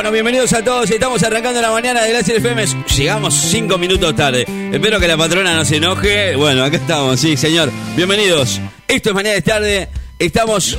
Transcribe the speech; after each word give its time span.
Bueno, 0.00 0.12
bienvenidos 0.12 0.50
a 0.54 0.64
todos. 0.64 0.90
Estamos 0.90 1.22
arrancando 1.22 1.60
la 1.60 1.72
mañana 1.72 2.00
de 2.00 2.08
Glacier 2.08 2.38
FM. 2.38 2.64
Llegamos 2.96 3.34
cinco 3.34 3.76
minutos 3.76 4.16
tarde. 4.16 4.46
Espero 4.72 4.98
que 4.98 5.06
la 5.06 5.18
patrona 5.18 5.54
no 5.54 5.62
se 5.62 5.76
enoje. 5.76 6.36
Bueno, 6.36 6.64
acá 6.64 6.78
estamos, 6.78 7.20
sí, 7.20 7.36
señor. 7.36 7.70
Bienvenidos. 7.96 8.62
Esto 8.88 9.10
es 9.10 9.14
Mañana 9.14 9.34
de 9.34 9.42
Tarde. 9.42 9.88
Estamos, 10.18 10.78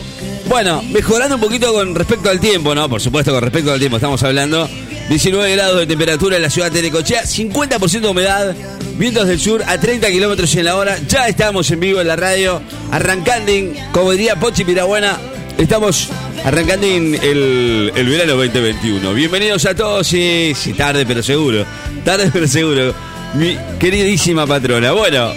bueno, 0.49 0.81
mejorando 0.89 1.35
un 1.35 1.41
poquito 1.41 1.71
con 1.71 1.93
respecto 1.93 2.31
al 2.31 2.39
tiempo, 2.39 2.73
¿no? 2.73 2.89
Por 2.89 2.99
supuesto, 2.99 3.31
con 3.31 3.43
respecto 3.43 3.71
al 3.71 3.77
tiempo 3.77 3.97
estamos 3.97 4.23
hablando. 4.23 4.67
19 5.09 5.51
grados 5.51 5.77
de 5.77 5.85
temperatura 5.85 6.37
en 6.37 6.41
la 6.41 6.49
ciudad 6.49 6.71
de 6.71 6.81
Necochea, 6.81 7.21
50% 7.21 7.99
de 7.99 8.07
humedad, 8.07 8.55
vientos 8.97 9.27
del 9.27 9.39
sur 9.39 9.61
a 9.67 9.79
30 9.79 10.09
kilómetros 10.09 10.55
en 10.55 10.65
la 10.65 10.75
hora. 10.77 10.97
Ya 11.07 11.27
estamos 11.27 11.69
en 11.69 11.79
vivo 11.79 12.01
en 12.01 12.07
la 12.07 12.15
radio, 12.15 12.59
arrancando, 12.89 13.51
como 13.91 14.13
diría 14.13 14.39
Pochi 14.39 14.65
Pirabuena, 14.65 15.19
estamos 15.59 16.09
arrancando 16.43 16.87
el, 16.87 17.91
el 17.95 18.09
verano 18.09 18.35
2021. 18.35 19.13
Bienvenidos 19.13 19.65
a 19.65 19.75
todos, 19.75 20.07
sí, 20.07 20.53
sí, 20.55 20.73
tarde 20.73 21.05
pero 21.05 21.21
seguro, 21.21 21.65
tarde 22.03 22.29
pero 22.31 22.47
seguro. 22.47 22.93
Mi 23.33 23.57
queridísima 23.79 24.45
patrona. 24.45 24.91
Bueno, 24.91 25.31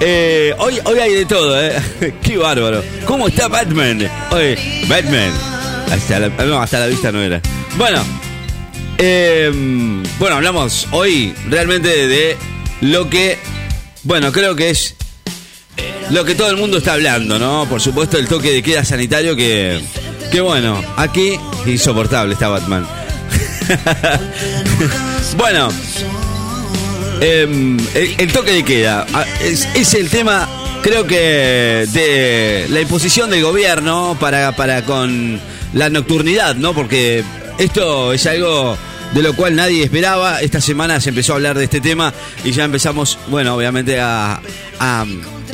eh, 0.00 0.54
hoy, 0.58 0.78
hoy 0.84 0.98
hay 0.98 1.14
de 1.14 1.26
todo, 1.26 1.60
¿eh? 1.60 1.72
Qué 2.22 2.36
bárbaro. 2.36 2.82
¿Cómo 3.04 3.28
está 3.28 3.48
Batman? 3.48 4.08
Hoy, 4.30 4.56
Batman. 4.88 5.32
Hasta 5.90 6.20
la, 6.20 6.62
hasta 6.62 6.80
la 6.80 6.86
vista 6.86 7.10
no 7.10 7.20
era. 7.20 7.40
Bueno, 7.76 8.02
eh, 8.98 9.50
bueno, 10.18 10.36
hablamos 10.36 10.86
hoy 10.92 11.34
realmente 11.48 12.06
de 12.06 12.36
lo 12.80 13.10
que, 13.10 13.38
bueno, 14.04 14.30
creo 14.30 14.54
que 14.54 14.70
es 14.70 14.94
lo 16.10 16.24
que 16.24 16.34
todo 16.34 16.50
el 16.50 16.56
mundo 16.56 16.78
está 16.78 16.92
hablando, 16.92 17.38
¿no? 17.38 17.66
Por 17.68 17.80
supuesto, 17.80 18.18
el 18.18 18.28
toque 18.28 18.52
de 18.52 18.62
queda 18.62 18.84
sanitario 18.84 19.34
que, 19.34 19.80
que 20.32 20.40
bueno, 20.40 20.82
aquí 20.96 21.38
insoportable 21.66 22.32
está 22.32 22.48
Batman. 22.48 22.86
bueno, 25.36 25.68
em, 27.20 27.78
el, 27.94 28.32
toque 28.32 28.52
de 28.52 28.64
queda 28.64 29.06
ah, 29.12 29.26
es, 29.42 29.92
el 29.92 30.08
tema, 30.08 30.48
creo 30.82 31.06
que, 31.06 31.86
de 31.92 32.66
la 32.70 32.80
imposición 32.80 33.28
del 33.28 33.42
gobierno 33.42 34.16
para, 34.18 34.52
para 34.56 34.86
con 34.86 35.38
la 35.74 35.90
nocturnidad, 35.90 36.56
¿no? 36.56 36.72
Porque 36.72 37.22
esto 37.58 38.14
es 38.14 38.26
algo 38.26 38.78
de 39.12 39.22
lo 39.22 39.34
cual 39.34 39.54
nadie 39.54 39.84
esperaba. 39.84 40.40
Esta 40.40 40.62
semana 40.62 40.98
se 40.98 41.10
empezó 41.10 41.34
a 41.34 41.36
hablar 41.36 41.58
de 41.58 41.64
este 41.64 41.82
tema 41.82 42.12
y 42.42 42.52
ya 42.52 42.64
empezamos, 42.64 43.18
bueno, 43.28 43.54
obviamente 43.54 44.00
a, 44.00 44.40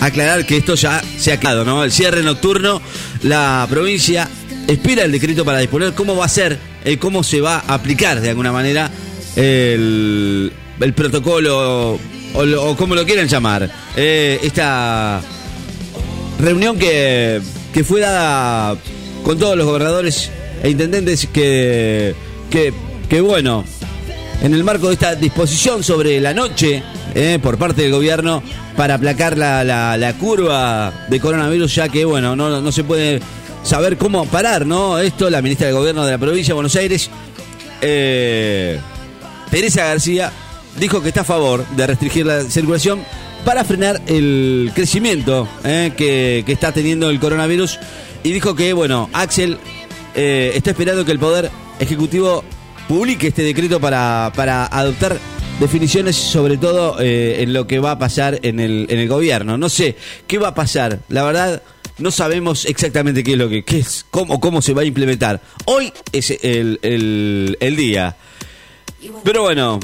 aclarar 0.01 0.47
que 0.47 0.59
esto 0.59 0.77
ya 0.77 1.03
se 1.19 1.33
ha 1.33 1.41
quedado, 1.41 1.65
¿no? 1.65 1.83
El 1.83 1.91
cierre 1.91 2.23
nocturno, 2.23 2.81
la 3.23 3.67
provincia 3.69 4.29
espera 4.69 5.03
el 5.05 5.11
decreto 5.11 5.45
para 5.45 5.59
disponer 5.59 5.95
cómo 5.95 6.15
va 6.15 6.27
a 6.27 6.29
ser, 6.29 6.57
eh, 6.85 6.97
cómo 6.99 7.25
se 7.25 7.41
va 7.41 7.65
a 7.67 7.75
aplicar 7.75 8.21
de 8.21 8.31
alguna 8.31 8.53
manera 8.53 8.89
el, 9.35 10.53
protocolo 10.95 11.99
o, 12.35 12.77
como 12.77 12.95
lo 12.95 13.05
quieran 13.05 13.27
llamar. 13.27 13.69
Eh, 13.97 14.39
esta 14.45 15.21
reunión 16.39 16.79
que, 16.79 17.41
que 17.75 17.83
fue 17.83 18.01
dada 18.01 18.77
con 19.25 19.37
todos 19.39 19.57
los 19.57 19.67
gobernadores 19.67 20.31
e 20.63 20.71
intendentes 20.71 21.27
que, 21.27 22.15
que 22.49 22.73
que 23.09 23.21
bueno, 23.23 23.65
en 24.43 24.53
el 24.53 24.63
marco 24.65 24.89
de 24.89 24.95
esta 24.95 25.15
disposición 25.15 25.83
sobre 25.83 26.21
la 26.21 26.35
noche 26.35 26.83
eh, 27.15 27.39
por 27.43 27.57
parte 27.57 27.83
del 27.83 27.93
gobierno 27.93 28.43
para 28.77 28.95
aplacar 28.95 29.39
la, 29.39 29.65
la, 29.65 30.13
curva 30.15 31.07
de 31.09 31.19
coronavirus, 31.19 31.75
ya 31.75 31.89
que 31.89 32.05
bueno, 32.05 32.37
no, 32.37 32.61
no, 32.61 32.73
se 32.73 32.85
puede 32.85 33.21
saber 33.69 33.99
cómo 33.99 34.25
parar, 34.25 34.65
¿no? 34.65 34.99
Esto, 34.99 35.29
la 35.29 35.43
ministra 35.43 35.67
de 35.67 35.75
Gobierno 35.75 36.07
de 36.07 36.13
la 36.13 36.19
provincia 36.19 36.53
de 36.53 36.55
Buenos 36.55 36.75
Aires, 36.75 37.11
eh, 37.83 38.81
Teresa 39.51 39.85
García, 39.85 40.33
dijo 40.81 41.03
que 41.03 41.09
está 41.09 41.21
a 41.21 41.25
favor 41.25 41.67
de 41.77 41.87
restringir 41.87 42.25
la 42.25 42.45
circulación 42.45 43.01
para 43.45 43.65
frenar 43.65 44.01
el 44.07 44.73
crecimiento 44.75 45.47
eh, 45.65 45.93
que, 45.95 46.45
está 46.47 46.73
teniendo 46.73 47.11
el 47.11 47.21
coronavirus 47.21 47.79
y 48.23 48.33
dijo 48.33 48.55
que, 48.55 48.73
bueno, 48.73 49.11
Axel 49.13 49.59
está 50.15 50.71
esperando 50.71 51.05
que 51.05 51.13
el 51.13 51.19
Poder 51.19 51.51
Ejecutivo 51.79 52.43
publique 52.89 53.29
este 53.29 53.43
decreto 53.43 53.81
para, 53.81 54.29
adoptar 54.67 55.19
definiciones 55.61 56.17
sobre 56.17 56.57
todo 56.57 56.99
eh, 57.01 57.43
en 57.43 57.53
lo 57.53 57.67
que 57.67 57.81
va 57.81 57.93
a 57.93 57.99
pasar 57.99 58.39
en 58.43 58.61
el, 58.61 58.87
en 58.89 58.99
el 58.99 59.09
gobierno. 59.09 59.59
No 59.59 59.69
sé 59.69 59.95
qué 60.27 60.39
va 60.39 60.49
a 60.49 60.55
pasar, 60.55 61.01
la 61.11 61.23
verdad 61.23 61.63
no 61.99 62.11
sabemos 62.11 62.65
exactamente 62.65 63.23
qué 63.25 63.33
es 63.33 63.39
lo 63.39 63.49
que 63.49 63.65
qué 63.65 63.79
es, 63.79 64.07
cómo, 64.11 64.41
cómo 64.41 64.63
se 64.63 64.75
va 64.75 64.83
a 64.83 64.85
implementar. 64.85 65.41
Hoy 65.67 65.93
es 66.13 66.31
el, 66.43 66.79
el 67.61 67.77
día. 67.77 68.17
Pero 69.25 69.43
bueno, 69.43 69.79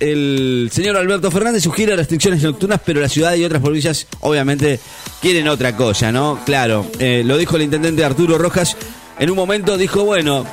el 0.00 0.70
señor 0.72 0.96
Alberto 0.96 1.30
Fernández 1.30 1.62
sugiere 1.62 1.94
restricciones 1.94 2.42
nocturnas, 2.42 2.80
pero 2.84 3.00
la 3.00 3.08
ciudad 3.08 3.34
y 3.34 3.44
otras 3.44 3.60
provincias 3.60 4.06
obviamente 4.20 4.80
quieren 5.20 5.46
otra 5.46 5.76
cosa, 5.76 6.10
¿no? 6.10 6.40
Claro, 6.46 6.86
eh, 6.98 7.22
lo 7.24 7.36
dijo 7.36 7.56
el 7.56 7.62
intendente 7.62 8.02
Arturo 8.02 8.38
Rojas. 8.38 8.76
En 9.18 9.28
un 9.28 9.36
momento 9.36 9.76
dijo, 9.76 10.04
bueno, 10.04 10.46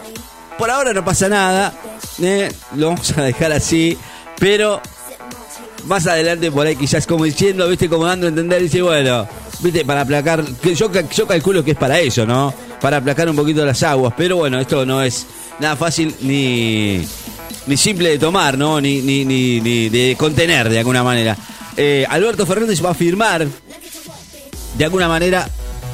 por 0.58 0.70
ahora 0.70 0.92
no 0.92 1.06
pasa 1.06 1.30
nada. 1.30 1.74
Eh, 2.22 2.52
lo 2.76 2.88
vamos 2.88 3.18
a 3.18 3.24
dejar 3.24 3.54
así. 3.54 3.98
Pero 4.38 4.82
más 5.86 6.06
adelante 6.08 6.52
por 6.52 6.68
ahí 6.68 6.76
quizás 6.76 7.08
como 7.08 7.24
diciendo, 7.24 7.70
viste, 7.70 7.88
como 7.88 8.06
dando 8.06 8.26
a 8.26 8.30
entender, 8.30 8.62
dice, 8.62 8.82
bueno, 8.82 9.28
viste, 9.60 9.86
para 9.86 10.02
aplacar, 10.02 10.44
yo, 10.64 10.92
yo 10.92 11.28
calculo 11.28 11.64
que 11.64 11.72
es 11.72 11.78
para 11.78 12.00
eso, 12.00 12.26
¿no? 12.26 12.54
Para 12.82 12.98
aplacar 12.98 13.30
un 13.30 13.36
poquito 13.36 13.66
las 13.66 13.82
aguas, 13.84 14.14
pero 14.18 14.38
bueno, 14.38 14.60
esto 14.60 14.86
no 14.86 15.02
es 15.02 15.26
nada 15.60 15.76
fácil 15.76 16.14
ni, 16.22 17.06
ni 17.66 17.78
simple 17.78 18.10
de 18.10 18.20
tomar, 18.20 18.58
¿no? 18.58 18.80
Ni, 18.80 19.02
ni, 19.02 19.26
ni, 19.26 19.90
de 19.90 20.16
contener 20.18 20.70
de 20.70 20.80
alguna 20.80 21.04
manera. 21.04 21.38
Eh, 21.76 22.06
Alberto 22.10 22.46
Fernández 22.46 22.84
va 22.84 22.92
a 22.92 22.96
firmar 22.96 23.48
de 24.78 24.84
alguna 24.86 25.08
manera 25.08 25.48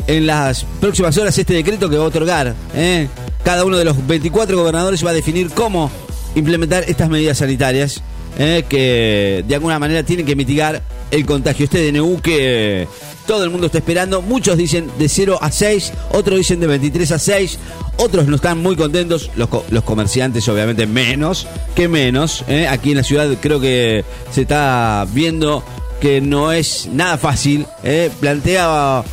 en 0.08 0.28
las 0.28 0.66
próximas 0.82 1.18
horas 1.18 1.38
este 1.38 1.54
decreto 1.54 1.90
que 1.90 1.98
va 1.98 2.04
a 2.04 2.08
otorgar, 2.08 2.56
¿eh? 2.76 3.08
Cada 3.44 3.66
uno 3.66 3.78
de 3.78 3.86
los 3.86 4.08
24 4.08 4.58
gobernadores 4.58 5.06
va 5.06 5.10
a 5.10 5.14
definir 5.14 5.50
cómo 5.50 5.92
implementar 6.36 6.86
estas 6.88 7.10
medidas 7.10 7.38
sanitarias 7.38 8.02
eh, 8.38 8.66
que 8.68 9.44
de 9.48 9.56
alguna 9.56 9.80
manera 9.80 10.04
tienen 10.04 10.26
que 10.26 10.36
mitigar 10.36 10.82
el 11.12 11.26
contagio. 11.26 11.66
Este 11.66 11.92
DNU 11.92 12.22
que 12.22 12.88
todo 13.26 13.44
el 13.44 13.50
mundo 13.50 13.68
está 13.68 13.78
esperando. 13.78 14.22
Muchos 14.22 14.58
dicen 14.58 14.90
de 14.98 15.08
0 15.10 15.40
a 15.42 15.52
6, 15.52 15.94
otros 16.12 16.38
dicen 16.38 16.60
de 16.60 16.68
23 16.68 17.12
a 17.12 17.20
6, 17.20 17.60
otros 17.98 18.28
no 18.28 18.36
están 18.36 18.60
muy 18.60 18.76
contentos. 18.76 19.30
Los, 19.36 19.50
los 19.70 19.84
comerciantes, 19.84 20.48
obviamente, 20.48 20.86
menos 20.88 21.48
que 21.76 21.88
menos. 21.88 22.44
Eh. 22.48 22.68
Aquí 22.68 22.92
en 22.92 22.98
la 22.98 23.04
ciudad 23.04 23.30
creo 23.40 23.60
que 23.60 24.04
se 24.32 24.42
está 24.42 25.06
viendo 25.12 25.64
que 26.00 26.22
no 26.22 26.52
es 26.52 26.90
nada 26.92 27.18
fácil. 27.18 27.66
Eh. 27.84 28.12
Planteo, 28.20 29.04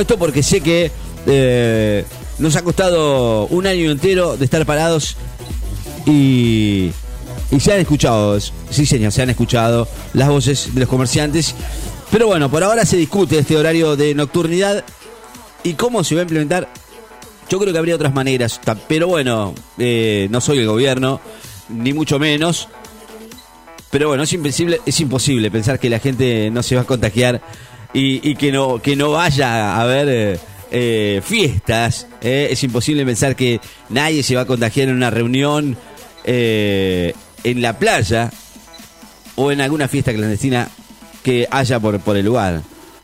esto 0.00 0.18
porque 0.18 0.42
sé 0.42 0.60
que 0.60 0.90
eh, 1.26 2.04
nos 2.38 2.56
ha 2.56 2.62
costado 2.62 3.46
un 3.46 3.66
año 3.66 3.90
entero 3.90 4.36
de 4.36 4.44
estar 4.44 4.64
parados 4.64 5.16
y, 6.06 6.92
y 7.50 7.60
se 7.60 7.72
han 7.72 7.80
escuchado, 7.80 8.38
sí 8.40 8.84
señor, 8.84 9.12
se 9.12 9.22
han 9.22 9.30
escuchado 9.30 9.88
las 10.12 10.28
voces 10.28 10.74
de 10.74 10.80
los 10.80 10.88
comerciantes. 10.88 11.54
Pero 12.10 12.26
bueno, 12.26 12.50
por 12.50 12.62
ahora 12.62 12.84
se 12.84 12.96
discute 12.96 13.38
este 13.38 13.56
horario 13.56 13.96
de 13.96 14.14
nocturnidad 14.14 14.84
y 15.62 15.74
cómo 15.74 16.04
se 16.04 16.14
va 16.14 16.22
a 16.22 16.24
implementar. 16.24 16.68
Yo 17.48 17.58
creo 17.58 17.72
que 17.72 17.78
habría 17.78 17.94
otras 17.94 18.12
maneras, 18.12 18.60
pero 18.86 19.06
bueno, 19.08 19.54
eh, 19.78 20.28
no 20.30 20.40
soy 20.40 20.58
el 20.58 20.66
gobierno, 20.66 21.20
ni 21.70 21.94
mucho 21.94 22.18
menos. 22.18 22.68
Pero 23.90 24.08
bueno, 24.08 24.24
es 24.24 24.32
imposible, 24.34 24.80
es 24.84 25.00
imposible 25.00 25.50
pensar 25.50 25.80
que 25.80 25.88
la 25.88 25.98
gente 25.98 26.50
no 26.50 26.62
se 26.62 26.76
va 26.76 26.82
a 26.82 26.84
contagiar 26.84 27.40
y, 27.94 28.34
que 28.34 28.52
no 28.52 28.82
que 28.82 28.96
no 28.96 29.12
vaya 29.12 29.80
a 29.80 29.86
ver 29.86 30.08
eh, 30.10 30.38
eh, 30.70 31.22
fiestas. 31.24 32.06
Es 32.20 32.62
imposible 32.62 33.06
pensar 33.06 33.34
que 33.34 33.62
nadie 33.88 34.22
se 34.22 34.34
va 34.34 34.42
a 34.42 34.46
contagiar 34.46 34.90
en 34.90 34.96
una 34.96 35.08
reunión 35.08 35.78
en 37.44 37.62
la 37.62 37.78
playa 37.78 38.30
o 39.36 39.52
en 39.52 39.60
alguna 39.60 39.88
fiesta 39.88 40.12
clandestina 40.12 40.68
que 41.22 41.46
haya 41.50 41.80
por, 41.80 41.98
por 42.00 42.16
el 42.16 42.26
lugar. 42.26 42.62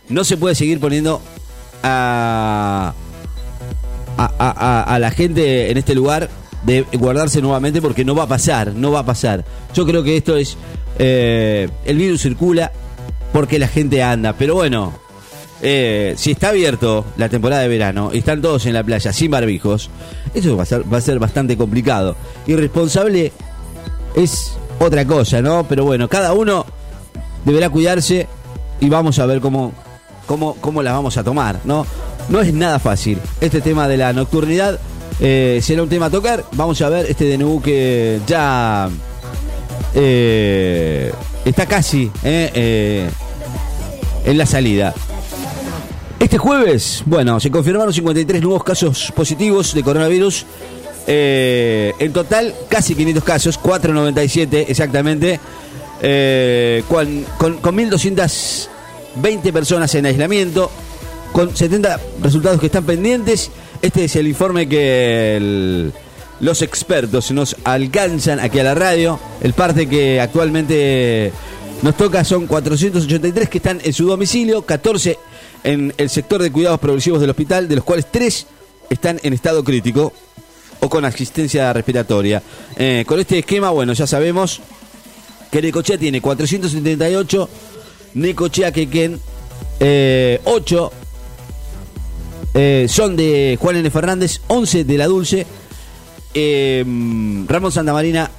No 0.08 0.25
se 0.25 0.36
puede 0.36 0.54
seguir 0.54 0.81
poniendo 0.81 1.22
a, 1.82 2.92
a, 4.16 4.98
la 5.00 5.10
gente 5.10 5.70
en 5.70 5.78
este 5.78 5.94
lugar 5.94 6.28
de 6.64 6.82
guardarse 6.92 7.40
nuevamente 7.40 7.82
porque 7.82 8.04
no 8.04 8.14
va 8.14 8.25
a 8.25 8.28
pasar, 8.28 8.75
no 8.75 8.90
va 8.90 9.00
a 9.00 9.06
pasar. 9.06 9.44
Yo 9.75 9.86
creo 9.86 10.02
que 10.02 10.16
esto 10.16 10.36
es... 10.36 10.56
el 10.98 11.96
virus 11.96 12.22
circula 12.22 12.72
porque 13.32 13.58
la 13.58 13.69
gente 13.69 14.02
anda, 14.02 14.32
pero 14.32 14.54
bueno, 14.54 14.92
eh, 15.60 16.14
si 16.16 16.32
está 16.32 16.50
abierto 16.50 17.04
la 17.16 17.28
temporada 17.28 17.62
de 17.62 17.69
verano 17.69 18.10
y 18.12 18.19
están 18.19 18.42
todos 18.42 18.66
en 18.66 18.75
la 18.75 18.84
playa 18.84 19.12
sin 19.12 19.31
barbijos, 19.31 19.90
eso 20.34 20.56
va 20.56 20.64
a 20.64 20.66
ser, 20.66 20.92
va 20.92 20.98
a 20.98 21.00
ser 21.00 21.19
bastante 21.19 21.56
complicado. 21.56 22.16
Irresponsable 22.46 23.32
es 24.14 24.56
otra 24.78 25.05
cosa, 25.05 25.40
¿no? 25.40 25.64
Pero 25.69 25.84
bueno, 25.84 26.08
cada 26.08 26.32
uno 26.32 26.64
deberá 27.44 27.70
cuidarse 27.70 28.26
y 28.81 28.88
vamos 28.88 29.19
a 29.19 29.26
ver 29.26 29.40
cómo, 29.40 29.72
cómo, 30.26 30.55
cómo 30.61 30.82
la 30.82 30.93
vamos 30.93 31.16
a 31.16 31.25
tomar, 31.25 31.61
¿no? 31.64 31.87
No 32.28 32.40
es 32.40 32.52
nada 32.52 32.78
fácil. 32.78 33.19
Este 33.40 33.61
tema 33.61 33.88
de 33.88 33.96
la 33.96 34.12
nocturnidad 34.12 34.78
eh, 35.20 35.61
será 35.62 35.82
un 35.82 35.88
tema 35.88 36.06
a 36.06 36.11
tocar. 36.11 36.44
Vamos 36.52 36.81
a 36.82 36.88
ver 36.88 37.06
este 37.06 37.37
DNU 37.37 37.61
que 37.62 38.20
ya 38.26 38.88
eh, 39.94 41.12
está 41.44 41.67
casi 41.67 42.10
eh, 42.25 42.50
eh, 42.55 43.10
en 44.25 44.38
la 44.38 44.46
salida. 44.46 44.94
Este 46.19 46.38
jueves, 46.38 47.02
bueno, 47.06 47.38
se 47.38 47.50
confirmaron 47.50 47.93
53 47.93 48.43
nuevos 48.43 48.64
casos 48.64 49.12
positivos 49.14 49.75
de 49.75 49.82
coronavirus. 49.82 50.46
Eh, 51.06 51.92
en 51.98 52.12
total, 52.12 52.54
casi 52.68 52.94
500 52.94 53.24
casos, 53.24 53.58
497 53.58 54.66
exactamente, 54.68 55.38
eh, 56.00 56.82
con, 56.88 57.24
con, 57.38 57.58
con 57.58 57.76
1.220 57.76 59.52
personas 59.52 59.94
en 59.94 60.06
aislamiento, 60.06 60.70
con 61.32 61.54
70 61.54 62.00
resultados 62.22 62.60
que 62.60 62.66
están 62.66 62.84
pendientes. 62.84 63.50
Este 63.82 64.04
es 64.04 64.16
el 64.16 64.26
informe 64.26 64.68
que 64.68 65.90
los 66.40 66.62
expertos 66.62 67.30
nos 67.32 67.56
alcanzan 67.64 68.40
aquí 68.40 68.58
a 68.58 68.64
la 68.64 68.74
radio. 68.74 69.18
El 69.42 69.52
parte 69.52 69.86
que 69.86 70.20
actualmente 70.20 71.32
nos 71.82 71.96
toca 71.96 72.24
son 72.24 72.46
483 72.46 73.48
que 73.48 73.58
están 73.58 73.80
en 73.84 73.92
su 73.92 74.06
domicilio, 74.06 74.62
14 74.62 75.18
en 75.64 75.92
el 75.96 76.08
sector 76.08 76.42
de 76.42 76.50
cuidados 76.50 76.80
progresivos 76.80 77.20
del 77.20 77.30
hospital, 77.30 77.68
de 77.68 77.76
los 77.76 77.84
cuales 77.84 78.06
3 78.10 78.46
están 78.90 79.18
en 79.22 79.32
estado 79.32 79.64
crítico 79.64 80.12
o 80.80 80.88
con 80.88 81.04
asistencia 81.04 81.72
respiratoria. 81.72 82.42
Eh, 82.76 83.04
con 83.06 83.20
este 83.20 83.38
esquema, 83.38 83.70
bueno, 83.70 83.92
ya 83.92 84.06
sabemos 84.06 84.60
que 85.50 85.62
Necochea 85.62 85.98
tiene 85.98 86.20
478, 86.20 87.48
Necochea 88.14 88.72
Quequén 88.72 89.20
eh, 89.80 90.40
8 90.44 90.92
eh, 92.54 92.86
son 92.88 93.16
de 93.16 93.58
Juan 93.60 93.76
N. 93.76 93.90
Fernández, 93.90 94.40
11 94.46 94.84
de 94.84 94.98
La 94.98 95.06
Dulce, 95.06 95.46
eh, 96.34 96.84
Ramón 97.48 97.72
Santamarina 97.72 98.30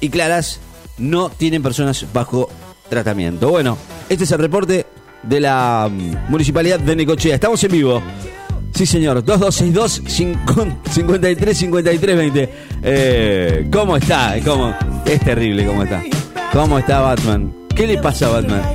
y 0.00 0.08
Claras 0.08 0.60
no 0.98 1.30
tienen 1.30 1.62
personas 1.62 2.06
bajo 2.12 2.48
tratamiento. 2.88 3.50
Bueno, 3.50 3.78
este 4.08 4.24
es 4.24 4.30
el 4.32 4.38
reporte 4.38 4.86
de 5.22 5.40
la 5.40 5.88
mm, 5.90 6.30
Municipalidad 6.30 6.80
de 6.80 6.96
Necochea. 6.96 7.34
Estamos 7.34 7.62
en 7.64 7.72
vivo. 7.72 8.02
Sí, 8.76 8.84
señor. 8.84 9.24
2262 9.24 10.02
53 10.90 11.56
53 11.58 12.16
20. 12.16 12.54
Eh, 12.82 13.68
¿Cómo 13.72 13.96
está? 13.96 14.34
¿Cómo? 14.44 14.74
Es 15.06 15.20
terrible 15.20 15.64
cómo 15.66 15.82
está. 15.82 16.02
¿Cómo 16.52 16.78
está 16.78 17.00
Batman? 17.00 17.52
¿Qué 17.74 17.86
le 17.86 17.98
pasa 17.98 18.26
a 18.26 18.30
Batman? 18.30 18.62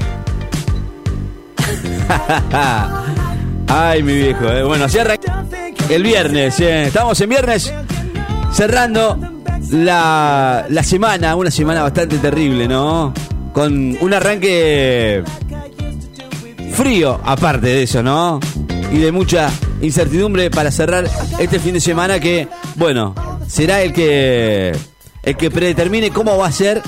Ay, 3.68 4.04
mi 4.04 4.14
viejo. 4.16 4.46
eh. 4.50 4.64
Bueno, 4.64 4.90
arranca 5.00 5.46
el 5.90 6.04
viernes. 6.04 6.60
eh. 6.60 6.88
Estamos 6.88 7.20
en 7.22 7.30
viernes 7.30 7.72
cerrando 8.52 9.18
la, 9.72 10.66
la 10.68 10.84
semana. 10.84 11.36
Una 11.36 11.52
semana 11.52 11.84
bastante 11.84 12.18
terrible, 12.18 12.68
¿no? 12.68 13.14
Con 13.54 13.96
un 14.02 14.14
arranque 14.14 15.24
frío, 16.74 17.20
aparte 17.24 17.68
de 17.68 17.84
eso, 17.84 18.02
¿no? 18.02 18.40
Y 18.92 18.98
de 18.98 19.12
mucha 19.12 19.50
incertidumbre 19.82 20.52
para 20.52 20.72
cerrar 20.72 21.10
este 21.40 21.60
fin 21.60 21.74
de 21.74 21.82
semana 21.82 22.20
que, 22.20 22.48
bueno, 22.76 23.16
será 23.48 23.82
el 23.82 23.94
que 23.94 24.76
el 25.24 25.38
que 25.38 25.52
predetermine 25.52 26.10
cómo 26.12 26.38
va 26.38 26.48
a 26.48 26.52
ser 26.52 26.82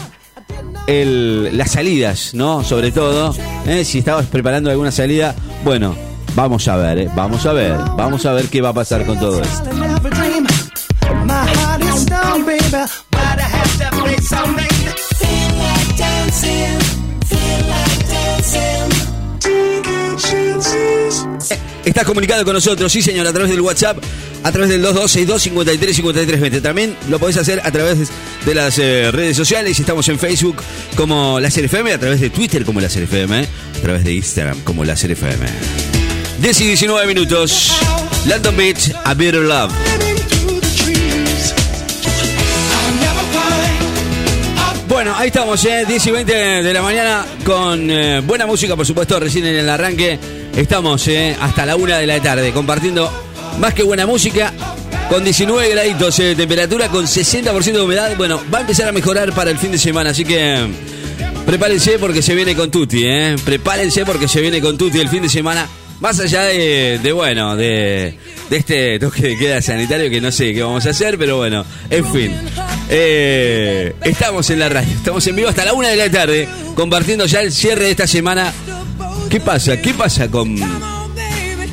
el, 0.87 1.57
las 1.57 1.71
salidas, 1.71 2.33
¿no? 2.33 2.63
Sobre 2.63 2.91
todo, 2.91 3.33
¿eh? 3.65 3.85
si 3.85 3.99
estabas 3.99 4.25
preparando 4.25 4.69
alguna 4.69 4.91
salida, 4.91 5.35
bueno, 5.63 5.95
vamos 6.35 6.67
a 6.67 6.75
ver, 6.75 6.97
¿eh? 6.99 7.09
vamos 7.15 7.45
a 7.45 7.53
ver, 7.53 7.77
vamos 7.95 8.25
a 8.25 8.33
ver 8.33 8.47
qué 8.47 8.61
va 8.61 8.69
a 8.69 8.73
pasar 8.73 9.05
con 9.05 9.19
todo 9.19 9.41
esto. 9.41 9.69
Estás 21.93 22.07
comunicado 22.07 22.43
con 22.43 22.55
nosotros, 22.55 22.91
sí 22.91 23.03
señor, 23.03 23.27
a 23.27 23.31
través 23.31 23.51
del 23.51 23.61
WhatsApp, 23.61 23.99
a 24.41 24.51
través 24.51 24.71
del 24.71 24.81
2262 24.81 25.43
53 25.43 25.95
53 25.95 26.41
20. 26.41 26.61
También 26.61 26.97
lo 27.07 27.19
podés 27.19 27.37
hacer 27.37 27.61
a 27.63 27.69
través 27.69 28.09
de 28.43 28.55
las 28.55 28.79
eh, 28.79 29.11
redes 29.11 29.37
sociales. 29.37 29.79
Estamos 29.79 30.09
en 30.09 30.17
Facebook 30.17 30.55
como 30.95 31.39
la 31.39 31.49
FM, 31.49 31.93
a 31.93 31.99
través 31.99 32.19
de 32.19 32.31
Twitter 32.31 32.65
como 32.65 32.81
la 32.81 32.87
FM, 32.87 33.41
a 33.41 33.79
través 33.79 34.03
de 34.03 34.11
Instagram 34.11 34.61
como 34.61 34.83
la 34.83 34.93
FM. 34.93 35.45
10 36.39 36.61
y 36.61 36.65
19 36.65 37.05
minutos. 37.05 37.71
London 38.25 38.57
Beach, 38.57 38.91
A 39.03 39.13
Better 39.13 39.43
Love. 39.43 39.71
Bueno, 44.87 45.13
ahí 45.15 45.27
estamos, 45.27 45.63
¿eh? 45.65 45.85
10 45.87 46.07
y 46.07 46.11
20 46.11 46.33
de 46.63 46.73
la 46.73 46.81
mañana 46.81 47.23
con 47.45 47.91
eh, 47.91 48.19
buena 48.21 48.47
música, 48.47 48.75
por 48.75 48.87
supuesto, 48.87 49.19
recién 49.19 49.45
en 49.45 49.57
el 49.57 49.69
arranque. 49.69 50.42
Estamos 50.55 51.07
¿eh? 51.07 51.35
hasta 51.39 51.65
la 51.65 51.75
una 51.75 51.97
de 51.97 52.05
la 52.05 52.21
tarde 52.21 52.51
compartiendo 52.51 53.11
más 53.59 53.73
que 53.73 53.83
buena 53.83 54.05
música. 54.05 54.53
Con 55.09 55.23
19 55.23 55.69
graditos 55.69 56.19
eh, 56.19 56.23
de 56.23 56.35
temperatura, 56.35 56.87
con 56.89 57.05
60% 57.05 57.61
de 57.73 57.81
humedad. 57.81 58.15
Bueno, 58.17 58.41
va 58.53 58.59
a 58.59 58.61
empezar 58.61 58.87
a 58.87 58.91
mejorar 58.91 59.33
para 59.33 59.51
el 59.51 59.57
fin 59.57 59.71
de 59.71 59.77
semana, 59.77 60.11
así 60.11 60.23
que 60.23 60.67
prepárense 61.45 61.99
porque 61.99 62.21
se 62.21 62.35
viene 62.35 62.55
con 62.55 62.71
Tutti, 62.71 63.03
¿eh? 63.05 63.35
Prepárense 63.43 64.05
porque 64.05 64.27
se 64.27 64.41
viene 64.41 64.61
con 64.61 64.77
Tutti 64.77 64.99
el 64.99 65.09
fin 65.09 65.23
de 65.23 65.29
semana. 65.29 65.67
Más 65.99 66.19
allá 66.19 66.43
de, 66.43 66.99
de, 67.01 67.11
bueno, 67.11 67.55
de, 67.55 68.17
de 68.49 68.57
este 68.57 68.99
toque 68.99 69.21
de 69.21 69.37
queda 69.37 69.61
sanitario 69.61 70.09
que 70.09 70.19
no 70.21 70.31
sé 70.31 70.53
qué 70.53 70.61
vamos 70.61 70.85
a 70.85 70.89
hacer, 70.89 71.17
pero 71.17 71.37
bueno, 71.37 71.65
en 71.89 72.11
fin. 72.11 72.31
Eh, 72.89 73.93
estamos 74.03 74.49
en 74.49 74.59
la 74.59 74.69
radio, 74.69 74.91
estamos 74.95 75.25
en 75.27 75.35
vivo 75.35 75.49
hasta 75.49 75.65
la 75.65 75.73
una 75.73 75.89
de 75.89 75.95
la 75.95 76.09
tarde, 76.09 76.47
compartiendo 76.75 77.25
ya 77.25 77.41
el 77.41 77.51
cierre 77.51 77.85
de 77.85 77.91
esta 77.91 78.07
semana. 78.07 78.53
¿Qué 79.33 79.39
pasa? 79.39 79.81
¿Qué 79.81 79.95
pasa 79.95 80.29
con, 80.29 80.55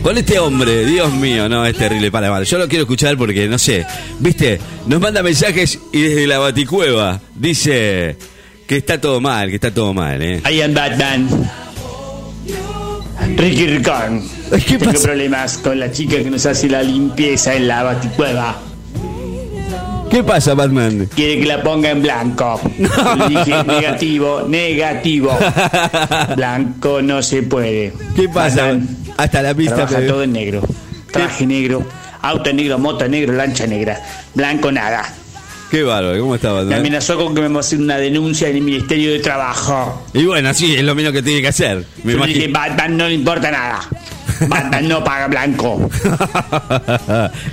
con 0.02 0.16
este 0.16 0.38
hombre? 0.38 0.86
Dios 0.86 1.12
mío, 1.12 1.46
no, 1.46 1.66
es 1.66 1.76
terrible, 1.76 2.10
para 2.10 2.30
mal. 2.30 2.46
Yo 2.46 2.56
lo 2.56 2.66
quiero 2.66 2.84
escuchar 2.84 3.18
porque, 3.18 3.48
no 3.48 3.58
sé, 3.58 3.84
viste, 4.18 4.58
nos 4.86 4.98
manda 4.98 5.22
mensajes 5.22 5.78
y 5.92 6.00
desde 6.00 6.26
la 6.26 6.38
baticueva 6.38 7.20
dice 7.34 8.16
que 8.66 8.78
está 8.78 8.98
todo 8.98 9.20
mal, 9.20 9.50
que 9.50 9.56
está 9.56 9.74
todo 9.74 9.92
mal, 9.92 10.22
¿eh? 10.22 10.40
I 10.50 10.62
am 10.62 10.72
Batman. 10.72 11.28
Ricky 13.37 13.66
Ricón. 13.66 14.26
¿Qué 14.66 14.78
Tengo 14.78 14.92
pasa? 14.92 15.04
problemas 15.08 15.58
con 15.58 15.78
la 15.78 15.92
chica 15.92 16.16
que 16.16 16.30
nos 16.30 16.46
hace 16.46 16.66
la 16.66 16.82
limpieza 16.82 17.54
en 17.56 17.68
la 17.68 17.82
baticueva. 17.82 18.58
¿Qué 20.11 20.25
pasa, 20.25 20.55
Batman? 20.55 21.09
Quiere 21.14 21.40
que 21.40 21.47
la 21.47 21.62
ponga 21.62 21.90
en 21.90 22.02
blanco. 22.02 22.61
Le 22.79 23.29
dije 23.29 23.64
negativo, 23.67 24.43
negativo. 24.49 25.38
Blanco 26.37 27.00
no 27.02 27.23
se 27.23 27.43
puede. 27.43 27.93
¿Qué 28.17 28.29
pasa? 28.29 28.62
Batman 28.67 28.88
Hasta 29.17 29.43
la 29.43 29.55
pista. 29.55 29.75
Trabaja 29.76 29.99
me- 30.00 30.07
todo 30.07 30.23
en 30.25 30.33
negro. 30.33 30.62
Traje 31.12 31.47
negro, 31.47 31.85
auto 32.23 32.52
negro, 32.52 32.79
moto 32.79 33.07
negro, 33.09 33.33
lancha 33.35 33.67
negra. 33.67 34.00
Blanco 34.35 34.71
nada. 34.73 35.02
Qué 35.71 35.85
bárbaro, 35.85 36.19
¿cómo 36.21 36.35
está, 36.35 36.49
Me 36.49 36.55
Batman? 36.55 36.79
amenazó 36.81 37.17
con 37.17 37.33
que 37.35 37.43
me 37.43 37.49
va 37.49 37.59
a 37.59 37.61
hacer 37.61 37.79
una 37.79 37.97
denuncia 37.97 38.49
en 38.49 38.57
el 38.57 38.62
Ministerio 38.62 39.12
de 39.12 39.21
Trabajo. 39.21 40.05
Y 40.12 40.25
bueno, 40.25 40.52
sí, 40.52 40.75
es 40.75 40.83
lo 40.83 40.95
menos 40.97 41.12
que 41.12 41.23
tiene 41.23 41.40
que 41.40 41.49
hacer. 41.49 41.85
Me 42.02 42.14
Yo 42.14 42.26
dije. 42.26 42.49
Batman 42.49 42.97
no 42.97 43.07
le 43.09 43.14
importa 43.14 43.50
nada. 43.52 43.81
Batman 44.49 44.88
no 44.88 45.02
paga 45.04 45.26
blanco. 45.28 45.90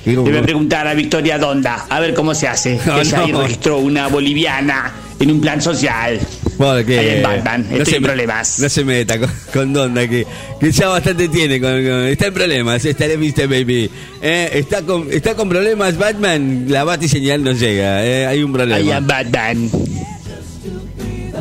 Y 0.06 0.12
Debe 0.16 0.42
preguntar 0.44 0.88
a 0.88 0.94
Victoria 0.94 1.38
Donda, 1.38 1.86
a 1.90 2.00
ver 2.00 2.14
cómo 2.14 2.34
se 2.34 2.48
hace. 2.48 2.80
No, 2.86 3.00
Ella 3.02 3.20
ahí 3.22 3.32
no. 3.32 3.42
registró 3.42 3.78
una 3.80 4.08
boliviana 4.08 4.92
en 5.20 5.32
un 5.32 5.42
plan 5.42 5.62
social. 5.62 6.20
Bueno, 6.58 6.86
que- 6.86 6.98
Ahí 7.00 7.10
en 7.18 7.24
Batman, 7.24 7.68
estoy 7.70 7.86
se 7.86 7.96
en 7.98 8.02
me- 8.02 8.08
problemas. 8.08 8.60
No 8.60 8.70
se 8.70 8.84
meta 8.84 9.20
con, 9.20 9.30
con 9.54 9.74
Donda, 9.74 10.08
que, 10.08 10.26
que 10.60 10.72
ya 10.72 10.88
bastante 10.90 11.28
tiene. 11.30 11.60
con- 11.60 11.72
con- 11.72 12.06
está 12.08 12.28
en 12.28 12.34
problemas, 12.34 12.84
está 12.86 13.06
en 13.06 13.20
Mr. 13.20 13.48
Baby. 13.48 13.90
Eh, 14.22 14.50
está, 14.54 14.82
con, 14.84 15.08
está 15.12 15.36
con 15.36 15.50
problemas, 15.50 15.98
Batman. 15.98 16.66
La 16.68 16.84
bati 16.84 17.08
señal 17.08 17.44
no 17.44 17.52
llega. 17.52 18.04
eh, 18.06 18.26
hay 18.28 18.42
un 18.44 18.52
Ahí 18.52 18.54
problema. 18.54 18.98
en 18.98 19.08
Batman. 19.08 19.70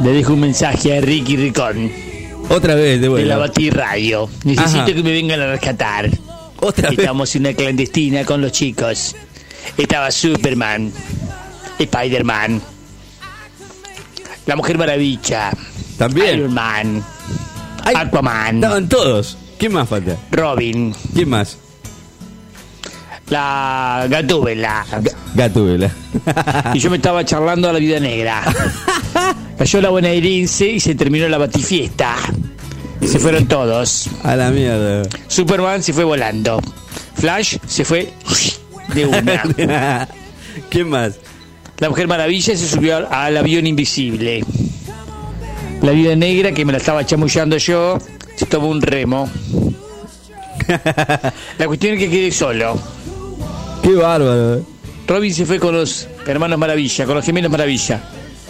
Le 0.03 0.11
dejo 0.13 0.35
un 0.35 0.41
mensaje 0.41 0.99
a 0.99 1.01
Ricky 1.01 1.37
Ricón 1.37 1.91
Otra 2.49 2.75
vez, 2.75 3.01
de 3.01 3.09
de 3.09 3.09
la 3.09 3.09
vuelta. 3.09 3.37
Bati 3.39 3.71
Radio. 3.71 4.29
Necesito 4.45 4.79
Ajá. 4.79 4.87
que 4.87 4.95
me 5.03 5.13
vengan 5.13 5.41
a 5.41 5.47
rescatar. 5.49 6.09
Otra 6.61 6.91
vez. 6.91 6.99
Estamos 6.99 7.35
en 7.35 7.43
una 7.43 7.53
clandestina 7.55 8.25
con 8.25 8.41
los 8.41 8.53
chicos. 8.53 9.15
Estaba 9.77 10.11
Superman, 10.11 10.93
Spider-Man, 11.79 12.63
la 14.47 14.57
Mujer 14.57 14.79
Maravilla, 14.79 15.51
También. 15.99 16.39
Iron 16.39 16.55
Man, 16.55 17.05
Ay, 17.85 17.95
Aquaman, 17.97 18.57
Estaban 18.57 18.89
todos. 18.89 19.37
¿Quién 19.59 19.73
más 19.73 19.89
falta? 19.89 20.17
Robin, 20.31 20.95
¿Quién 21.15 21.29
más? 21.29 21.59
la 23.29 24.07
Gatúbela. 24.09 24.87
Gatúbela. 25.35 25.91
Y 26.75 26.79
yo 26.79 26.91
me 26.91 26.97
estaba 26.97 27.25
charlando 27.25 27.69
a 27.69 27.73
la 27.73 27.81
vida 27.81 27.99
negra. 27.99 28.43
Cayó 29.59 29.81
la 29.81 29.89
bonaerense 29.91 30.67
y 30.67 30.81
se 30.81 30.95
terminó 30.95 31.29
la 31.29 31.39
batifiesta. 31.39 32.15
Se 33.07 33.19
fueron 33.19 33.47
todos. 33.47 34.09
A 34.23 34.37
la 34.37 34.51
mierda. 34.51 35.03
Superman 35.29 35.83
se 35.83 35.93
fue 35.93 36.05
volando. 36.05 36.61
Flash 37.15 37.57
se 37.67 37.85
fue 37.85 38.13
de 38.95 39.07
una. 39.57 40.09
¿Quién 40.69 40.89
más? 40.91 41.15
La 41.79 41.89
Mujer 41.89 42.09
Maravilla 42.09 42.57
se 42.57 42.69
subió 42.69 42.97
al, 42.97 43.09
al 43.11 43.37
avión 43.37 43.67
invisible. 43.67 44.45
La 45.83 45.93
viuda 45.93 46.17
negra, 46.17 46.53
que 46.53 46.65
me 46.65 46.73
la 46.73 46.79
estaba 46.79 47.05
chamullando 47.05 47.57
yo, 47.59 47.99
se 48.35 48.47
tomó 48.47 48.69
un 48.69 48.81
remo. 48.81 49.31
La 51.59 51.67
cuestión 51.67 51.95
es 51.95 52.01
que 52.01 52.11
quedé 52.11 52.33
solo. 52.33 52.79
Qué 53.83 53.95
bárbaro. 53.95 54.63
Robin 55.07 55.33
se 55.33 55.47
fue 55.47 55.61
con 55.61 55.75
los 55.77 56.09
hermanos 56.27 56.59
Maravilla, 56.59 57.07
con 57.07 57.15
los 57.15 57.25
gemelos 57.25 57.51
Maravilla. 57.51 58.03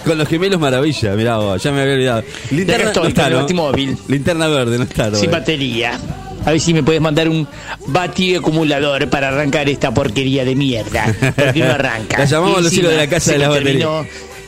Con 0.07 0.19
los 0.19 0.29
gemelos 0.29 0.61
maravilla, 0.61 1.15
mirá 1.15 1.39
vos, 1.39 1.61
ya 1.61 1.73
me 1.73 1.81
había 1.81 1.95
olvidado. 1.95 2.19
acá 2.21 2.85
estoy, 2.85 3.13
con 3.13 3.25
el 3.25 3.35
batimóvil. 3.35 3.99
Linterna 4.07 4.47
verde, 4.47 4.79
no 4.79 4.85
está. 4.85 5.13
Sin 5.17 5.33
batería. 5.33 5.99
A 6.45 6.53
ver 6.53 6.61
si 6.61 6.73
me 6.73 6.85
puedes 6.85 7.01
mandar 7.01 7.29
un 7.29 7.49
batido 7.89 8.39
acumulador 8.39 9.11
para 9.11 9.29
arrancar 9.29 9.69
esta 9.69 9.93
porquería 9.93 10.45
de 10.45 10.55
mierda. 10.55 11.13
Porque 11.35 11.59
no 11.59 11.73
arranca. 11.73 12.19
La 12.19 12.25
llamamos 12.25 12.63
los 12.63 12.73
hijos 12.73 12.91
de 12.91 12.97
la 12.97 13.09
casa 13.09 13.33
de 13.33 13.39
la 13.39 13.49
batería. 13.49 13.89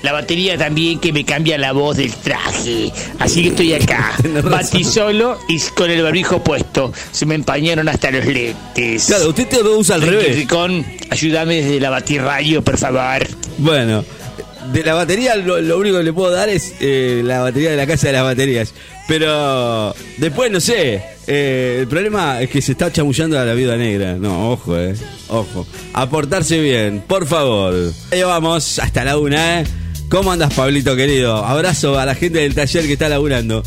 La 0.03 0.13
batería 0.13 0.57
también 0.57 1.01
que 1.01 1.13
me 1.13 1.25
cambia 1.25 1.59
la 1.59 1.73
voz 1.73 1.97
del 1.97 2.15
traje. 2.15 2.93
Así 3.19 3.43
que 3.43 3.49
estoy 3.49 3.75
acá. 3.75 4.13
Batí 4.45 4.85
solo 4.85 5.41
y 5.49 5.59
con 5.75 5.91
el 5.91 6.01
barbijo 6.05 6.41
puesto. 6.41 6.93
Se 7.11 7.27
me 7.27 7.35
empañaron 7.35 7.89
hasta 7.89 8.13
los 8.13 8.25
lentes. 8.25 9.07
Claro, 9.07 9.31
usted 9.31 9.49
te 9.49 9.61
lo 9.61 9.77
usa 9.77 9.97
al 9.97 10.03
Ricky 10.03 10.15
revés. 10.15 10.37
Ricón, 10.37 10.87
ayúdame 11.11 11.57
desde 11.57 11.81
la 11.81 11.91
batirradio, 11.91 12.63
por 12.63 12.79
favor. 12.79 13.27
Bueno, 13.59 14.05
de 14.73 14.83
la 14.83 14.95
batería 14.95 15.37
lo, 15.37 15.79
único 15.79 15.99
que 15.99 16.05
le 16.05 16.13
puedo 16.13 16.31
dar 16.31 16.49
es 16.49 16.75
eh, 16.81 17.23
la 17.25 17.41
batería 17.41 17.71
de 17.71 17.77
la 17.77 17.87
casa 17.87 18.09
de 18.09 18.13
las 18.15 18.23
baterías. 18.23 18.75
Pero 19.07 19.95
después, 20.19 20.51
no 20.51 20.61
sé, 20.61 21.03
eh, 21.27 21.79
el 21.81 21.89
problema 21.89 22.41
es 22.41 22.51
que 22.51 22.61
se 22.61 22.73
está 22.73 22.93
chamullando 22.93 23.39
a 23.39 23.45
la 23.45 23.55
viuda 23.55 23.77
negra. 23.77 24.15
No, 24.15 24.53
ojo, 24.53 24.79
eh, 24.79 24.95
ojo. 25.29 25.67
Aportarse 25.95 26.61
bien, 26.61 27.03
por 27.07 27.27
favor. 27.27 27.93
Ahí 28.11 28.23
vamos, 28.23 28.79
hasta 28.79 29.05
la 29.05 29.19
una, 29.19 29.61
¿eh? 29.61 29.65
¿Cómo 30.09 30.33
andas, 30.33 30.53
Pablito 30.55 30.97
querido? 30.97 31.45
Abrazo 31.45 31.99
a 31.99 32.07
la 32.07 32.15
gente 32.15 32.39
del 32.41 32.55
taller 32.55 32.87
que 32.87 32.95
está 32.95 33.09
laburando. 33.09 33.63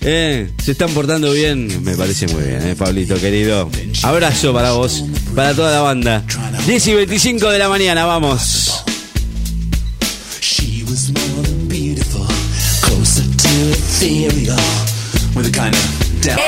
Eh, 0.00 0.50
se 0.62 0.72
están 0.72 0.90
portando 0.90 1.32
bien, 1.32 1.82
me 1.82 1.96
parece 1.96 2.26
muy 2.28 2.44
bien, 2.44 2.66
eh, 2.66 2.76
Pablito 2.76 3.16
querido. 3.16 3.68
Abrazo 4.02 4.52
para 4.52 4.72
vos, 4.72 5.04
para 5.34 5.54
toda 5.54 5.72
la 5.72 5.80
banda. 5.80 6.24
10 6.66 6.86
y 6.86 6.94
25 6.94 7.50
de 7.50 7.58
la 7.58 7.68
mañana, 7.68 8.04
vamos. 8.04 8.84
Was 10.88 11.12
more 11.12 11.42
than 11.42 11.68
beautiful, 11.68 12.24
closer 12.80 13.20
to 13.20 13.52
ethereal, 13.76 14.56
with 15.36 15.44
a 15.46 15.52
kind 15.52 15.74
of 15.74 15.84
down. 16.24 16.38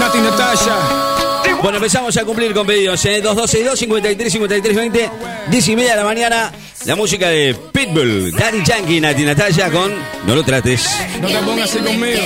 Nati 0.00 0.18
Natalia. 0.18 1.62
Bueno, 1.62 1.76
empezamos 1.78 2.16
a 2.16 2.24
cumplir 2.24 2.52
con 2.52 2.66
pedidos, 2.66 3.04
¿eh? 3.04 3.20
2262 3.22 3.78
53 3.78 4.32
53 4.32 4.76
20 4.76 5.10
10 5.48 5.68
y 5.68 5.76
media 5.76 5.90
de 5.92 5.96
la 5.96 6.04
mañana. 6.04 6.52
La 6.86 6.96
música 6.96 7.28
de 7.28 7.54
Pitbull, 7.54 8.32
Daddy 8.32 8.64
Yankee, 8.64 9.00
Nati 9.00 9.22
Natalia 9.22 9.70
con 9.70 9.92
No 10.26 10.34
lo 10.34 10.42
trates. 10.42 10.84
No 11.20 11.28
te 11.28 11.38
pongas 11.38 11.70
así 11.70 11.78
conmigo. 11.78 12.22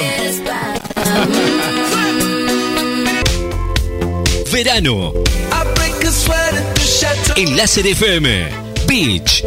Verano 4.51 5.13
I 5.53 5.75
break 5.75 6.03
a 6.03 6.11
sweat 6.11 6.55
at 6.55 6.75
the 6.75 6.81
chateau, 6.81 7.35
en 7.37 7.57
Láser 7.59 7.87
FM. 7.87 8.49
Beach 8.87 9.45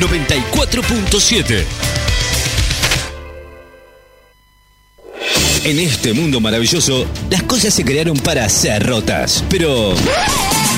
94.7. 0.00 1.64
En 5.64 5.78
este 5.78 6.14
mundo 6.14 6.40
maravilloso, 6.40 7.06
las 7.30 7.42
cosas 7.42 7.74
se 7.74 7.84
crearon 7.84 8.16
para 8.18 8.48
ser 8.48 8.86
rotas, 8.86 9.44
pero 9.50 9.94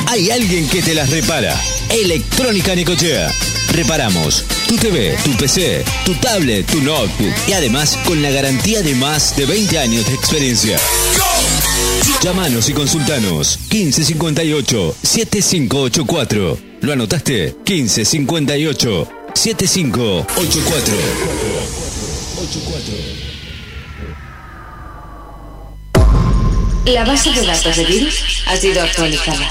hay 0.07 0.31
alguien 0.31 0.69
que 0.69 0.83
te 0.83 0.95
las 0.95 1.09
repara. 1.11 1.59
Electrónica 1.89 2.75
Nicochea. 2.75 3.31
Reparamos 3.73 4.45
tu 4.73 4.79
TV, 4.79 5.15
tu 5.23 5.33
PC, 5.33 5.85
tu 6.07 6.15
tablet, 6.15 6.65
tu 6.65 6.81
notebook 6.81 7.35
y 7.47 7.53
además 7.53 7.99
con 8.07 8.23
la 8.23 8.31
garantía 8.31 8.81
de 8.81 8.95
más 8.95 9.37
de 9.37 9.45
20 9.45 9.79
años 9.79 10.07
de 10.07 10.15
experiencia. 10.15 10.79
Llámanos 12.23 12.71
y 12.71 12.73
consultanos 12.73 13.59
1558 13.71 14.97
7584. 15.03 16.59
¿Lo 16.81 16.93
anotaste? 16.95 17.55
1558 17.69 19.09
7584. 19.35 20.95
La 26.87 27.05
base 27.05 27.31
de 27.31 27.45
datos 27.45 27.77
de 27.77 27.85
virus 27.85 28.25
ha 28.47 28.57
sido 28.57 28.83
actualizada. 28.83 29.51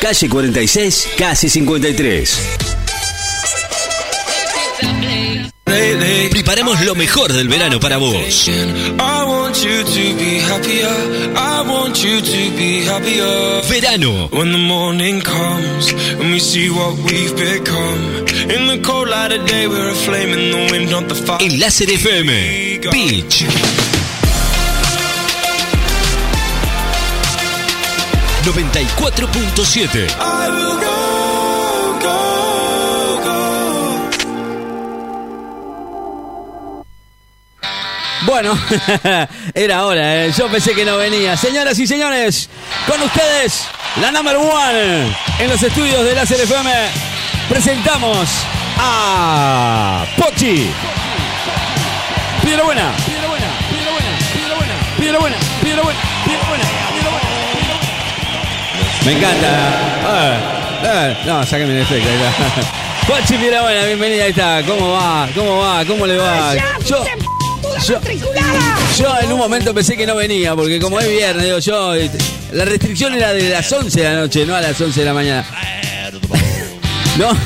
calle 0.00 0.28
46, 0.28 1.08
casi 1.16 1.48
53. 1.48 2.38
Preparamos 6.30 6.80
lo 6.84 6.94
mejor 6.94 7.32
del 7.32 7.48
verano 7.48 7.78
para 7.78 7.96
vos. 7.98 8.50
Verano. 13.68 14.28
When 14.32 14.52
the 14.52 14.58
morning 14.58 15.20
comes 15.20 15.92
94.7. 28.42 30.10
I 30.18 30.50
will 30.50 30.74
go, 30.80 31.94
go, 32.02 32.18
go. 33.22 33.38
Bueno, 38.26 38.58
era 39.54 39.86
hora, 39.86 40.24
¿eh? 40.24 40.32
yo 40.36 40.48
pensé 40.48 40.74
que 40.74 40.84
no 40.84 40.96
venía. 40.96 41.36
Señoras 41.36 41.78
y 41.78 41.86
señores, 41.86 42.48
con 42.88 43.00
ustedes, 43.02 43.64
la 44.00 44.10
number 44.10 44.36
one 44.36 45.16
en 45.38 45.48
los 45.48 45.62
estudios 45.62 46.04
de 46.04 46.16
Láser 46.16 46.40
FM, 46.40 46.72
presentamos 47.48 48.28
a 48.76 50.04
Pochi. 50.16 50.68
Piedra 52.42 52.64
buena, 52.64 52.92
piedra 53.06 53.28
buena, 53.28 53.46
piedra 53.70 53.92
buena, 53.92 54.18
piedra 54.34 54.56
buena, 54.56 54.74
piedra 54.98 55.18
buena, 55.20 55.36
piedra 55.62 55.82
buena. 55.82 56.11
Me 59.04 59.12
encanta. 59.12 59.48
Ah, 60.04 60.38
ah, 60.84 61.14
no, 61.26 61.46
sáquenme 61.46 61.74
el 61.74 61.82
efecto. 61.82 62.08
ahí 62.08 62.14
está. 62.14 63.06
Pochi 63.06 63.36
Pirabuena, 63.36 63.84
bienvenida, 63.84 64.24
ahí 64.24 64.30
está. 64.30 64.62
¿Cómo 64.64 64.92
va? 64.92 65.28
¿Cómo 65.34 65.58
va? 65.58 65.84
¿Cómo 65.84 66.06
le 66.06 66.16
va? 66.18 66.54
Yo, 66.86 67.04
yo, 67.86 68.00
yo 68.96 69.20
en 69.20 69.32
un 69.32 69.38
momento 69.38 69.74
pensé 69.74 69.96
que 69.96 70.06
no 70.06 70.14
venía, 70.14 70.54
porque 70.54 70.78
como 70.78 71.00
es 71.00 71.08
viernes, 71.08 71.44
digo 71.44 71.58
yo, 71.58 71.94
eh, 71.96 72.10
la 72.52 72.64
restricción 72.64 73.12
era 73.14 73.32
de 73.32 73.48
las 73.48 73.72
11 73.72 74.00
de 74.00 74.08
la 74.08 74.20
noche, 74.20 74.46
no 74.46 74.54
a 74.54 74.60
las 74.60 74.80
11 74.80 75.00
de 75.00 75.06
la 75.06 75.14
mañana. 75.14 75.46
No, 77.18 77.36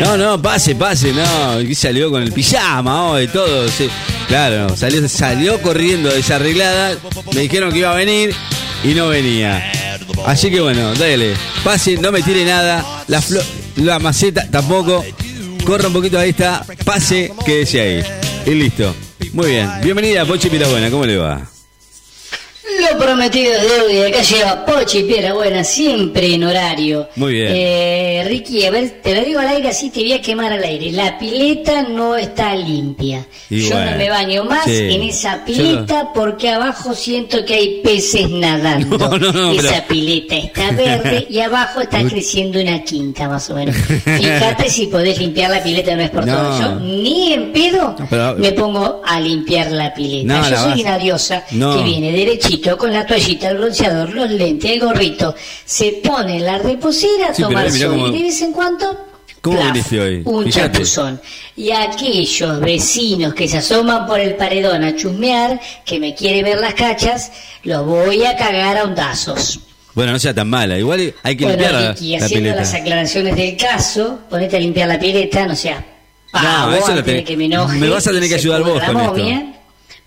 no, 0.00 0.16
no, 0.16 0.42
pase, 0.42 0.74
pase, 0.74 1.12
no. 1.12 1.60
Y 1.60 1.76
salió 1.76 2.10
con 2.10 2.22
el 2.24 2.32
pijama 2.32 3.10
hoy, 3.10 3.28
todo. 3.28 3.68
sí. 3.68 3.88
Claro, 4.26 4.76
salió, 4.76 5.08
salió 5.08 5.62
corriendo 5.62 6.08
desarreglada. 6.10 6.96
Me 7.32 7.42
dijeron 7.42 7.70
que 7.70 7.78
iba 7.78 7.92
a 7.92 7.94
venir 7.94 8.34
y 8.82 8.94
no 8.94 9.06
venía. 9.08 9.79
Así 10.26 10.50
que 10.50 10.60
bueno, 10.60 10.94
dale, 10.94 11.34
pase, 11.64 11.96
no 11.96 12.12
me 12.12 12.22
tire 12.22 12.44
nada. 12.44 13.04
La, 13.08 13.20
flo- 13.20 13.42
la 13.76 13.98
maceta 13.98 14.48
tampoco. 14.50 15.04
Corra 15.64 15.88
un 15.88 15.92
poquito 15.92 16.18
ahí 16.18 16.30
está, 16.30 16.64
pase, 16.84 17.32
quédese 17.44 17.80
ahí. 17.80 18.02
Y 18.46 18.50
listo. 18.54 18.94
Muy 19.32 19.50
bien. 19.50 19.68
Bienvenida, 19.82 20.24
Pochi 20.24 20.48
Pirabuena, 20.48 20.90
¿cómo 20.90 21.04
le 21.04 21.16
va? 21.16 21.42
Prometido 23.00 23.52
es 23.54 23.62
deuda 23.62 23.92
y 24.08 24.12
acá 24.12 24.22
lleva 24.22 24.66
Pochi 24.66 25.02
Piedra 25.04 25.32
Buena, 25.34 25.64
siempre 25.64 26.34
en 26.34 26.44
horario. 26.44 27.08
Muy 27.16 27.32
bien. 27.34 27.48
Eh, 27.54 28.24
Ricky, 28.28 28.64
a 28.66 28.70
ver, 28.70 29.00
te 29.02 29.14
lo 29.14 29.22
digo 29.24 29.40
al 29.40 29.48
aire 29.48 29.68
así 29.68 29.90
te 29.90 30.00
voy 30.00 30.12
a 30.12 30.20
quemar 30.22 30.52
al 30.52 30.62
aire. 30.62 30.92
La 30.92 31.18
pileta 31.18 31.82
no 31.82 32.16
está 32.16 32.54
limpia. 32.54 33.26
Y 33.48 33.62
Yo 33.68 33.74
bueno, 33.74 33.92
no 33.92 33.96
me 33.96 34.10
baño 34.10 34.44
más 34.44 34.64
sí. 34.64 34.76
en 34.90 35.02
esa 35.02 35.44
pileta 35.44 36.10
porque 36.14 36.50
abajo 36.50 36.94
siento 36.94 37.44
que 37.44 37.54
hay 37.54 37.80
peces 37.82 38.28
nadando. 38.28 38.98
No, 39.10 39.32
no, 39.32 39.52
esa 39.52 39.70
pero- 39.72 39.86
pileta 39.88 40.36
está 40.36 40.70
verde 40.72 41.26
y 41.30 41.40
abajo 41.40 41.80
está 41.80 42.02
creciendo 42.04 42.60
una 42.60 42.82
quinta 42.84 43.28
más 43.28 43.48
o 43.50 43.54
menos. 43.54 43.74
Fíjate 44.04 44.68
si 44.70 44.86
podés 44.86 45.18
limpiar 45.18 45.50
la 45.50 45.62
pileta, 45.62 45.96
no 45.96 46.02
es 46.02 46.10
por 46.10 46.24
todo. 46.26 46.60
Yo 46.60 46.74
ni 46.80 47.32
en 47.32 47.52
pedo 47.52 47.96
pero- 48.08 48.36
me 48.36 48.52
pongo 48.52 49.00
a 49.04 49.18
limpiar 49.20 49.70
la 49.72 49.92
pileta. 49.94 50.38
Yo 50.50 50.56
soy 50.56 50.70
vas- 50.70 50.80
una 50.80 50.98
diosa 50.98 51.44
que 51.48 51.82
viene 51.82 52.12
derechito 52.12 52.76
con 52.76 52.89
la 52.92 53.06
toallita, 53.06 53.50
el 53.50 53.58
bronceador, 53.58 54.10
los 54.14 54.30
lentes, 54.30 54.70
el 54.70 54.80
gorrito, 54.80 55.34
se 55.64 56.00
pone 56.04 56.40
la 56.40 56.58
reposera 56.58 57.28
a 57.28 57.34
Sí, 57.34 57.42
tomar 57.42 57.70
mirá 57.70 57.86
sol 57.86 57.94
cómo- 57.96 58.08
y 58.08 58.12
de 58.18 58.22
vez 58.24 58.42
en 58.42 58.52
cuando 58.52 59.06
¿Cómo 59.40 59.56
plaf, 59.56 59.72
viniste 59.72 60.00
hoy? 60.00 60.22
un 60.24 60.44
Fíjate. 60.44 60.72
chapuzón. 60.72 61.20
Y 61.56 61.70
aquellos 61.70 62.60
vecinos 62.60 63.32
que 63.34 63.48
se 63.48 63.58
asoman 63.58 64.06
por 64.06 64.20
el 64.20 64.34
paredón 64.36 64.84
a 64.84 64.94
chusmear, 64.94 65.58
que 65.84 65.98
me 65.98 66.14
quiere 66.14 66.42
ver 66.42 66.58
las 66.60 66.74
cachas, 66.74 67.32
los 67.62 67.86
voy 67.86 68.24
a 68.24 68.36
cagar 68.36 68.76
a 68.76 68.84
ondazos. 68.84 69.60
Bueno, 69.94 70.12
no 70.12 70.18
sea 70.18 70.32
tan 70.34 70.48
mala. 70.48 70.78
Igual 70.78 71.14
hay 71.22 71.36
que 71.36 71.44
Bueno, 71.44 71.58
limpiar 71.62 71.82
la, 71.82 71.92
Ricky, 71.92 72.16
la 72.18 72.24
haciendo 72.26 72.54
las 72.54 72.74
aclaraciones 72.74 73.34
del 73.36 73.56
caso, 73.56 74.20
ponete 74.28 74.56
a 74.56 74.60
limpiar 74.60 74.88
la 74.88 74.98
pileta, 75.00 75.46
no 75.46 75.56
sea 75.56 75.84
No, 76.32 76.72
eso 76.74 76.94
lo 76.94 77.02
que 77.02 77.36
me 77.36 77.46
enoje. 77.46 77.78
me 77.78 77.88
vas 77.88 78.06
a 78.06 78.10
tener 78.10 78.24
y 78.24 78.28
que 78.28 78.34
ayudar 78.36 78.62
vos 78.62 78.80
con 78.80 78.96
esto. 79.00 79.12
momia. 79.16 79.54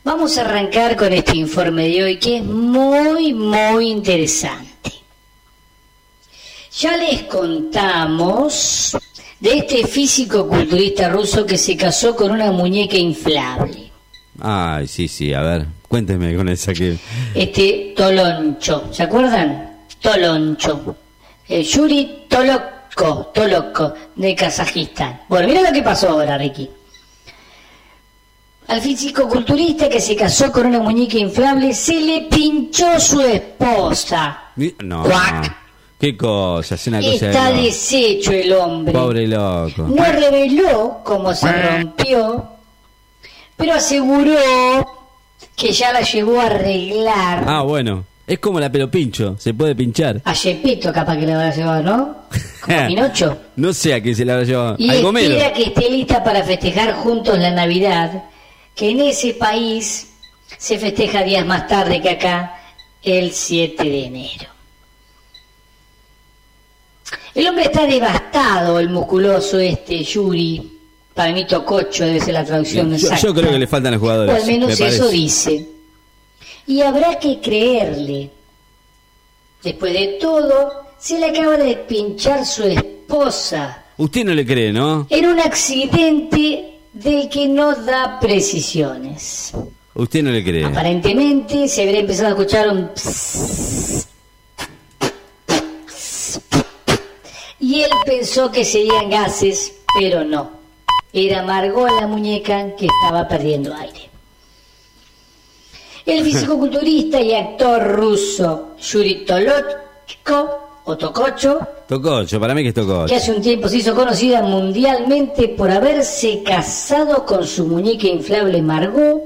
Vamos 0.03 0.37
a 0.37 0.41
arrancar 0.41 0.97
con 0.97 1.13
este 1.13 1.37
informe 1.37 1.87
de 1.87 2.03
hoy 2.03 2.17
que 2.17 2.37
es 2.37 2.43
muy, 2.43 3.33
muy 3.33 3.89
interesante. 3.89 4.91
Ya 6.77 6.97
les 6.97 7.23
contamos 7.23 8.97
de 9.39 9.57
este 9.59 9.87
físico 9.87 10.45
culturista 10.45 11.07
ruso 11.07 11.45
que 11.45 11.57
se 11.57 11.77
casó 11.77 12.17
con 12.17 12.31
una 12.31 12.51
muñeca 12.51 12.97
inflable. 12.97 13.91
Ay, 14.41 14.87
sí, 14.87 15.07
sí, 15.07 15.33
a 15.33 15.41
ver, 15.41 15.67
cuénteme 15.87 16.35
con 16.35 16.49
esa 16.49 16.73
que... 16.73 16.97
Este 17.33 17.93
Toloncho, 17.95 18.89
¿se 18.91 19.03
acuerdan? 19.03 19.85
Toloncho. 20.01 20.97
El 21.47 21.63
Yuri 21.63 22.25
Toloko, 22.27 23.31
Toloko, 23.33 23.93
de 24.17 24.35
Kazajistán. 24.35 25.21
Bueno, 25.29 25.47
mira 25.47 25.61
lo 25.61 25.71
que 25.71 25.81
pasó 25.81 26.09
ahora, 26.09 26.37
Ricky. 26.37 26.69
Al 28.67 28.81
físico 28.81 29.27
culturista 29.27 29.89
que 29.89 29.99
se 29.99 30.15
casó 30.15 30.51
con 30.51 30.65
una 30.67 30.79
muñeca 30.79 31.17
inflable 31.17 31.73
se 31.73 31.99
le 31.99 32.21
pinchó 32.21 32.99
su 32.99 33.19
esposa. 33.21 34.39
No, 34.83 35.03
Cuac. 35.03 35.55
qué 35.99 36.15
cosa, 36.15 36.75
es 36.75 36.87
una 36.87 36.99
cosa 37.01 37.27
Está 37.27 37.51
de 37.51 37.61
deshecho 37.63 38.31
el 38.31 38.53
hombre. 38.53 38.93
Pobre 38.93 39.27
loco. 39.27 39.83
No 39.83 40.03
reveló 40.05 41.01
cómo 41.03 41.33
se 41.33 41.51
rompió, 41.51 42.45
pero 43.57 43.73
aseguró 43.73 44.37
que 45.55 45.71
ya 45.71 45.91
la 45.91 46.01
llevó 46.01 46.39
a 46.39 46.45
arreglar. 46.45 47.43
Ah, 47.47 47.61
bueno, 47.63 48.05
es 48.25 48.39
como 48.39 48.59
la 48.59 48.71
pelo 48.71 48.89
pincho, 48.89 49.35
se 49.37 49.53
puede 49.53 49.75
pinchar. 49.75 50.21
A 50.23 50.33
Yepito 50.33 50.93
capaz 50.93 51.17
que 51.17 51.25
la 51.25 51.33
habrá 51.35 51.53
llevado, 51.55 51.83
¿no? 51.83 52.15
Como 52.61 52.77
a 52.79 52.87
Pinocho. 52.87 53.37
No 53.57 53.73
sé 53.73 53.93
a 53.93 54.01
qué 54.01 54.15
se 54.15 54.23
la 54.23 54.33
habrá 54.33 54.45
llevado. 54.45 54.75
Y 54.79 54.89
Al 54.89 55.17
espera 55.17 55.51
que 55.53 55.63
esté 55.63 55.89
lista 55.89 56.23
para 56.23 56.43
festejar 56.43 56.93
juntos 56.93 57.37
la 57.37 57.51
Navidad, 57.51 58.23
que 58.75 58.89
en 58.89 59.01
ese 59.01 59.33
país 59.33 60.09
se 60.57 60.77
festeja 60.79 61.23
días 61.23 61.45
más 61.45 61.67
tarde 61.67 62.01
que 62.01 62.09
acá, 62.09 62.59
el 63.01 63.31
7 63.31 63.83
de 63.83 64.05
enero. 64.05 64.49
El 67.35 67.47
hombre 67.47 67.65
está 67.65 67.85
devastado, 67.85 68.79
el 68.79 68.89
musculoso 68.89 69.59
este 69.59 70.03
Yuri. 70.03 70.71
Para 71.13 71.31
mí 71.33 71.45
Tococho 71.45 72.05
debe 72.05 72.19
ser 72.19 72.33
la 72.35 72.45
traducción 72.45 72.89
Yo, 72.89 72.95
exacta. 72.95 73.27
yo 73.27 73.33
creo 73.33 73.51
que 73.51 73.59
le 73.59 73.67
faltan 73.67 73.91
los 73.93 73.99
O 73.99 74.03
jugadores. 74.05 74.35
al 74.35 74.47
menos 74.47 74.79
me 74.79 74.87
eso 74.87 75.09
dice. 75.09 75.69
Y 76.67 76.81
habrá 76.81 77.19
que 77.19 77.39
creerle. 77.39 78.29
Después 79.63 79.93
de 79.93 80.17
todo, 80.19 80.87
se 80.97 81.19
le 81.19 81.27
acaba 81.27 81.57
de 81.57 81.75
pinchar 81.75 82.45
su 82.45 82.63
esposa 82.63 83.83
Usted 83.97 84.25
no 84.25 84.33
le 84.33 84.45
cree, 84.45 84.73
¿no? 84.73 85.05
en 85.09 85.25
un 85.27 85.39
accidente 85.39 86.72
del 86.93 87.27
que 87.29 87.47
no 87.47 87.75
da 87.75 88.19
precisiones. 88.19 89.51
Usted 89.95 90.23
no 90.23 90.31
le 90.31 90.43
cree. 90.43 90.65
Aparentemente 90.65 91.67
se 91.67 91.83
habría 91.83 91.99
empezado 91.99 92.29
a 92.29 92.31
escuchar 92.31 92.69
un 92.69 92.89
pss, 92.95 94.07
pss, 95.87 96.41
y 97.59 97.81
él 97.81 97.91
pensó 98.05 98.51
que 98.51 98.63
serían 98.65 99.09
gases, 99.09 99.73
pero 99.99 100.23
no. 100.23 100.51
Era 101.11 101.43
Margot 101.43 101.89
la 101.99 102.07
muñeca 102.07 102.75
que 102.75 102.87
estaba 102.87 103.27
perdiendo 103.27 103.73
aire. 103.75 104.09
El 106.05 106.23
fisicoculturista 106.23 107.21
y 107.21 107.33
actor 107.33 107.95
ruso 107.95 108.75
Yuri 108.79 109.25
Tolochko, 109.25 110.62
o 110.85 110.97
Tococho, 110.97 111.59
para 112.39 112.53
mí 112.53 112.61
que 112.63 112.69
es 112.69 112.73
Tococho. 112.73 113.05
que 113.07 113.15
hace 113.15 113.31
un 113.31 113.41
tiempo 113.41 113.67
se 113.69 113.77
hizo 113.77 113.95
conocida 113.95 114.41
mundialmente 114.41 115.47
por 115.49 115.71
haberse 115.71 116.43
casado 116.43 117.25
con 117.25 117.45
su 117.45 117.65
muñeca 117.65 118.07
inflable 118.07 118.61
Margot. 118.61 119.21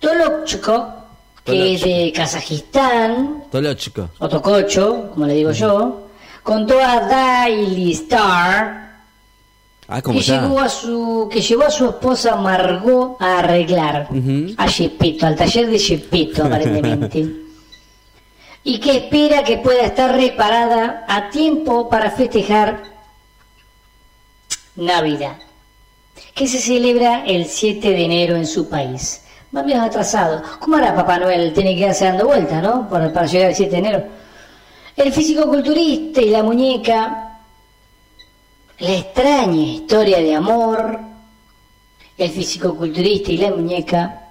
Tolochko, 0.00 0.86
que 1.44 1.74
es 1.74 1.82
de 1.82 2.12
Kazajistán, 2.14 3.44
Tolochico. 3.50 4.08
o 4.18 4.28
Tokocho, 4.28 5.10
como 5.12 5.26
le 5.26 5.34
digo 5.34 5.52
yo, 5.52 6.08
contó 6.42 6.78
a 6.80 7.00
Daily 7.00 7.92
Star 7.92 8.84
Ah, 9.86 10.00
¿cómo 10.00 10.18
que 10.18 10.24
llevó, 10.24 10.54
está? 10.56 10.64
a 10.64 10.68
su, 10.70 11.28
que 11.30 11.42
llevó 11.42 11.64
a 11.64 11.70
su 11.70 11.84
esposa 11.86 12.36
Margot 12.36 13.16
a 13.20 13.40
arreglar 13.40 14.08
a 14.56 14.68
Gepetto, 14.68 15.26
al 15.26 15.36
taller 15.36 15.68
de 15.68 15.78
Gepetto 15.78 16.44
aparentemente. 16.44 17.26
y 18.64 18.80
que 18.80 18.96
espera 18.96 19.44
que 19.44 19.58
pueda 19.58 19.82
estar 19.84 20.16
reparada 20.16 21.04
a 21.06 21.30
tiempo 21.30 21.88
para 21.88 22.10
festejar 22.10 22.82
Navidad, 24.74 25.36
que 26.34 26.48
se 26.48 26.58
celebra 26.58 27.24
el 27.24 27.46
7 27.46 27.90
de 27.90 28.04
enero 28.04 28.36
en 28.36 28.46
su 28.46 28.68
país. 28.68 29.22
Más 29.52 29.64
bien 29.64 29.78
atrasado. 29.78 30.42
¿Cómo 30.58 30.76
hará 30.76 30.96
Papá 30.96 31.18
Noel? 31.18 31.52
Tiene 31.52 31.74
que 31.74 31.82
quedarse 31.82 32.06
dando 32.06 32.26
vuelta, 32.26 32.60
¿no? 32.60 32.88
Para, 32.88 33.12
para 33.12 33.26
llegar 33.26 33.50
el 33.50 33.54
7 33.54 33.70
de 33.70 33.78
enero. 33.78 34.04
El 34.96 35.12
físico-culturista 35.12 36.20
y 36.20 36.30
la 36.30 36.42
muñeca 36.42 37.24
la 38.78 38.96
extraña 38.96 39.62
historia 39.62 40.18
de 40.18 40.34
amor, 40.34 40.98
el 42.18 42.30
físico-culturista 42.30 43.30
y 43.30 43.36
la 43.38 43.50
muñeca, 43.50 44.28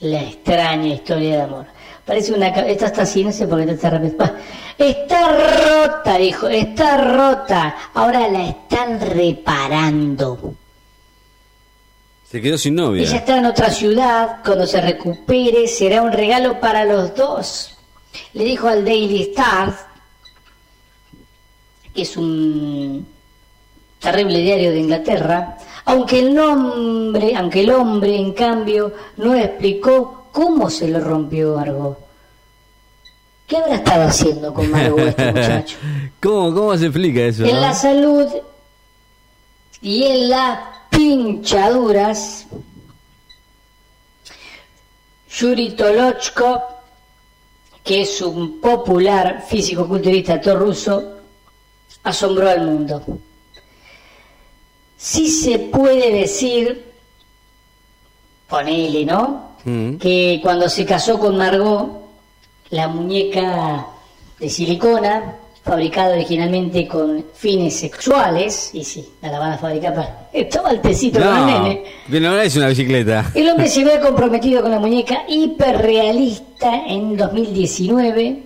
la 0.00 0.22
extraña 0.22 0.94
historia 0.94 1.36
de 1.36 1.42
amor. 1.42 1.66
Parece 2.04 2.32
una... 2.32 2.48
Esta 2.48 2.86
está 2.86 3.02
así, 3.02 3.24
no 3.24 3.32
sé 3.32 3.46
por 3.46 3.64
qué 3.64 3.72
está 3.72 3.90
repitiendo. 3.90 4.34
Está 4.76 5.28
rota, 5.28 6.18
dijo, 6.18 6.48
está 6.48 6.96
rota. 6.98 7.76
Ahora 7.94 8.28
la 8.28 8.48
están 8.48 9.00
reparando. 9.00 10.54
Se 12.28 12.42
quedó 12.42 12.58
sin 12.58 12.74
novia. 12.74 13.02
Ella 13.04 13.18
está 13.18 13.38
en 13.38 13.46
otra 13.46 13.70
ciudad, 13.70 14.38
cuando 14.44 14.66
se 14.66 14.80
recupere 14.80 15.68
será 15.68 16.02
un 16.02 16.12
regalo 16.12 16.58
para 16.60 16.84
los 16.84 17.14
dos. 17.14 17.76
Le 18.32 18.44
dijo 18.44 18.66
al 18.66 18.84
Daily 18.84 19.22
Star, 19.22 19.72
que 21.94 22.02
es 22.02 22.16
un 22.16 23.06
terrible 24.00 24.40
diario 24.40 24.72
de 24.72 24.80
Inglaterra, 24.80 25.58
aunque 25.84 26.18
el 26.18 26.34
nombre, 26.34 27.36
aunque 27.36 27.60
el 27.60 27.70
hombre 27.70 28.16
en 28.16 28.32
cambio 28.32 28.92
no 29.16 29.34
explicó 29.34 30.23
cómo 30.34 30.68
se 30.68 30.88
lo 30.88 31.00
rompió 31.00 31.56
Argo. 31.56 31.96
¿Qué 33.46 33.56
habrá 33.56 33.76
estado 33.76 34.02
haciendo 34.08 34.52
con 34.52 34.68
Margot 34.68 34.98
este 34.98 35.26
muchacho? 35.32 35.76
¿Cómo, 36.20 36.52
¿Cómo 36.52 36.76
se 36.76 36.86
explica 36.86 37.20
eso? 37.20 37.44
En 37.44 37.54
no? 37.54 37.60
la 37.60 37.72
salud 37.72 38.26
y 39.80 40.02
en 40.02 40.30
las 40.30 40.58
pinchaduras, 40.90 42.46
Yuri 45.38 45.76
Tolochko, 45.76 46.62
que 47.84 48.00
es 48.02 48.20
un 48.20 48.60
popular 48.60 49.44
físico-culturista 49.48 50.40
ruso, 50.54 51.18
asombró 52.02 52.50
al 52.50 52.66
mundo. 52.66 53.04
Sí 54.96 55.28
se 55.28 55.58
puede 55.60 56.12
decir, 56.12 56.92
ponele, 58.48 59.04
¿no? 59.04 59.53
Mm. 59.64 59.96
Que 59.96 60.40
cuando 60.42 60.68
se 60.68 60.84
casó 60.84 61.18
con 61.18 61.36
Margot, 61.36 61.88
la 62.70 62.88
muñeca 62.88 63.86
de 64.38 64.48
silicona, 64.50 65.36
fabricada 65.62 66.14
originalmente 66.14 66.86
con 66.86 67.24
fines 67.34 67.74
sexuales, 67.78 68.70
y 68.74 68.84
sí, 68.84 69.08
la 69.22 69.38
van 69.38 69.52
a 69.52 69.58
fabricar 69.58 69.94
para... 69.94 70.28
Estaba 70.32 70.70
el 70.72 70.80
tecito 70.80 71.18
con 71.18 71.28
el 71.28 71.34
No, 71.34 71.46
nene. 71.62 71.84
que 72.10 72.20
no 72.20 72.38
es 72.38 72.56
una 72.56 72.68
bicicleta. 72.68 73.30
El 73.34 73.48
hombre 73.48 73.68
se 73.70 73.84
ve 73.84 73.98
comprometido 74.00 74.60
con 74.62 74.70
la 74.70 74.78
muñeca 74.78 75.22
hiperrealista 75.28 76.84
en 76.86 77.16
2019 77.16 78.42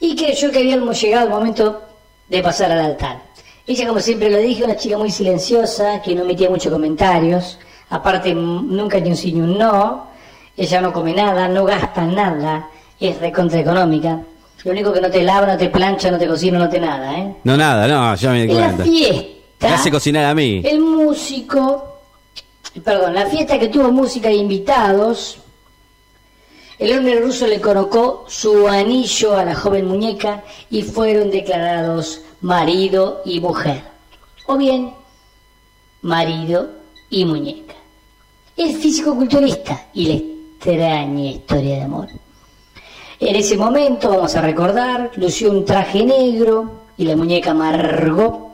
y 0.00 0.16
creyó 0.16 0.50
que 0.50 0.58
habíamos 0.58 1.00
llegado 1.00 1.26
al 1.26 1.30
momento 1.32 1.82
de 2.28 2.42
pasar 2.42 2.72
al 2.72 2.80
altar. 2.80 3.22
Ella, 3.66 3.86
como 3.88 4.00
siempre 4.00 4.30
lo 4.30 4.38
dije, 4.38 4.64
una 4.64 4.76
chica 4.76 4.96
muy 4.98 5.10
silenciosa, 5.10 6.00
que 6.02 6.14
no 6.14 6.24
metía 6.24 6.48
muchos 6.50 6.72
comentarios, 6.72 7.58
aparte 7.90 8.34
nunca 8.34 8.98
ni 9.00 9.10
un 9.10 9.16
sí 9.16 9.32
ni 9.32 9.40
un 9.40 9.58
no, 9.58 10.06
ella 10.56 10.80
no 10.80 10.92
come 10.92 11.12
nada, 11.12 11.48
no 11.48 11.64
gasta 11.64 12.02
nada, 12.02 12.68
es 12.98 13.18
recontra 13.20 13.60
económica. 13.60 14.20
Lo 14.64 14.72
único 14.72 14.92
que 14.92 15.00
no 15.00 15.10
te 15.10 15.22
lava, 15.22 15.46
no 15.46 15.56
te 15.56 15.68
plancha, 15.68 16.10
no 16.10 16.18
te 16.18 16.26
cocina, 16.26 16.58
no 16.58 16.68
te 16.68 16.80
nada, 16.80 17.16
¿eh? 17.18 17.36
No, 17.44 17.56
nada, 17.56 17.86
no, 17.86 18.14
ya 18.16 18.30
me 18.32 18.46
di 18.46 18.54
la 18.54 18.70
fiesta... 18.70 19.36
Me 19.60 19.68
hace 19.68 19.90
cocinar 19.90 20.24
a 20.24 20.34
mí. 20.34 20.60
El 20.64 20.80
músico, 20.80 22.00
perdón, 22.82 23.14
la 23.14 23.26
fiesta 23.26 23.58
que 23.58 23.68
tuvo 23.68 23.92
música 23.92 24.28
e 24.28 24.34
invitados, 24.34 25.38
el 26.78 26.98
hombre 26.98 27.20
ruso 27.20 27.46
le 27.46 27.60
colocó 27.60 28.24
su 28.28 28.66
anillo 28.66 29.36
a 29.36 29.44
la 29.44 29.54
joven 29.54 29.86
muñeca 29.86 30.42
y 30.68 30.82
fueron 30.82 31.30
declarados 31.30 32.22
marido 32.40 33.22
y 33.24 33.40
mujer. 33.40 33.82
O 34.46 34.56
bien, 34.56 34.92
marido 36.02 36.68
y 37.10 37.24
muñeca. 37.24 37.74
Es 38.56 38.78
físico-culturista 38.78 39.86
y 39.94 40.06
la 40.06 40.14
extraña 40.14 41.30
historia 41.30 41.76
de 41.76 41.82
amor. 41.82 42.08
En 43.18 43.36
ese 43.36 43.56
momento, 43.56 44.10
vamos 44.10 44.34
a 44.34 44.42
recordar, 44.42 45.10
lució 45.16 45.50
un 45.50 45.64
traje 45.64 46.04
negro 46.04 46.86
y 46.96 47.04
la 47.04 47.16
muñeca 47.16 47.54
Margot 47.54 48.46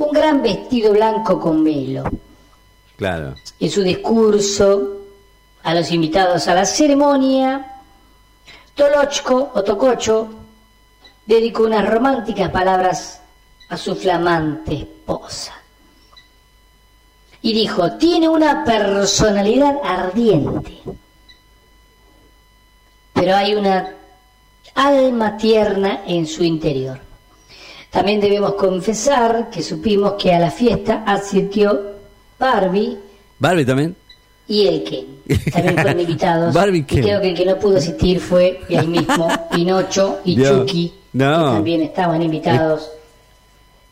un 0.00 0.12
gran 0.12 0.42
vestido 0.42 0.92
blanco 0.92 1.38
con 1.38 1.62
velo. 1.62 2.04
Claro. 2.96 3.34
En 3.58 3.70
su 3.70 3.82
discurso 3.82 4.96
a 5.62 5.74
los 5.74 5.90
invitados 5.90 6.48
a 6.48 6.54
la 6.54 6.64
ceremonia, 6.64 7.82
Tolochko 8.74 9.52
o 9.54 9.62
Tococho 9.62 10.28
dedicó 11.26 11.64
unas 11.64 11.88
románticas 11.88 12.50
palabras 12.50 13.20
a 13.68 13.76
su 13.76 13.94
flamante 13.94 14.74
esposa. 14.74 15.59
Y 17.42 17.54
dijo, 17.54 17.92
tiene 17.92 18.28
una 18.28 18.64
personalidad 18.64 19.76
ardiente, 19.82 20.78
pero 23.14 23.34
hay 23.34 23.54
una 23.54 23.94
alma 24.74 25.36
tierna 25.36 26.02
en 26.06 26.26
su 26.26 26.44
interior. 26.44 26.98
También 27.90 28.20
debemos 28.20 28.54
confesar 28.54 29.50
que 29.50 29.62
supimos 29.62 30.12
que 30.14 30.32
a 30.32 30.38
la 30.38 30.50
fiesta 30.50 31.02
asistió 31.06 31.80
Barbie 32.38 32.98
Barbie 33.38 33.64
también. 33.64 33.96
y 34.46 34.66
el 34.66 34.84
Ken. 34.84 35.06
También 35.52 35.74
fueron 35.76 36.00
invitados. 36.00 36.54
Barbie 36.54 36.78
y 36.78 36.84
creo 36.84 37.20
que 37.20 37.30
el 37.30 37.34
que 37.36 37.46
no 37.46 37.58
pudo 37.58 37.78
asistir 37.78 38.20
fue 38.20 38.60
el 38.68 38.86
mismo 38.88 39.28
Pinocho 39.50 40.20
y 40.24 40.36
Dios. 40.36 40.66
Chucky, 40.66 40.92
No. 41.14 41.26
que 41.36 41.54
también 41.56 41.82
estaban 41.82 42.22
invitados. 42.22 42.88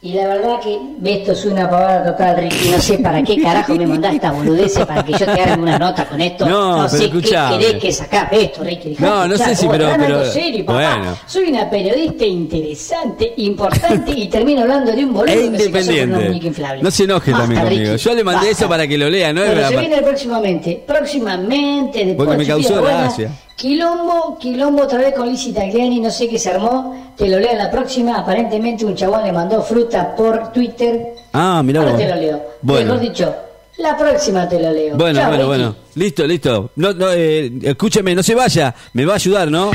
Y 0.00 0.12
la 0.12 0.28
verdad 0.28 0.60
que 0.62 0.78
esto 1.12 1.32
es 1.32 1.44
una 1.44 1.68
pavada 1.68 2.04
total, 2.12 2.36
Ricky. 2.36 2.68
No 2.68 2.80
sé 2.80 2.98
para 2.98 3.20
qué 3.20 3.42
carajo 3.42 3.74
me 3.74 3.84
mandaste 3.84 4.16
esta 4.18 4.30
boludez 4.30 4.78
para 4.86 5.02
que 5.04 5.10
yo 5.12 5.24
te 5.26 5.30
haga 5.42 5.54
una 5.56 5.76
nota 5.76 6.04
con 6.08 6.20
esto. 6.20 6.46
No, 6.48 6.86
pero 6.86 6.88
sé 6.88 7.10
qué 7.10 7.20
querés 7.20 7.74
que 7.82 7.92
sacás 7.92 8.30
de 8.30 8.42
esto, 8.44 8.62
Ricky. 8.62 8.90
Dejá 8.90 9.04
No, 9.04 9.26
no 9.26 9.36
sé 9.36 9.56
si, 9.56 9.66
pero- 9.66 9.90
pero- 9.98 10.24
serio, 10.30 10.64
papá. 10.64 10.94
bueno. 10.94 11.16
Soy 11.26 11.48
una 11.50 11.68
periodista 11.68 12.24
interesante, 12.24 13.32
importante 13.38 14.12
y 14.12 14.28
termino 14.28 14.60
hablando 14.62 14.92
de 14.92 15.04
un 15.04 15.12
boludo 15.12 15.32
Es 15.32 15.34
que 15.34 15.42
se 15.42 15.48
con 15.48 15.80
independiente. 15.80 16.52
No 16.80 16.90
se 16.92 17.02
enoje 17.02 17.32
Basta, 17.32 17.46
también 17.46 17.62
conmigo. 17.64 17.92
Ricky, 17.92 18.04
Yo 18.04 18.14
le 18.14 18.24
mandé 18.24 18.46
basta. 18.46 18.50
eso 18.64 18.68
para 18.68 18.86
que 18.86 18.98
lo 18.98 19.10
lea, 19.10 19.32
¿no? 19.32 19.42
Era 19.42 19.68
se 19.68 19.76
viene 19.78 20.00
próximamente, 20.02 20.84
próximamente, 20.86 22.04
después 22.04 22.24
Porque 22.28 22.38
me 22.38 22.46
causó 22.46 22.80
Buena, 22.80 22.98
gracia. 23.00 23.30
Quilombo, 23.62 24.38
quilombo 24.38 24.84
otra 24.84 24.98
vez 24.98 25.14
con 25.14 25.28
Lizzie 25.28 25.52
Tagliani, 25.52 25.98
no 25.98 26.12
sé 26.12 26.28
qué 26.28 26.38
se 26.38 26.50
armó, 26.50 27.12
te 27.16 27.26
lo 27.28 27.40
leo 27.40 27.50
en 27.50 27.58
la 27.58 27.68
próxima, 27.68 28.16
aparentemente 28.16 28.84
un 28.84 28.94
chabón 28.94 29.24
le 29.24 29.32
mandó 29.32 29.60
fruta 29.64 30.14
por 30.14 30.52
Twitter, 30.52 31.14
Ah, 31.32 31.60
mirá 31.64 31.80
ahora 31.80 31.90
vos. 31.92 32.00
te 32.00 32.08
lo 32.08 32.14
leo, 32.14 32.42
Bueno. 32.62 32.94
mejor 32.94 33.00
dicho, 33.00 33.34
la 33.78 33.96
próxima 33.98 34.48
te 34.48 34.60
lo 34.60 34.70
leo. 34.70 34.96
Bueno, 34.96 35.18
bueno, 35.22 35.32
Ricky. 35.36 35.46
bueno. 35.48 35.76
Listo, 35.96 36.24
listo. 36.24 36.70
No, 36.76 36.92
no, 36.92 37.08
eh, 37.12 37.50
escúcheme, 37.64 38.14
no 38.14 38.22
se 38.22 38.36
vaya. 38.36 38.72
Me 38.92 39.04
va 39.04 39.14
a 39.14 39.16
ayudar, 39.16 39.50
¿no? 39.50 39.72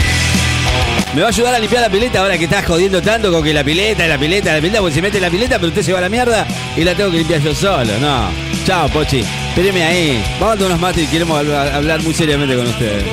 Me 1.14 1.20
va 1.22 1.28
a 1.28 1.30
ayudar 1.30 1.54
a 1.54 1.60
limpiar 1.60 1.82
la 1.82 1.90
pileta 1.90 2.22
ahora 2.22 2.38
que 2.38 2.46
estás 2.46 2.66
jodiendo 2.66 3.02
tanto 3.02 3.34
con 3.34 3.44
que 3.44 3.54
la 3.54 3.66
pileta, 3.66 4.08
la 4.08 4.18
pileta, 4.18 4.54
la 4.56 4.62
pileta, 4.62 4.80
porque 4.80 4.96
se 4.96 5.02
mete 5.02 5.20
la 5.20 5.30
pileta, 5.30 5.56
pero 5.58 5.68
usted 5.68 5.82
se 5.82 5.92
va 5.92 5.98
a 6.00 6.02
la 6.04 6.10
mierda 6.10 6.48
y 6.78 6.86
la 6.86 6.96
tengo 6.96 7.12
que 7.12 7.18
limpiar 7.18 7.42
yo 7.42 7.54
solo. 7.54 7.92
No. 8.00 8.30
Chao, 8.66 8.88
Pochi. 8.88 9.20
Espéreme 9.50 9.84
ahí. 9.84 10.24
Vamos 10.40 10.62
a 10.62 10.66
unos 10.68 10.80
mates 10.80 11.04
y 11.04 11.08
queremos 11.08 11.38
hablar 11.38 12.02
muy 12.02 12.14
seriamente 12.14 12.56
con 12.56 12.66
ustedes. 12.66 13.04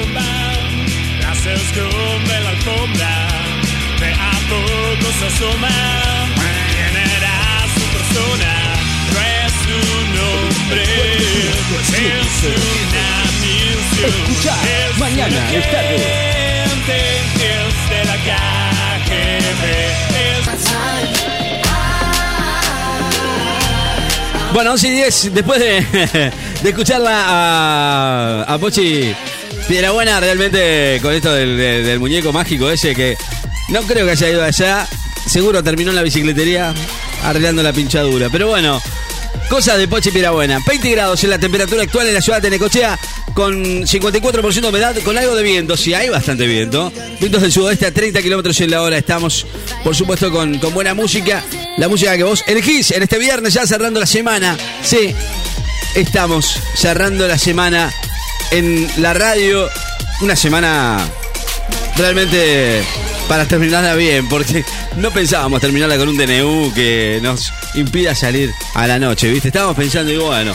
Come 1.74 2.40
la 2.42 2.50
alfombra, 2.50 3.28
de 4.00 4.12
a 4.12 4.32
poco 4.48 5.08
se 5.18 5.26
asoma. 5.26 5.68
¿Quién 6.34 6.96
era 6.96 7.36
su 7.74 7.84
persona? 7.96 8.52
No 9.12 9.18
es 9.20 9.54
un 9.78 10.10
hombre, 10.18 10.82
es 10.82 12.38
una 12.44 13.08
misión. 13.40 14.10
Escuchá, 14.10 14.54
Es 14.64 14.98
mañana 14.98 15.40
es 15.52 15.64
tarde. 15.70 15.98
gente, 16.66 16.98
Es 17.36 17.74
de 17.90 18.00
la 18.04 18.16
KGB. 18.26 19.62
Es 20.18 20.60
Bueno, 24.52 24.72
11 24.72 24.88
y 24.88 24.90
10, 24.90 25.34
después 25.34 25.60
de, 25.60 25.86
de 26.62 26.68
escucharla 26.68 27.24
a, 27.28 28.44
a 28.54 28.58
Pochi 28.58 29.14
Piedrabuena 29.70 30.18
realmente 30.18 30.98
con 31.00 31.14
esto 31.14 31.32
del, 31.32 32.00
muñeco 32.00 32.32
mágico 32.32 32.68
ese 32.72 32.92
que 32.92 33.16
no 33.68 33.82
creo 33.82 34.04
que 34.04 34.10
haya 34.10 34.28
ido 34.28 34.42
allá, 34.42 34.84
seguro 35.28 35.62
terminó 35.62 35.90
en 35.90 35.96
la 35.96 36.02
bicicletería 36.02 36.74
arreglando 37.22 37.62
la 37.62 37.72
pinchadura. 37.72 38.28
Pero 38.32 38.48
bueno, 38.48 38.82
cosas 39.48 39.78
de 39.78 39.86
Pochi 39.86 40.10
Piedrabuena. 40.10 40.58
20 40.66 40.90
grados 40.90 41.22
en 41.22 41.30
la 41.30 41.38
temperatura 41.38 41.84
actual 41.84 42.08
en 42.08 42.14
la 42.14 42.20
ciudad 42.20 42.42
de 42.42 42.50
Necochea 42.50 42.98
con 43.32 43.62
54% 43.62 44.60
de 44.60 44.68
humedad, 44.68 44.96
con 45.04 45.16
algo 45.16 45.36
de 45.36 45.44
viento, 45.44 45.76
sí 45.76 45.94
hay 45.94 46.08
bastante 46.08 46.48
viento. 46.48 46.92
Vientos 47.20 47.40
del 47.40 47.52
sudoeste 47.52 47.86
a 47.86 47.94
30 47.94 48.22
kilómetros 48.22 48.60
en 48.60 48.72
la 48.72 48.82
hora. 48.82 48.98
Estamos, 48.98 49.46
por 49.84 49.94
supuesto, 49.94 50.32
con, 50.32 50.58
con 50.58 50.74
buena 50.74 50.94
música. 50.94 51.44
La 51.78 51.86
música 51.86 52.16
que 52.16 52.24
vos 52.24 52.42
elegís 52.48 52.90
en 52.90 53.04
este 53.04 53.18
viernes, 53.18 53.54
ya 53.54 53.64
cerrando 53.68 54.00
la 54.00 54.06
semana. 54.06 54.58
Sí, 54.82 55.14
estamos 55.94 56.58
cerrando 56.74 57.28
la 57.28 57.38
semana 57.38 57.92
en 58.50 58.88
la 59.02 59.14
radio. 59.14 59.68
Una 60.20 60.36
semana 60.36 60.98
realmente 61.96 62.82
para 63.28 63.46
terminarla 63.46 63.94
bien, 63.94 64.28
porque 64.28 64.64
no 64.96 65.12
pensábamos 65.12 65.60
terminarla 65.60 65.96
con 65.96 66.08
un 66.08 66.16
DNU 66.16 66.72
que 66.74 67.20
nos 67.22 67.52
impida 67.74 68.14
salir 68.14 68.50
a 68.74 68.86
la 68.86 68.98
noche, 68.98 69.30
¿viste? 69.30 69.48
Estábamos 69.48 69.76
pensando, 69.76 70.10
digo, 70.10 70.26
bueno, 70.26 70.52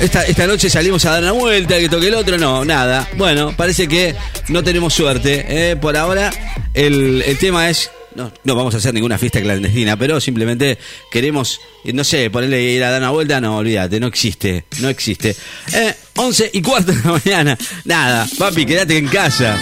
esta, 0.00 0.24
esta 0.24 0.46
noche 0.46 0.70
salimos 0.70 1.04
a 1.04 1.10
dar 1.10 1.22
una 1.22 1.32
vuelta, 1.32 1.78
que 1.78 1.88
toque 1.88 2.08
el 2.08 2.14
otro, 2.14 2.38
no, 2.38 2.64
nada. 2.64 3.08
Bueno, 3.16 3.54
parece 3.54 3.86
que 3.86 4.14
no 4.48 4.64
tenemos 4.64 4.94
suerte. 4.94 5.44
¿eh? 5.48 5.76
Por 5.76 5.96
ahora, 5.96 6.30
el, 6.74 7.22
el 7.22 7.38
tema 7.38 7.68
es. 7.68 7.90
No, 8.16 8.32
no 8.44 8.54
vamos 8.54 8.74
a 8.74 8.78
hacer 8.78 8.94
ninguna 8.94 9.18
fiesta 9.18 9.40
clandestina, 9.42 9.96
pero 9.98 10.20
simplemente 10.20 10.78
queremos, 11.10 11.60
eh, 11.84 11.92
no 11.92 12.02
sé, 12.02 12.30
ponerle 12.30 12.62
ir 12.62 12.82
a 12.82 12.90
dar 12.90 13.00
una 13.00 13.10
vuelta, 13.10 13.40
no, 13.40 13.58
olvídate, 13.58 14.00
no 14.00 14.06
existe, 14.06 14.64
no 14.80 14.88
existe. 14.88 15.36
Eh, 15.74 15.94
11 16.16 16.50
y 16.54 16.62
cuarto 16.62 16.92
de 16.92 17.02
la 17.04 17.12
mañana, 17.22 17.58
nada, 17.84 18.26
papi, 18.38 18.64
quédate 18.64 18.96
en 18.96 19.06
casa. 19.08 19.58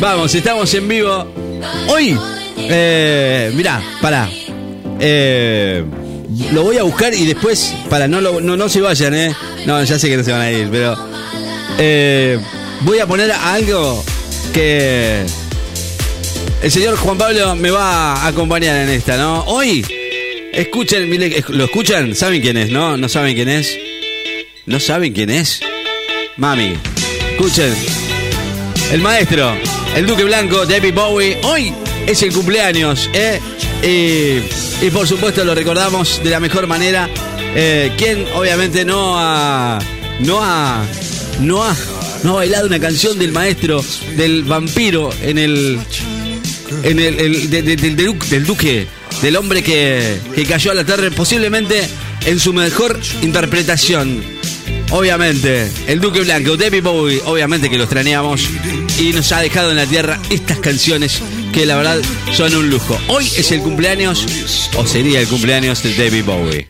Vamos, 0.00 0.34
estamos 0.34 0.72
en 0.74 0.88
vivo. 0.88 1.30
Hoy, 1.88 2.18
eh, 2.58 3.52
mirá, 3.54 3.82
pará. 4.00 4.30
Eh, 4.98 5.84
lo 6.52 6.62
voy 6.62 6.78
a 6.78 6.82
buscar 6.84 7.12
y 7.14 7.26
después, 7.26 7.74
para, 7.90 8.08
no, 8.08 8.20
lo- 8.20 8.40
no, 8.40 8.56
no 8.56 8.68
se 8.68 8.80
vayan, 8.80 9.14
¿eh? 9.14 9.34
No, 9.66 9.82
ya 9.84 9.98
sé 9.98 10.08
que 10.08 10.16
no 10.16 10.24
se 10.24 10.32
van 10.32 10.40
a 10.40 10.50
ir, 10.50 10.68
pero... 10.70 10.96
eh, 11.78 12.38
voy 12.80 12.98
a 12.98 13.06
poner 13.06 13.30
algo 13.30 14.02
que 14.52 15.24
El 16.64 16.70
señor 16.70 16.96
Juan 16.96 17.18
Pablo 17.18 17.54
me 17.56 17.70
va 17.70 18.14
a 18.14 18.28
acompañar 18.28 18.74
en 18.74 18.88
esta, 18.88 19.18
¿no? 19.18 19.44
Hoy, 19.48 19.84
escuchen, 20.50 21.10
¿lo 21.48 21.64
escuchan? 21.66 22.14
¿Saben 22.14 22.40
quién 22.40 22.56
es, 22.56 22.70
no? 22.70 22.96
¿No 22.96 23.06
saben 23.06 23.34
quién 23.34 23.50
es? 23.50 23.76
¿No 24.64 24.80
saben 24.80 25.12
quién 25.12 25.28
es? 25.28 25.60
Mami, 26.38 26.72
escuchen. 27.32 27.70
El 28.90 29.02
maestro, 29.02 29.52
el 29.94 30.06
Duque 30.06 30.24
Blanco, 30.24 30.64
David 30.64 30.94
Bowie. 30.94 31.36
Hoy 31.42 31.70
es 32.06 32.22
el 32.22 32.32
cumpleaños, 32.32 33.10
¿eh? 33.12 33.38
Y, 33.82 34.86
y 34.86 34.90
por 34.90 35.06
supuesto 35.06 35.44
lo 35.44 35.54
recordamos 35.54 36.22
de 36.24 36.30
la 36.30 36.40
mejor 36.40 36.66
manera. 36.66 37.10
Eh, 37.54 37.92
quien 37.98 38.26
obviamente 38.34 38.86
no 38.86 39.18
ha. 39.18 39.78
No 40.20 40.42
ha. 40.42 40.82
No 41.40 41.62
ha. 41.62 41.76
No 42.22 42.30
ha 42.30 42.34
bailado 42.36 42.68
una 42.68 42.80
canción 42.80 43.18
del 43.18 43.32
maestro, 43.32 43.84
del 44.16 44.44
vampiro 44.44 45.10
en 45.20 45.36
el. 45.36 45.78
En 46.82 46.98
el. 46.98 47.18
el- 47.20 47.50
de- 47.50 47.62
de- 47.62 47.76
del, 47.76 47.96
duque. 48.46 48.86
Del 49.22 49.36
hombre 49.36 49.62
que, 49.62 50.18
que 50.34 50.44
cayó 50.44 50.70
a 50.72 50.74
la 50.74 50.84
tierra, 50.84 51.08
posiblemente 51.10 51.88
en 52.26 52.40
su 52.40 52.52
mejor 52.52 52.98
interpretación. 53.22 54.22
Obviamente, 54.90 55.70
el 55.86 56.00
Duque 56.00 56.20
Blanco, 56.20 56.56
David 56.56 56.82
Bowie, 56.82 57.20
obviamente 57.24 57.68
que 57.70 57.76
lo 57.76 57.84
extrañamos 57.84 58.42
y 59.00 59.12
nos 59.12 59.32
ha 59.32 59.40
dejado 59.40 59.70
en 59.70 59.76
la 59.76 59.86
tierra 59.86 60.20
estas 60.30 60.58
canciones 60.58 61.20
que 61.52 61.64
la 61.66 61.76
verdad 61.76 62.00
son 62.32 62.54
un 62.54 62.68
lujo. 62.70 62.98
Hoy 63.08 63.24
es 63.36 63.50
el 63.52 63.60
cumpleaños, 63.60 64.26
o 64.76 64.86
sería 64.86 65.20
el 65.20 65.26
cumpleaños 65.28 65.82
de 65.82 65.94
David 65.94 66.24
Bowie. 66.24 66.68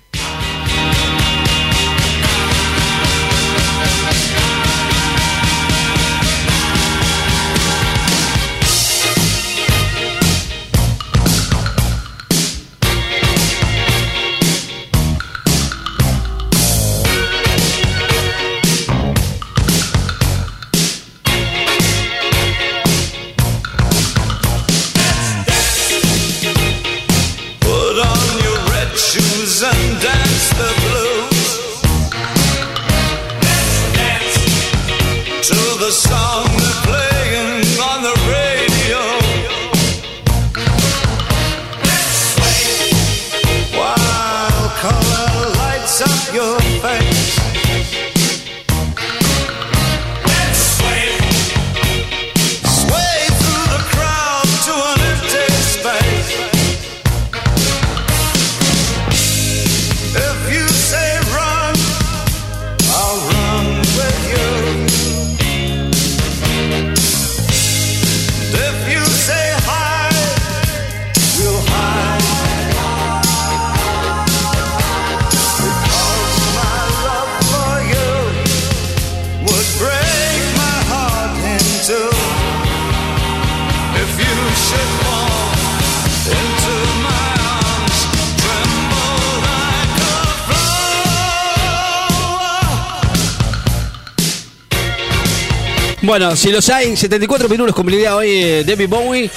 Bueno, 96.05 96.37
si 96.37 96.51
los 96.51 96.69
hay, 96.69 96.97
74 96.97 97.49
minutos 97.49 97.75
cumpliría 97.75 98.15
hoy 98.15 98.29
eh, 98.29 98.65
David 98.67 98.89
Bowie. 98.89 99.31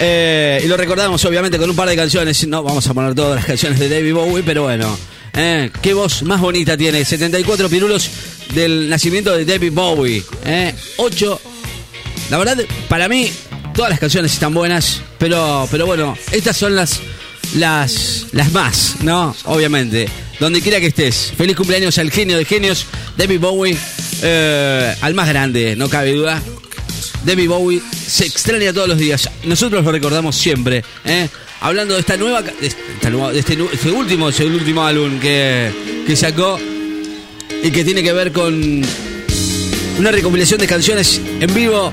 Eh, 0.00 0.60
y 0.64 0.66
lo 0.66 0.76
recordamos 0.76 1.24
obviamente 1.24 1.56
con 1.56 1.70
un 1.70 1.76
par 1.76 1.88
de 1.88 1.94
canciones. 1.94 2.44
No 2.48 2.64
vamos 2.64 2.84
a 2.88 2.94
poner 2.94 3.14
todas 3.14 3.36
las 3.36 3.44
canciones 3.44 3.78
de 3.78 3.88
David 3.88 4.14
Bowie, 4.14 4.42
pero 4.42 4.64
bueno. 4.64 4.98
eh, 5.34 5.70
qué 5.80 5.94
voz 5.94 6.24
más 6.24 6.40
bonita 6.40 6.76
tiene. 6.76 7.04
74 7.04 7.68
pirulos 7.68 8.10
del 8.52 8.88
nacimiento 8.88 9.36
de 9.36 9.44
David 9.44 9.72
Bowie. 9.72 10.24
Eh, 10.44 10.74
8. 10.96 11.40
La 12.30 12.38
verdad, 12.38 12.58
para 12.88 13.08
mí, 13.08 13.30
todas 13.72 13.90
las 13.90 14.00
canciones 14.00 14.32
están 14.32 14.52
buenas. 14.52 15.02
Pero, 15.16 15.68
pero 15.70 15.86
bueno, 15.86 16.18
estas 16.32 16.56
son 16.56 16.74
las, 16.74 16.98
las, 17.54 18.26
las 18.32 18.50
más, 18.50 18.96
¿no? 19.02 19.36
Obviamente. 19.44 20.08
Donde 20.40 20.60
quiera 20.60 20.80
que 20.80 20.86
estés. 20.86 21.32
Feliz 21.36 21.54
cumpleaños 21.54 21.98
al 21.98 22.10
genio 22.10 22.36
de 22.36 22.44
genios, 22.44 22.86
David 23.16 23.38
Bowie. 23.38 23.76
Eh, 24.22 24.94
al 25.00 25.14
más 25.14 25.28
grande, 25.28 25.76
no 25.76 25.88
cabe 25.88 26.12
duda. 26.14 26.40
David 27.24 27.48
Bowie 27.48 27.82
se 28.06 28.24
extraña 28.26 28.72
todos 28.72 28.88
los 28.88 28.98
días. 28.98 29.28
Nosotros 29.44 29.84
lo 29.84 29.92
recordamos 29.92 30.36
siempre. 30.36 30.82
¿eh? 31.04 31.28
Hablando 31.60 31.94
de 31.94 32.00
esta 32.00 32.16
nueva, 32.16 32.40
de, 32.42 33.10
nueva- 33.10 33.32
de 33.32 33.40
este, 33.40 33.56
nu- 33.56 33.68
este 33.72 33.90
último, 33.90 34.26
último 34.26 34.84
álbum 34.84 35.20
que, 35.20 35.70
que 36.06 36.16
sacó 36.16 36.58
y 37.62 37.70
que 37.70 37.84
tiene 37.84 38.02
que 38.02 38.12
ver 38.12 38.32
con 38.32 38.82
una 39.98 40.10
recopilación 40.10 40.58
de 40.60 40.66
canciones 40.66 41.20
en 41.40 41.52
vivo 41.54 41.90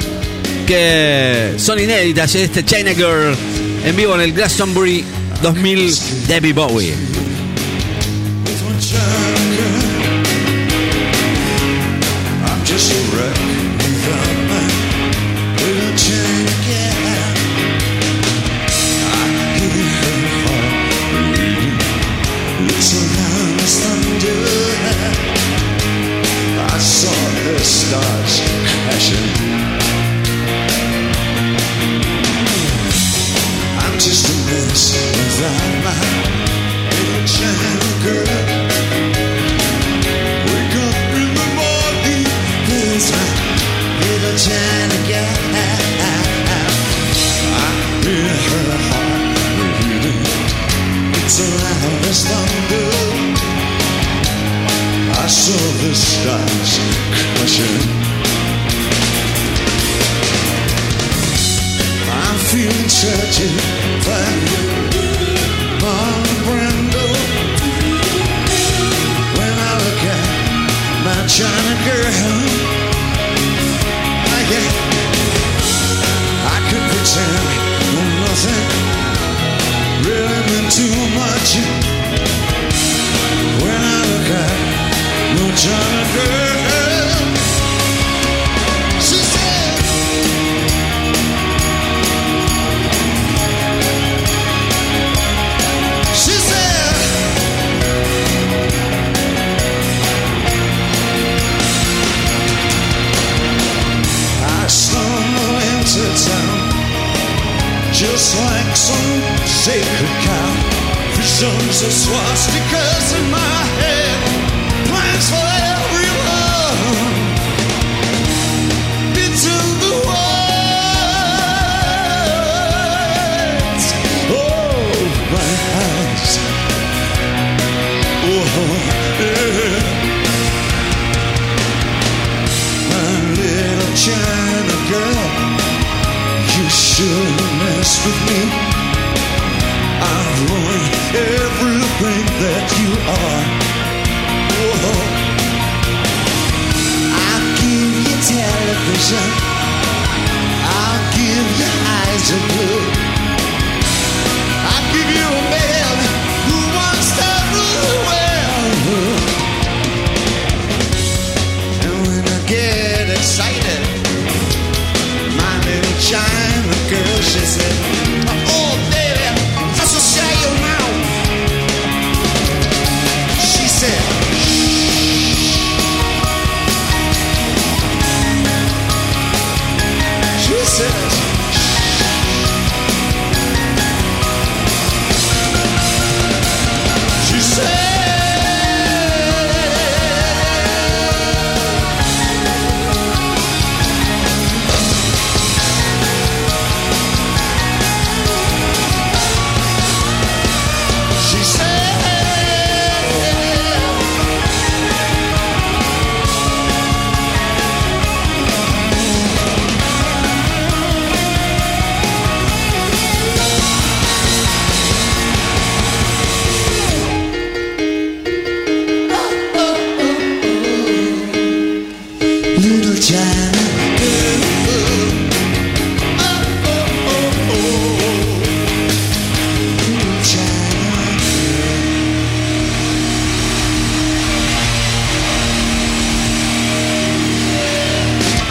que 0.65 1.53
son 1.57 1.77
inéditas. 1.79 2.33
Este 2.35 2.63
China 2.63 2.91
Girl 2.93 3.35
en 3.85 3.95
vivo 3.97 4.15
en 4.15 4.21
el 4.21 4.31
Glastonbury 4.31 5.03
2000, 5.41 5.95
David 6.29 6.55
Bowie. 6.55 6.93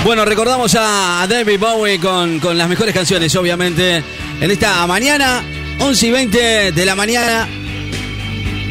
Bueno, 0.07 0.25
recordamos 0.25 0.73
a 0.79 1.27
David 1.29 1.59
Bowie 1.59 1.99
con, 1.99 2.39
con 2.39 2.57
las 2.57 2.69
mejores 2.69 2.95
canciones, 2.95 3.35
obviamente, 3.35 4.05
en 4.41 4.51
esta 4.53 4.87
mañana, 4.87 5.43
11 5.81 6.07
y 6.07 6.11
20 6.13 6.71
de 6.71 6.87
la 6.87 6.95
mañana. 6.95 7.49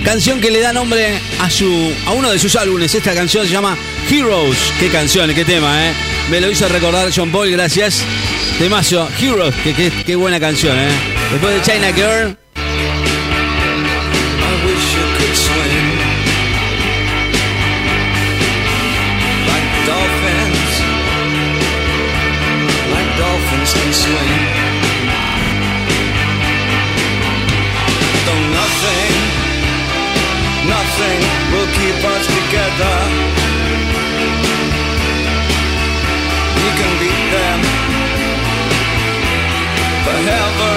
Canción 0.05 0.39
que 0.39 0.49
le 0.49 0.61
da 0.61 0.71
nombre 0.71 1.19
a 1.41 1.49
su 1.49 1.91
a 2.05 2.13
uno 2.13 2.31
de 2.31 2.39
sus 2.39 2.55
álbumes. 2.55 2.95
Esta 2.95 3.13
canción 3.13 3.45
se 3.45 3.51
llama 3.51 3.75
Heroes. 4.09 4.57
Qué 4.79 4.87
canción, 4.87 5.33
qué 5.33 5.43
tema, 5.43 5.89
¿eh? 5.89 5.93
Me 6.31 6.39
lo 6.39 6.49
hizo 6.49 6.69
recordar 6.69 7.11
John 7.13 7.29
Paul, 7.33 7.51
gracias. 7.51 8.01
Temazo, 8.57 9.05
Heroes. 9.21 9.53
Qué, 9.61 9.73
qué, 9.73 9.91
qué 10.05 10.15
buena 10.15 10.39
canción, 10.39 10.79
¿eh? 10.79 10.87
Después 11.33 11.53
de 11.53 11.61
China 11.69 11.91
Girl. 11.93 12.44
Swim. 24.05 24.43
Though 28.25 28.45
nothing, 28.59 29.13
nothing 30.75 31.19
will 31.51 31.69
keep 31.79 31.99
us 32.13 32.23
together. 32.37 32.95
We 36.61 36.69
can 36.79 36.91
beat 37.01 37.25
them 37.35 37.59
forever 40.05 40.74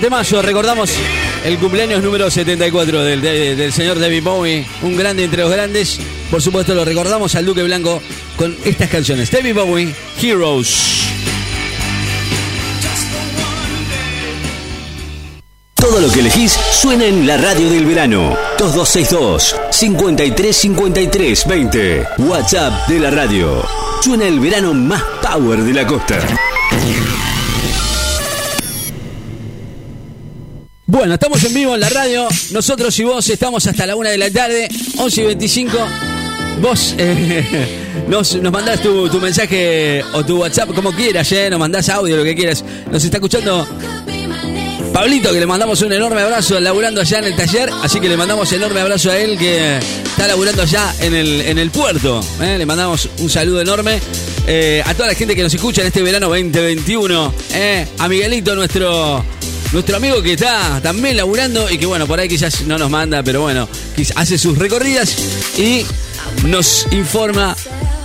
temazo, 0.00 0.42
recordamos 0.42 0.90
el 1.44 1.58
cumpleaños 1.58 2.02
número 2.02 2.30
74 2.30 3.02
del, 3.04 3.20
de- 3.20 3.56
del 3.56 3.72
señor 3.72 3.98
David 3.98 4.22
Bowie, 4.22 4.66
un 4.82 4.96
grande 4.96 5.24
entre 5.24 5.42
los 5.42 5.50
grandes. 5.50 5.98
Por 6.30 6.40
supuesto, 6.42 6.74
lo 6.74 6.84
recordamos 6.84 7.34
al 7.34 7.44
Duque 7.46 7.62
Blanco 7.62 8.02
con 8.36 8.56
estas 8.64 8.88
canciones. 8.88 9.30
David 9.30 9.54
Bowie, 9.54 9.94
Heroes. 10.20 11.00
Todo 15.74 16.00
lo 16.00 16.10
que 16.12 16.20
elegís 16.20 16.52
suena 16.52 17.06
en 17.06 17.26
la 17.26 17.36
radio 17.38 17.70
del 17.70 17.86
verano. 17.86 18.36
2262 18.58 19.56
53 19.70 20.56
53 20.56 21.46
20. 21.46 22.06
WhatsApp 22.18 22.86
de 22.88 23.00
la 23.00 23.10
radio. 23.10 23.64
Suena 24.02 24.26
el 24.26 24.40
verano 24.40 24.74
más 24.74 25.02
power 25.22 25.62
de 25.62 25.72
la 25.72 25.86
costa. 25.86 26.18
Bueno, 30.90 31.14
estamos 31.14 31.42
en 31.44 31.54
vivo 31.54 31.74
en 31.74 31.80
la 31.80 31.88
radio. 31.88 32.26
Nosotros 32.50 32.98
y 32.98 33.04
vos 33.04 33.28
estamos 33.28 33.64
hasta 33.64 33.86
la 33.86 33.94
una 33.94 34.10
de 34.10 34.18
la 34.18 34.28
tarde, 34.30 34.68
11 34.98 35.20
y 35.22 35.24
25. 35.26 35.78
Vos 36.60 36.94
eh, 36.98 37.78
nos, 38.08 38.34
nos 38.34 38.52
mandás 38.52 38.82
tu, 38.82 39.08
tu 39.08 39.20
mensaje 39.20 40.02
o 40.14 40.24
tu 40.24 40.38
WhatsApp 40.40 40.74
como 40.74 40.92
quieras, 40.92 41.30
eh, 41.30 41.48
nos 41.48 41.60
mandás 41.60 41.88
audio, 41.90 42.16
lo 42.16 42.24
que 42.24 42.34
quieras. 42.34 42.64
Nos 42.90 43.04
está 43.04 43.18
escuchando 43.18 43.66
Pablito, 44.92 45.32
que 45.32 45.38
le 45.38 45.46
mandamos 45.46 45.80
un 45.82 45.92
enorme 45.92 46.22
abrazo, 46.22 46.58
laburando 46.58 47.00
allá 47.02 47.20
en 47.20 47.24
el 47.26 47.36
taller. 47.36 47.70
Así 47.84 48.00
que 48.00 48.08
le 48.08 48.16
mandamos 48.16 48.52
enorme 48.52 48.80
abrazo 48.80 49.12
a 49.12 49.16
él, 49.18 49.38
que 49.38 49.78
está 49.78 50.26
laburando 50.26 50.62
allá 50.62 50.92
en 51.00 51.14
el, 51.14 51.40
en 51.42 51.58
el 51.60 51.70
puerto. 51.70 52.20
eh. 52.42 52.56
Le 52.58 52.66
mandamos 52.66 53.08
un 53.20 53.30
saludo 53.30 53.60
enorme. 53.60 54.00
eh, 54.48 54.82
a 54.84 54.92
toda 54.94 55.06
la 55.08 55.14
gente 55.14 55.36
que 55.36 55.44
nos 55.44 55.54
escucha 55.54 55.82
en 55.82 55.86
este 55.86 56.02
verano 56.02 56.26
2021. 56.26 57.32
eh. 57.54 57.86
A 57.98 58.08
Miguelito, 58.08 58.56
nuestro, 58.56 59.24
nuestro 59.72 59.96
amigo 59.96 60.22
que 60.22 60.32
está 60.32 60.80
también 60.82 61.16
laburando 61.16 61.70
y 61.70 61.78
que, 61.78 61.86
bueno, 61.86 62.06
por 62.06 62.18
ahí 62.18 62.28
quizás 62.28 62.62
no 62.62 62.76
nos 62.78 62.90
manda, 62.90 63.22
pero 63.22 63.42
bueno, 63.42 63.68
hace 64.16 64.38
sus 64.38 64.58
recorridas 64.58 65.16
y 65.58 65.84
nos 66.46 66.86
informa 66.90 67.56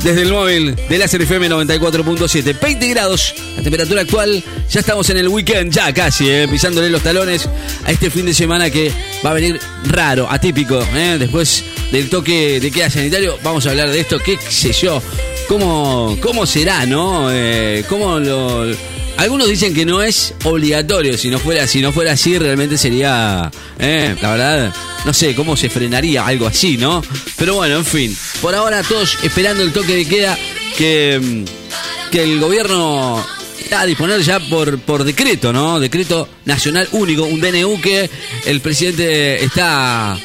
desde 0.03 0.22
el 0.22 0.32
móvil 0.32 0.76
de 0.76 0.97
Láser 0.99 1.22
FM 1.24 1.49
94.7. 1.49 2.59
20 2.61 2.88
grados, 2.89 3.34
la 3.57 3.63
temperatura 3.63 4.01
actual. 4.01 4.43
Ya 4.70 4.80
estamos 4.80 5.09
en 5.09 5.18
el 5.18 5.28
weekend, 5.28 5.74
ya 5.74 5.91
casi, 5.93 6.30
eh, 6.30 6.47
pisándole 6.47 6.89
los 6.89 7.01
talones 7.01 7.49
a 7.86 7.91
este 7.91 8.11
fin 8.11 8.26
de 8.26 8.34
semana 8.34 8.70
que 8.70 8.91
va 9.26 9.32
a 9.32 9.34
venir 9.34 9.59
raro, 9.86 10.28
atípico. 10.30 10.80
eh. 10.93 11.18
Después 11.20 11.63
del 11.91 12.09
toque 12.09 12.59
de 12.59 12.70
queda 12.70 12.89
sanitario, 12.89 13.39
vamos 13.43 13.66
a 13.66 13.72
hablar 13.72 13.89
de 13.89 13.99
esto, 13.99 14.20
qué 14.20 14.38
sé 14.49 14.72
yo. 14.74 15.01
¿Cómo, 15.47 16.18
cómo 16.22 16.45
será, 16.45 16.86
no? 16.86 17.30
Eh, 17.32 17.84
¿Cómo 17.89 18.20
lo.? 18.20 18.95
Algunos 19.18 19.47
dicen 19.47 19.74
que 19.74 19.86
no 19.86 20.01
es 20.01 20.34
obligatorio, 20.43 21.18
si 21.18 21.30
no 21.30 21.39
fuera, 21.39 21.68
si 21.68 21.82
no 21.82 21.91
fuera 21.93 22.11
así 22.13 22.38
realmente 22.38 22.78
sería, 22.78 23.49
eh, 23.80 24.16
la 24.22 24.32
verdad, 24.32 24.74
no 25.05 25.13
sé 25.13 25.34
cómo 25.34 25.55
se 25.55 25.70
frenaría 25.70 26.26
algo 26.26 26.47
así, 26.47 26.78
¿no? 26.78 27.01
Pero 27.38 27.55
bueno, 27.55 27.78
en 27.78 27.86
fin, 27.86 28.18
por 28.41 28.53
ahora 28.53 28.84
todos 28.84 29.18
esperando 29.24 29.63
el 29.63 29.72
toque 29.72 29.95
de 29.95 30.05
queda 30.05 30.38
que, 30.78 31.20
mm, 31.22 32.11
que 32.11 32.24
el 32.24 32.39
gobierno 32.39 33.26
está 33.59 33.82
a 33.82 33.86
disponer 33.86 34.22
ya 34.22 34.39
por, 34.39 34.80
por 34.80 35.03
decreto, 35.03 35.53
¿no? 35.53 35.80
Decreto 35.80 36.28
nacional 36.43 36.88
único, 36.91 37.24
un 37.24 37.39
DNU 37.39 37.80
que 37.82 38.09
el 38.45 38.61
presidente 38.61 39.43
está 39.43 40.20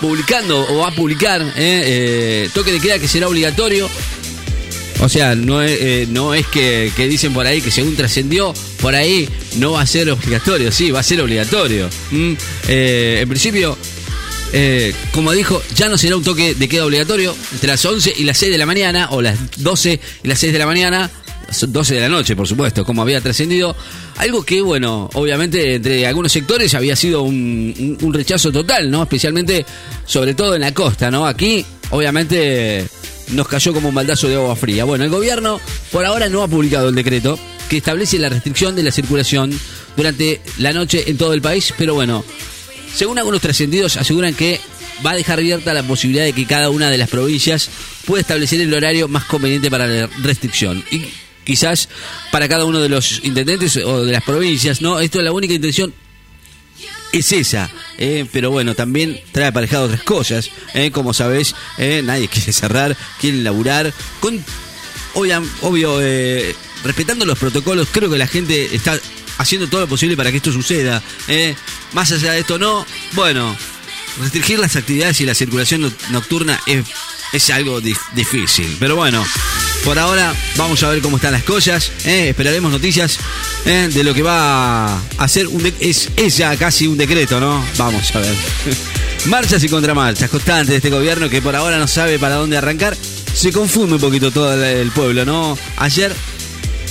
publicando 0.00 0.66
o 0.68 0.78
va 0.78 0.88
a 0.88 0.94
publicar, 0.94 1.42
¿eh? 1.42 1.52
Eh, 1.56 2.50
toque 2.54 2.72
de 2.72 2.80
queda 2.80 2.98
que 2.98 3.06
será 3.06 3.28
obligatorio. 3.28 3.88
O 5.02 5.08
sea, 5.08 5.34
no 5.34 5.62
es, 5.62 5.78
eh, 5.80 6.06
no 6.10 6.34
es 6.34 6.46
que, 6.48 6.92
que 6.94 7.08
dicen 7.08 7.32
por 7.32 7.46
ahí 7.46 7.60
que 7.62 7.70
según 7.70 7.96
trascendió, 7.96 8.52
por 8.80 8.94
ahí 8.94 9.28
no 9.56 9.72
va 9.72 9.80
a 9.82 9.86
ser 9.86 10.10
obligatorio, 10.10 10.70
sí, 10.70 10.90
va 10.90 11.00
a 11.00 11.02
ser 11.02 11.20
obligatorio. 11.22 11.88
Mm, 12.10 12.32
eh, 12.68 13.18
en 13.22 13.28
principio, 13.28 13.78
eh, 14.52 14.92
como 15.12 15.32
dijo, 15.32 15.62
ya 15.74 15.88
no 15.88 15.96
será 15.96 16.16
un 16.16 16.22
toque 16.24 16.54
de 16.54 16.68
queda 16.68 16.84
obligatorio 16.84 17.34
entre 17.52 17.68
las 17.68 17.84
11 17.84 18.12
y 18.16 18.24
las 18.24 18.36
6 18.38 18.52
de 18.52 18.58
la 18.58 18.66
mañana, 18.66 19.08
o 19.12 19.22
las 19.22 19.38
12 19.56 19.98
y 20.22 20.28
las 20.28 20.38
6 20.38 20.52
de 20.52 20.58
la 20.58 20.66
mañana, 20.66 21.10
son 21.50 21.72
12 21.72 21.94
de 21.94 22.00
la 22.02 22.08
noche, 22.08 22.36
por 22.36 22.46
supuesto, 22.46 22.84
como 22.84 23.00
había 23.02 23.20
trascendido. 23.20 23.74
Algo 24.18 24.44
que, 24.44 24.60
bueno, 24.60 25.08
obviamente 25.14 25.76
entre 25.76 26.06
algunos 26.06 26.30
sectores 26.30 26.74
había 26.74 26.94
sido 26.94 27.22
un, 27.22 27.74
un- 27.78 27.98
un 28.06 28.12
rechazo 28.14 28.52
total, 28.52 28.90
¿no? 28.90 29.02
Especialmente, 29.02 29.64
sobre 30.04 30.34
todo 30.34 30.54
en 30.56 30.60
la 30.60 30.74
costa, 30.74 31.10
¿no? 31.10 31.26
Aquí, 31.26 31.64
obviamente, 31.90 32.86
nos 33.32 33.48
cayó 33.48 33.72
como 33.72 33.88
un 33.88 33.94
baldazo 33.94 34.28
de 34.28 34.36
agua 34.36 34.56
fría. 34.56 34.84
Bueno, 34.84 35.04
el 35.04 35.10
gobierno 35.10 35.60
por 35.90 36.04
ahora 36.04 36.28
no 36.28 36.42
ha 36.42 36.48
publicado 36.48 36.88
el 36.88 36.94
decreto 36.94 37.38
que 37.68 37.78
establece 37.78 38.18
la 38.18 38.28
restricción 38.28 38.74
de 38.74 38.82
la 38.82 38.90
circulación 38.90 39.58
durante 39.96 40.40
la 40.58 40.72
noche 40.72 41.10
en 41.10 41.16
todo 41.16 41.34
el 41.34 41.42
país, 41.42 41.72
pero 41.78 41.94
bueno, 41.94 42.24
según 42.94 43.18
algunos 43.18 43.40
trascendidos 43.40 43.96
aseguran 43.96 44.34
que 44.34 44.60
va 45.04 45.12
a 45.12 45.16
dejar 45.16 45.38
abierta 45.38 45.72
la 45.72 45.82
posibilidad 45.82 46.24
de 46.24 46.32
que 46.32 46.46
cada 46.46 46.70
una 46.70 46.90
de 46.90 46.98
las 46.98 47.08
provincias 47.08 47.70
pueda 48.06 48.20
establecer 48.20 48.60
el 48.60 48.74
horario 48.74 49.08
más 49.08 49.24
conveniente 49.24 49.70
para 49.70 49.86
la 49.86 50.08
restricción. 50.22 50.84
Y 50.90 51.04
quizás 51.44 51.88
para 52.30 52.48
cada 52.48 52.64
uno 52.64 52.80
de 52.80 52.88
los 52.88 53.20
intendentes 53.24 53.76
o 53.76 54.04
de 54.04 54.12
las 54.12 54.24
provincias, 54.24 54.82
¿no? 54.82 55.00
Esto 55.00 55.18
es 55.18 55.24
la 55.24 55.32
única 55.32 55.54
intención 55.54 55.94
es 57.12 57.32
esa, 57.32 57.70
eh, 57.98 58.26
pero 58.32 58.50
bueno, 58.50 58.74
también 58.74 59.20
trae 59.32 59.46
aparejado 59.48 59.84
otras 59.86 60.02
cosas, 60.02 60.50
eh, 60.74 60.90
como 60.90 61.12
sabés, 61.12 61.54
eh, 61.78 62.02
nadie 62.04 62.28
quiere 62.32 62.52
cerrar, 62.52 62.96
quieren 63.20 63.42
laburar, 63.44 63.92
con, 64.20 64.42
obvia- 65.14 65.42
obvio, 65.62 65.98
eh, 66.00 66.54
respetando 66.84 67.24
los 67.26 67.38
protocolos, 67.38 67.88
creo 67.90 68.10
que 68.10 68.18
la 68.18 68.26
gente 68.26 68.74
está 68.74 68.98
haciendo 69.38 69.68
todo 69.68 69.82
lo 69.82 69.86
posible 69.88 70.16
para 70.16 70.30
que 70.30 70.36
esto 70.38 70.52
suceda, 70.52 71.02
eh. 71.28 71.54
más 71.92 72.12
allá 72.12 72.32
de 72.32 72.40
esto 72.40 72.58
no, 72.58 72.86
bueno, 73.12 73.56
restringir 74.20 74.58
las 74.58 74.76
actividades 74.76 75.20
y 75.20 75.26
la 75.26 75.34
circulación 75.34 75.80
no- 75.82 75.92
nocturna 76.10 76.60
es, 76.66 76.84
es 77.32 77.50
algo 77.50 77.80
dif- 77.80 77.98
difícil, 78.14 78.76
pero 78.78 78.96
bueno. 78.96 79.24
Por 79.84 79.98
ahora 79.98 80.34
vamos 80.56 80.82
a 80.82 80.88
ver 80.90 81.00
cómo 81.00 81.16
están 81.16 81.32
las 81.32 81.42
cosas. 81.42 81.90
eh, 82.04 82.28
esperaremos 82.30 82.70
noticias 82.70 83.18
eh, 83.64 83.88
de 83.92 84.04
lo 84.04 84.12
que 84.14 84.22
va 84.22 84.94
a 84.96 85.02
hacer. 85.18 85.46
Un 85.48 85.72
es, 85.80 86.08
es 86.16 86.36
ya 86.36 86.54
casi 86.56 86.86
un 86.86 86.96
decreto, 86.98 87.40
¿no? 87.40 87.64
Vamos 87.78 88.14
a 88.14 88.20
ver. 88.20 88.34
Marchas 89.26 89.62
y 89.64 89.68
contramarchas 89.68 90.30
constantes 90.30 90.68
de 90.68 90.76
este 90.76 90.90
gobierno 90.90 91.28
que 91.28 91.42
por 91.42 91.54
ahora 91.56 91.78
no 91.78 91.86
sabe 91.88 92.18
para 92.18 92.36
dónde 92.36 92.56
arrancar. 92.56 92.96
Se 93.34 93.52
confunde 93.52 93.94
un 93.94 94.00
poquito 94.00 94.30
todo 94.30 94.52
el- 94.64 94.90
pueblo, 94.90 95.24
¿no? 95.24 95.56
Ayer 95.76 96.12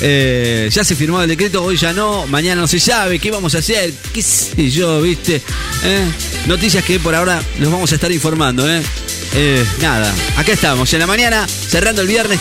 eh, 0.01 0.69
ya 0.71 0.83
se 0.83 0.95
firmó 0.95 1.21
el 1.21 1.27
decreto, 1.27 1.63
hoy 1.63 1.75
ya 1.77 1.91
no, 1.93 2.25
mañana 2.27 2.61
no 2.61 2.67
se 2.67 2.79
sabe, 2.79 3.19
¿qué 3.19 3.29
vamos 3.31 3.53
a 3.55 3.57
hacer? 3.59 3.93
¿Qué 4.13 4.21
sé 4.21 4.69
yo, 4.71 5.01
viste? 5.01 5.41
Noticias 6.47 6.83
que 6.85 6.99
por 6.99 7.13
ahora 7.15 7.41
los 7.59 7.69
vamos 7.71 7.91
a 7.91 7.95
estar 7.95 8.11
informando, 8.11 8.69
¿eh? 8.69 8.81
Eh, 9.33 9.65
nada, 9.79 10.13
acá 10.37 10.51
estamos, 10.53 10.91
en 10.93 10.99
la 10.99 11.07
mañana, 11.07 11.47
cerrando 11.47 12.01
el 12.01 12.07
viernes 12.07 12.39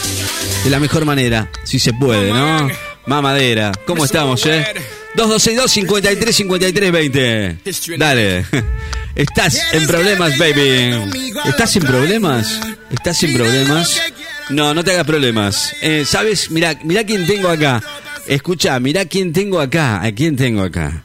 de 0.64 0.70
la 0.70 0.80
mejor 0.80 1.04
manera, 1.04 1.50
si 1.64 1.78
se 1.78 1.92
puede, 1.92 2.32
¿no? 2.32 2.68
Mamadera, 3.06 3.72
¿cómo 3.86 4.04
estamos, 4.04 4.44
eh? 4.46 4.64
2262 5.14 5.70
53 5.70 6.36
53 6.36 6.92
20. 6.92 7.58
Dale. 7.96 8.44
Estás 9.14 9.60
en 9.72 9.86
problemas, 9.86 10.38
baby. 10.38 11.10
¿Estás 11.44 11.76
en 11.76 11.82
problemas? 11.82 12.60
¿Estás 12.90 13.22
en 13.24 13.34
problemas? 13.34 14.00
No, 14.50 14.74
no 14.74 14.84
te 14.84 14.92
hagas 14.92 15.06
problemas. 15.06 15.74
Eh, 15.82 16.04
¿Sabes? 16.06 16.50
Mira, 16.50 16.78
mira 16.84 17.04
quién 17.04 17.26
tengo 17.26 17.48
acá. 17.48 17.82
Escucha, 18.26 18.78
mira 18.78 19.06
quién 19.06 19.32
tengo 19.32 19.60
acá. 19.60 20.02
¿A 20.02 20.12
quién 20.12 20.36
tengo 20.36 20.62
acá? 20.62 21.04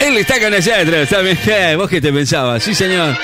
Él 0.00 0.16
está 0.18 0.40
con 0.40 0.50
nosotros, 0.50 1.08
¿sabes? 1.08 1.38
¿Vos 1.76 1.90
qué 1.90 2.00
te 2.00 2.12
pensabas? 2.12 2.62
Sí, 2.62 2.74
señor. 2.74 3.18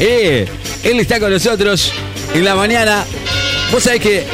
Eh, 0.00 0.46
él 0.82 0.98
está 0.98 1.20
con 1.20 1.30
nosotros 1.30 1.92
en 2.34 2.44
la 2.44 2.54
mañana. 2.54 3.04
Vos 3.70 3.84
sabés 3.84 4.00
que 4.00 4.24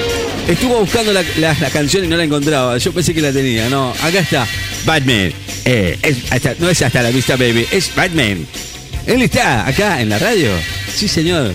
estuvo 0.49 0.79
buscando 0.81 1.13
la, 1.13 1.25
la- 1.39 1.55
canción 1.71 2.05
y 2.05 2.09
no 2.09 2.17
la 2.17 2.25
encontraba. 2.25 2.79
Yo 2.79 2.93
pensé 2.93 3.13
que 3.13 3.21
la 3.21 3.33
tenía. 3.33 3.69
No, 3.69 3.91
acá 4.03 4.21
está. 4.21 4.47
Batman. 4.85 5.33
Eh, 5.65 5.99
no 6.61 6.71
es 6.71 6.81
hasta 6.83 7.03
la 7.03 7.11
vista, 7.11 7.37
baby. 7.37 7.67
Es 7.71 7.95
Batman. 7.95 8.47
Él 9.07 9.23
está 9.23 9.67
acá 9.67 10.01
en 10.01 10.09
la 10.09 10.19
radio. 10.19 10.51
Sí, 10.95 11.09
señor. 11.09 11.55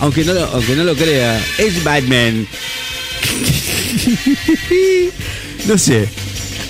Aunque 0.00 0.24
no 0.24 0.32
aunque 0.32 0.74
no 0.74 0.84
lo 0.84 0.94
crea. 0.94 1.40
Es 1.58 1.82
Batman. 1.84 2.46
no 5.66 5.78
sé. 5.78 6.08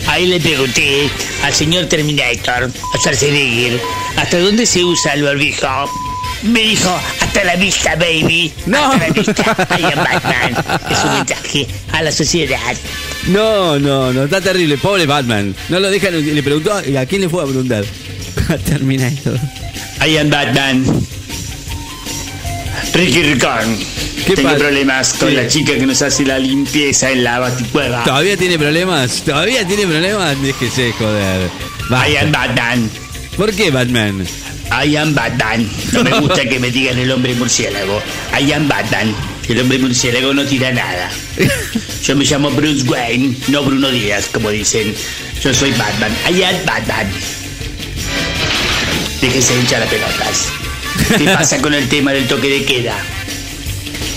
Ahí 0.07 0.27
le 0.27 0.39
pregunté 0.39 1.09
al 1.43 1.53
señor 1.53 1.87
Terminator, 1.87 2.71
a 2.95 2.99
Schwarzenegger, 2.99 3.81
¿hasta 4.17 4.39
dónde 4.39 4.65
se 4.65 4.85
usa 4.85 5.15
el 5.15 5.25
barbijo? 5.25 5.67
Me 6.43 6.61
dijo, 6.61 6.91
hasta 7.21 7.45
la 7.45 7.57
vista, 7.57 7.95
baby. 7.97 8.53
No. 8.67 8.79
Hasta 8.93 8.99
la 9.09 9.13
vista. 9.13 9.57
I 9.79 9.83
am 9.85 10.05
Batman. 10.05 10.65
Es 10.91 11.05
un 11.05 11.13
mensaje 11.19 11.67
a 11.93 12.03
la 12.03 12.13
sociedad. 12.13 12.77
No, 13.29 13.79
no, 13.79 14.13
no, 14.13 14.25
está 14.25 14.41
terrible. 14.41 14.77
Pobre 14.79 15.07
Batman. 15.07 15.55
No 15.69 15.81
lo 15.81 15.91
dejan. 15.91 16.13
Le 16.35 16.43
preguntó. 16.43 16.81
¿Y 16.89 16.97
a 16.97 17.07
quién 17.07 17.23
le 17.23 17.29
fue 17.29 17.43
a 17.43 17.47
preguntar? 17.47 17.85
A 18.49 18.59
Terminator. 18.59 19.39
I 20.07 20.19
am 20.19 20.31
Batman. 20.31 20.85
Ricky 22.95 23.23
Ricón. 23.23 23.77
¿Qué 24.27 24.35
Tengo 24.35 24.49
pasa? 24.51 24.59
problemas 24.61 25.13
con 25.15 25.29
Sí. 25.31 25.35
la 25.37 25.47
chica 25.49 25.73
que 25.75 25.87
nos 25.87 26.03
hace 26.03 26.25
la 26.25 26.39
limpieza 26.39 27.11
en 27.11 27.25
la 27.25 27.39
baticueva. 27.39 28.05
¿Todavía 28.05 28.37
tiene 28.37 28.59
problemas? 28.59 29.23
¿Todavía 29.23 29.67
tiene 29.67 29.87
problemas? 29.87 30.41
Déjese 30.43 30.93
joder. 30.93 31.49
Basta. 31.89 32.09
I 32.09 32.17
am 32.17 32.33
Batman. 32.33 32.91
¿Por 33.37 33.55
qué 33.55 33.71
Batman? 33.71 34.27
I 34.71 34.97
am 34.97 35.15
Batman. 35.15 35.69
No 35.93 36.03
me 36.03 36.21
gusta 36.21 36.45
que 36.49 36.59
me 36.59 36.71
digan 36.71 36.99
el 36.99 37.11
hombre 37.11 37.35
murciélago. 37.35 38.03
I 38.39 38.53
am 38.53 38.67
Batman. 38.67 39.15
El 39.49 39.61
hombre 39.61 39.79
murciélago 39.79 40.33
no 40.33 40.45
tira 40.45 40.73
nada. 40.73 41.11
Yo 42.03 42.17
me 42.17 42.25
llamo 42.25 42.51
Bruce 42.51 42.83
Wayne, 42.85 43.37
no 43.49 43.63
Bruno 43.63 43.91
Díaz, 43.91 44.29
como 44.33 44.51
dicen. 44.51 44.95
Yo 45.43 45.53
soy 45.53 45.71
Batman. 45.73 46.13
I 46.31 46.43
am 46.43 46.57
Batman. 46.65 47.07
Déjese 49.21 49.55
hinchar 49.57 49.81
las 49.81 49.89
pelotas. 49.89 50.49
¿Qué 51.19 51.25
pasa 51.25 51.59
con 51.59 51.75
el 51.75 51.89
tema 51.89 52.13
del 52.13 52.27
toque 52.27 52.49
de 52.49 52.65
queda? 52.65 52.97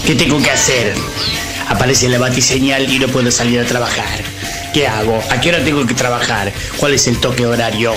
¿Qué 0.05 0.15
tengo 0.15 0.41
que 0.41 0.49
hacer? 0.49 0.93
Aparece 1.67 2.09
la 2.09 2.19
batiseñal 2.19 2.91
y 2.91 2.99
no 2.99 3.07
puedo 3.07 3.29
salir 3.31 3.59
a 3.59 3.65
trabajar. 3.65 4.23
¿Qué 4.73 4.87
hago? 4.87 5.21
¿A 5.29 5.41
qué 5.41 5.49
hora 5.49 5.63
tengo 5.63 5.85
que 5.85 5.93
trabajar? 5.93 6.53
¿Cuál 6.77 6.93
es 6.93 7.05
el 7.07 7.19
toque 7.19 7.45
horario? 7.45 7.93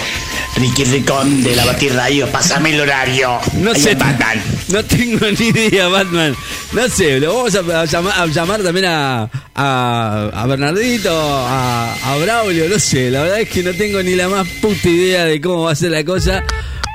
Ricky 0.57 0.85
Ricón 0.85 1.43
de 1.43 1.57
la 1.57 1.65
Batirradio, 1.65 2.29
pásame 2.29 2.75
el 2.75 2.81
horario. 2.81 3.39
No 3.55 3.75
sé. 3.75 3.95
Batman. 3.95 4.41
No 4.69 4.85
tengo 4.85 5.27
ni 5.39 5.47
idea, 5.49 5.89
Batman. 5.89 6.37
No 6.73 6.89
sé, 6.89 7.19
lo 7.21 7.35
vamos 7.35 7.55
a, 7.55 7.81
a 7.81 7.85
llamar, 7.87 8.15
a 8.21 8.27
llamar 8.27 8.63
también 8.63 8.87
a, 8.87 9.29
a, 9.55 10.31
a 10.35 10.47
Bernardito, 10.47 11.11
a, 11.13 11.95
a 11.95 12.17
Braulio, 12.19 12.69
no 12.69 12.79
sé. 12.79 13.11
La 13.11 13.23
verdad 13.23 13.41
es 13.41 13.49
que 13.49 13.63
no 13.63 13.73
tengo 13.73 14.03
ni 14.03 14.15
la 14.15 14.29
más 14.29 14.47
puta 14.61 14.89
idea 14.89 15.25
de 15.25 15.41
cómo 15.41 15.63
va 15.65 15.73
a 15.73 15.75
ser 15.75 15.91
la 15.91 16.05
cosa. 16.05 16.45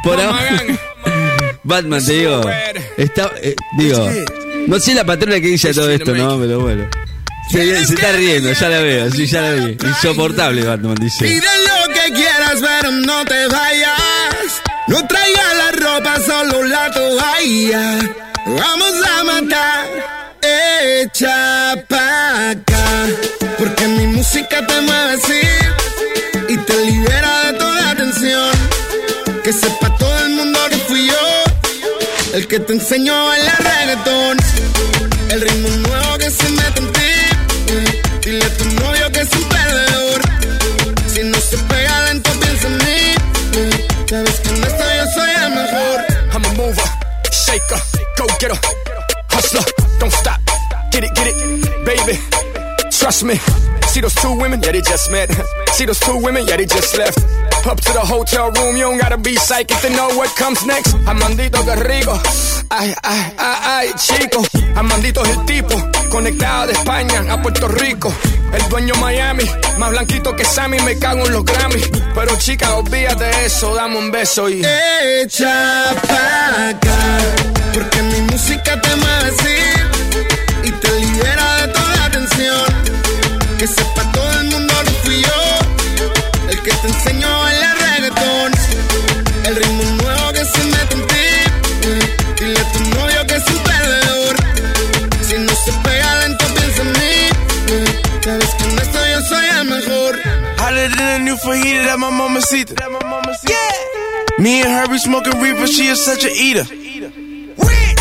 Por 0.03 0.17
Mamá 0.17 0.29
ahora. 0.37 0.51
gang. 0.63 0.77
Batman, 1.63 2.05
te 2.05 2.13
digo. 2.13 2.41
Está, 2.95 3.31
eh, 3.41 3.55
digo, 3.77 4.09
no 4.67 4.79
sé 4.79 4.93
la 4.93 5.03
patrona 5.05 5.35
que 5.41 5.47
dice 5.47 5.73
todo 5.73 5.89
esto, 5.89 6.15
¿no? 6.15 6.39
Pero 6.39 6.59
bueno. 6.61 6.87
Se, 7.51 7.85
se 7.85 7.93
está 7.93 8.11
riendo, 8.11 8.51
ya 8.51 8.69
la 8.69 8.79
veo, 8.79 9.11
sí, 9.11 9.25
ya 9.25 9.41
la 9.41 9.51
vi. 9.53 9.77
Insoportable, 9.81 10.63
Batman, 10.65 10.95
dice. 10.95 11.25
Pide 11.25 11.41
lo 11.41 11.93
que 11.93 12.13
quieras, 12.13 12.55
pero 12.61 12.91
no 12.91 13.23
te 13.25 13.47
vayas. 13.47 14.61
No 14.87 15.05
traigas 15.07 15.55
la 15.57 15.71
ropa, 15.71 16.17
solo 16.25 16.63
la 16.63 16.91
toalla. 16.91 17.99
Vamos 18.45 18.93
a 19.05 19.23
matar. 19.23 19.85
Echa 20.41 21.75
pa' 21.87 22.51
acá. 22.51 23.07
Porque 23.57 23.87
mi 23.87 24.07
música 24.07 24.65
te 24.65 24.81
mueve 24.81 25.13
así. 25.13 25.41
Y 26.49 26.57
te 26.57 26.85
libera 26.85 27.45
de 27.45 27.53
toda 27.53 27.95
tensión. 27.95 28.51
Que 29.43 29.51
sepa 29.51 29.95
todo 29.97 30.19
el 30.19 30.29
mundo 30.31 30.59
que 30.69 30.77
fui 30.77 31.07
yo. 31.07 32.33
El 32.33 32.47
que 32.47 32.59
te 32.59 32.73
enseñó 32.73 33.13
a 33.15 33.23
bailar 33.29 33.63
reggaetón. 33.63 34.37
El 35.29 35.41
ritmo 35.41 35.69
nuevo 35.69 36.17
que 36.17 36.29
se 36.29 36.49
mete 36.49 36.79
en 36.79 36.96
getter, 48.47 48.59
hustler, 49.29 49.61
don't 49.99 50.11
stop. 50.11 50.39
Get 50.91 51.03
it, 51.03 51.13
get 51.15 51.27
it, 51.27 51.85
baby. 51.85 52.19
Trust 52.91 53.23
me. 53.23 53.35
See 53.87 54.01
those 54.01 54.15
two 54.15 54.37
women? 54.37 54.61
Yeah, 54.61 54.71
they 54.71 54.81
just 54.81 55.11
met. 55.11 55.29
See 55.73 55.85
those 55.85 55.99
two 55.99 56.17
women? 56.17 56.45
Yeah, 56.47 56.57
they 56.57 56.65
just 56.65 56.97
left. 56.97 57.17
Up 57.65 57.79
to 57.79 57.93
the 57.93 57.99
hotel 57.99 58.51
room, 58.51 58.77
you 58.77 58.83
don't 58.83 58.97
gotta 58.97 59.17
be 59.17 59.35
psychic 59.35 59.77
to 59.79 59.89
know 59.89 60.07
what 60.15 60.29
comes 60.35 60.65
next. 60.65 60.93
Amandito 61.05 61.63
que 61.65 61.75
rico. 61.75 62.13
Ay, 62.71 62.93
ay, 63.03 63.33
ay, 63.37 63.57
ay, 63.63 63.93
chico. 63.97 64.66
Amandito 64.77 65.23
es 65.23 65.31
el 65.31 65.45
tipo, 65.45 65.73
conectado 66.11 66.67
de 66.67 66.73
España 66.73 67.25
a 67.31 67.41
Puerto 67.41 67.67
Rico. 67.67 68.13
El 68.53 68.69
dueño 68.69 68.93
Miami, 69.01 69.43
más 69.79 69.89
blanquito 69.89 70.35
que 70.35 70.45
Sammy, 70.45 70.79
me 70.81 70.99
cago 70.99 71.25
en 71.25 71.31
los 71.31 71.43
Grammy. 71.43 71.81
Pero 72.13 72.37
chica, 72.37 72.75
olvídate 72.75 73.23
de 73.23 73.45
eso, 73.47 73.73
dame 73.73 73.97
un 73.97 74.11
beso 74.11 74.47
y. 74.47 74.61
Echa 74.63 75.95
pa' 76.07 76.69
acá. 76.69 77.17
Porque 77.73 78.03
mi 78.03 78.21
música 78.21 78.79
te 78.79 78.95
mueve 78.95 79.31
así. 79.31 80.67
Y 80.67 80.71
te 80.71 80.99
libera 80.99 81.55
de 81.55 81.67
toda 81.69 82.11
tensión. 82.11 82.65
Que 83.57 83.65
sepa 83.65 84.11
todo 84.11 84.31
el 84.41 84.45
mundo 84.45 84.73
que 84.83 84.91
fui 85.03 85.21
yo. 85.23 86.49
El 86.51 86.61
que 86.61 86.71
te 86.71 86.87
enseñó 86.87 87.46
Hotter 101.43 101.63
than 101.63 101.87
a 101.87 101.97
new 101.97 102.39
fajita 102.41 102.75
that 102.77 102.89
my 102.89 103.03
mama 103.05 103.33
see. 103.35 103.49
Yeah. 103.49 104.41
Me 104.41 104.61
and 104.61 104.69
her 104.69 104.87
be 104.87 104.97
smoking 104.97 105.39
reefer, 105.41 105.67
she 105.67 105.85
is 105.87 106.03
such 106.03 106.25
a 106.25 106.31
eater. 106.31 106.63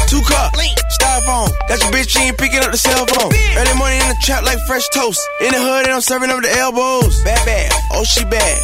Two 0.07 0.23
cup, 0.23 0.55
styrofoam. 0.95 1.51
Got 1.69 1.83
your 1.83 1.91
bitch, 1.91 2.09
she 2.11 2.21
ain't 2.21 2.39
picking 2.39 2.61
up 2.61 2.71
the 2.71 2.79
cell 2.79 3.07
phone. 3.07 3.33
Early 3.59 3.75
morning 3.77 4.01
in 4.01 4.09
the 4.09 4.17
trap 4.23 4.45
like 4.45 4.59
fresh 4.67 4.89
toast. 4.89 5.21
In 5.41 5.51
the 5.51 5.59
hood, 5.59 5.85
and 5.87 5.95
I'm 5.95 6.01
serving 6.01 6.31
up 6.31 6.41
the 6.43 6.53
elbows. 6.57 7.23
Bad, 7.25 7.45
bad, 7.45 7.73
oh 7.93 8.05
she 8.05 8.25
bad. 8.25 8.57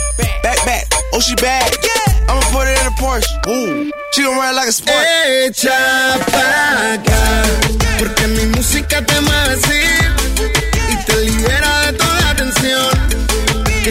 Back, 0.42 0.64
back, 0.64 0.84
oh 1.12 1.20
she 1.20 1.34
bad. 1.36 1.68
Yeah. 1.82 2.30
I'ma 2.30 2.40
put 2.52 2.68
it 2.68 2.78
in 2.78 2.86
a 2.86 2.94
Porsche. 2.96 3.28
Woo. 3.46 3.90
She 4.12 4.22
gon' 4.22 4.36
ride 4.38 4.54
like 4.54 4.68
a 4.68 4.72
sport. 4.72 5.04
Echa 5.42 5.76
pa' 6.30 6.94
acá, 6.94 7.44
porque 7.98 8.26
mi 8.28 8.46
música 8.54 9.04
te 9.04 9.20
mueve 9.20 9.52
así 9.58 9.80
y 10.88 10.96
te 11.04 11.16
libera 11.26 11.90
de 11.90 11.98
toda 11.98 12.20
la 12.20 12.36
tensión. 12.36 13.21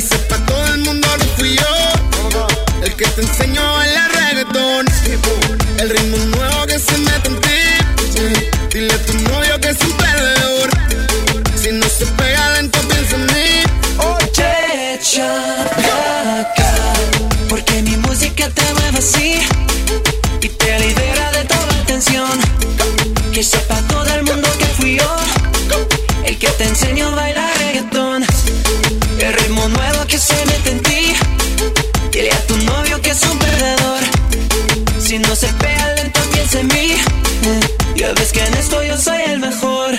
Que 0.01 0.07
sepa 0.07 0.37
todo 0.47 0.65
el 0.65 0.79
mundo 0.79 1.07
que 1.19 1.25
fui 1.37 1.55
yo, 1.55 2.43
el 2.83 2.95
que 2.95 3.05
te 3.05 3.21
enseñó 3.21 3.61
a 3.61 3.71
bailar 3.73 4.11
reggaetón. 4.11 4.87
El 5.77 5.89
ritmo 5.91 6.17
nuevo 6.17 6.65
que 6.65 6.79
se 6.79 6.97
mete 6.97 7.29
en 7.29 7.39
ti. 7.39 7.49
Dile 8.73 8.93
a 8.95 9.05
tu 9.05 9.13
novio 9.13 9.59
que 9.59 9.69
es 9.69 9.77
un 9.81 9.91
perdedor. 9.97 10.69
Si 11.55 11.71
no 11.73 11.87
se 11.87 12.07
pega 12.17 12.53
lento, 12.53 12.79
piensa 12.87 13.15
en 13.15 13.25
mí. 13.27 13.61
Oye, 13.99 14.99
acá, 16.39 16.73
porque 17.47 17.83
mi 17.83 17.95
música 17.97 18.49
te 18.49 18.73
mueve 18.73 18.97
así 18.97 19.39
y 20.41 20.49
te 20.49 20.79
libera 20.79 21.31
de 21.31 21.45
toda 21.45 21.85
tensión. 21.85 22.39
Que 23.31 23.43
sepa 23.43 23.79
todo 23.87 24.15
el 24.15 24.23
mundo 24.23 24.49
que 24.57 24.65
fui 24.65 24.97
yo, 24.97 25.15
el 26.25 26.39
que 26.39 26.47
te 26.47 26.63
enseñó 26.63 27.09
a 27.09 27.15
bailar 27.15 27.40
Si 35.11 35.19
no 35.19 35.35
se 35.35 35.47
pega 35.55 35.93
lento, 35.95 36.21
piensa 36.31 36.61
en 36.61 36.67
mí. 36.67 36.95
Ya 37.97 38.13
ves 38.13 38.31
que 38.31 38.45
en 38.45 38.53
esto 38.53 38.81
yo 38.81 38.97
soy 38.97 39.21
el 39.27 39.39
mejor. 39.39 39.91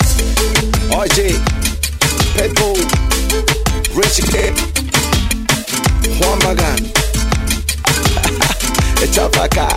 RJ, 0.88 1.34
Pitbull, 2.34 2.80
Richie 3.94 4.24
Kid, 4.24 4.54
Juan 6.16 6.38
Magán. 6.44 6.78
Echa 9.02 9.30
pa' 9.32 9.44
acá, 9.44 9.68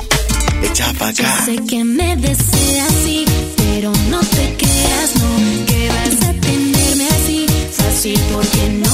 echa 0.64 0.94
pa' 0.94 1.12
Yo 1.12 1.26
acá. 1.26 1.44
sé 1.44 1.58
que 1.68 1.84
me 1.84 2.16
deseas 2.16 2.88
así, 2.88 3.26
pero 3.58 3.92
no 4.10 4.22
te 4.22 4.56
creas, 4.56 5.16
no, 5.16 5.66
que 5.66 5.90
vas 5.90 6.16
a 6.30 6.32
tenerme 6.40 7.10
así, 7.10 7.46
fácil, 7.74 8.18
porque 8.32 8.70
no, 8.70 8.85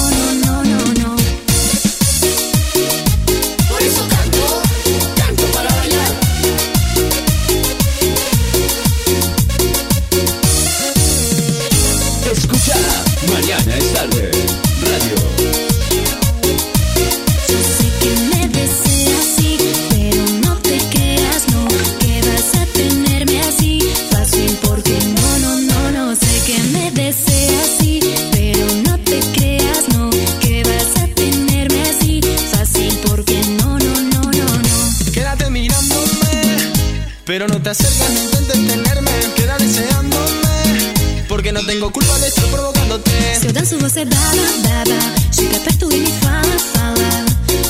estar 42.32 42.48
provocándote. 42.50 43.12
Se 43.40 43.48
eu 43.48 43.54
danço, 43.54 43.78
você 43.80 44.06
baba, 44.06 44.48
baba. 44.64 45.00
Chega 45.36 45.60
perto 45.60 45.92
e 45.92 45.98
me 46.00 46.12
fala, 46.22 46.60
fala. 46.74 47.26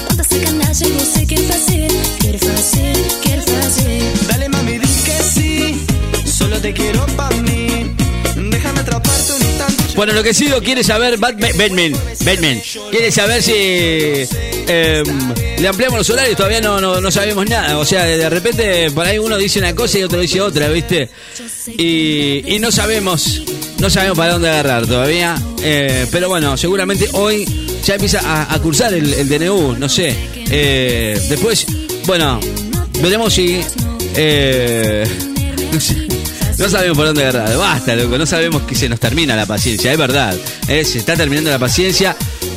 Quanta 0.08 0.24
sacanagem 0.24 0.92
você 0.94 1.26
quer 1.26 1.44
fazer, 1.52 1.88
quer 2.22 2.38
fazer, 2.40 2.94
quer 3.24 3.42
fazer. 3.42 4.02
Dale 4.28 4.48
mami, 4.50 4.80
di 4.80 4.88
que 4.88 5.24
sí, 5.24 5.86
solo 6.26 6.60
te 6.60 6.74
quiero 6.74 7.06
pa' 7.18 7.30
mí. 7.32 7.62
Por 9.96 10.10
enloquecido 10.10 10.62
quiere 10.62 10.84
saber 10.84 11.18
Batman, 11.18 11.52
Batman, 11.58 11.92
Batman. 12.26 12.62
Quiere 12.90 13.12
saber 13.12 13.44
si 13.44 13.54
eh, 13.54 15.04
le 15.60 15.68
ampliamos 15.68 15.98
los 16.00 16.10
horarios, 16.10 16.36
todavía 16.38 16.62
no, 16.62 16.80
no, 16.80 17.00
no 17.02 17.12
sabemos 17.12 17.48
nada. 17.48 17.78
O 17.78 17.86
sea, 17.86 18.06
de 18.06 18.30
repente 18.30 18.90
por 18.92 19.06
ahí 19.06 19.20
uno 19.20 19.38
dice 19.38 19.60
una 19.60 19.76
cosa 19.76 20.00
y 20.00 20.04
otro 20.04 20.20
dice 20.20 20.42
otra, 20.42 20.70
¿viste? 20.70 21.10
Y, 21.78 22.56
y 22.56 22.60
no 22.60 22.72
sabemos, 22.72 23.44
no 23.82 23.90
sabemos 23.90 24.16
para 24.16 24.34
dónde 24.34 24.48
agarrar 24.48 24.86
todavía. 24.86 25.36
Eh, 25.64 26.06
pero 26.12 26.30
bueno, 26.30 26.56
seguramente 26.56 27.10
hoy 27.14 27.46
ya 27.84 27.96
empieza 27.96 28.54
a, 28.54 28.60
cursar 28.60 28.94
el, 28.94 29.12
el 29.12 29.28
DNU, 29.28 29.76
no 29.78 29.90
sé. 29.90 30.16
Eh, 30.36 31.20
después, 31.28 31.66
bueno, 32.06 32.40
veremos 33.02 33.34
si... 33.34 33.60
eh, 34.16 35.04
no 36.60 36.70
sabemos 36.70 36.96
por 36.96 37.08
dónde 37.08 37.26
agarrar. 37.26 37.58
Basta, 37.58 37.96
loco. 37.96 38.20
No 38.20 38.28
sabemos 38.28 38.62
que 38.64 38.76
se 38.76 38.88
nos 38.88 39.00
termina 39.00 39.36
la 39.36 39.48
paciencia. 39.48 39.92
Es 39.92 39.98
verdad. 39.98 40.36
Se 40.68 41.00
está 41.00 41.16
terminando 41.16 41.50
la 41.50 41.60
paciencia. 41.60 42.16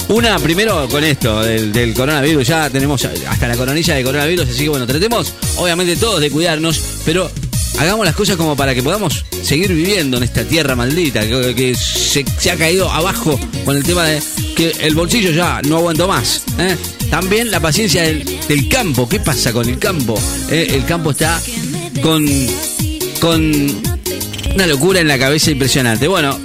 Una, 0.08 0.38
primero 0.38 0.86
con 0.90 1.02
esto 1.04 1.42
del 1.42 1.94
coronavirus. 1.94 2.46
Ya 2.46 2.68
tenemos 2.68 3.02
hasta 3.02 3.48
la 3.48 3.56
coronilla 3.56 3.94
de 3.94 4.04
coronavirus. 4.04 4.48
Así 4.50 4.64
que 4.64 4.68
bueno, 4.68 4.86
tratemos, 4.86 5.32
obviamente, 5.56 5.96
todos 5.96 6.20
de 6.20 6.30
cuidarnos. 6.30 6.80
Pero 7.06 7.30
hagamos 7.78 8.04
las 8.06 8.14
cosas 8.14 8.36
como 8.36 8.56
para 8.56 8.74
que 8.74 8.82
podamos 8.82 9.24
seguir 9.42 9.72
viviendo 9.72 10.16
en 10.16 10.22
esta 10.22 10.44
tierra 10.44 10.74
maldita. 10.74 11.20
Que, 11.26 11.74
se, 11.74 12.50
ha 12.50 12.56
caído 12.56 12.90
abajo 12.90 13.38
con 13.64 13.76
el 13.76 13.82
tema 13.82 14.04
de 14.04 14.22
que 14.56 14.72
el 14.80 14.94
bolsillo 14.94 15.30
ya 15.30 15.60
no 15.62 15.78
aguantó 15.78 16.08
más. 16.08 16.42
¿eh? 16.58 16.76
También 17.10 17.50
la 17.50 17.60
paciencia 17.60 18.02
del, 18.02 18.24
del 18.48 18.68
campo. 18.68 19.08
¿Qué 19.08 19.20
pasa 19.20 19.52
con 19.52 19.68
el 19.68 19.78
campo? 19.78 20.18
¿Eh? 20.50 20.68
El 20.70 20.84
campo 20.84 21.10
está 21.10 21.40
con 22.02 22.26
con 23.24 23.42
una 24.54 24.66
locura 24.66 25.00
en 25.00 25.08
la 25.08 25.18
cabeza 25.18 25.50
impresionante. 25.50 26.08
Bueno, 26.08 26.38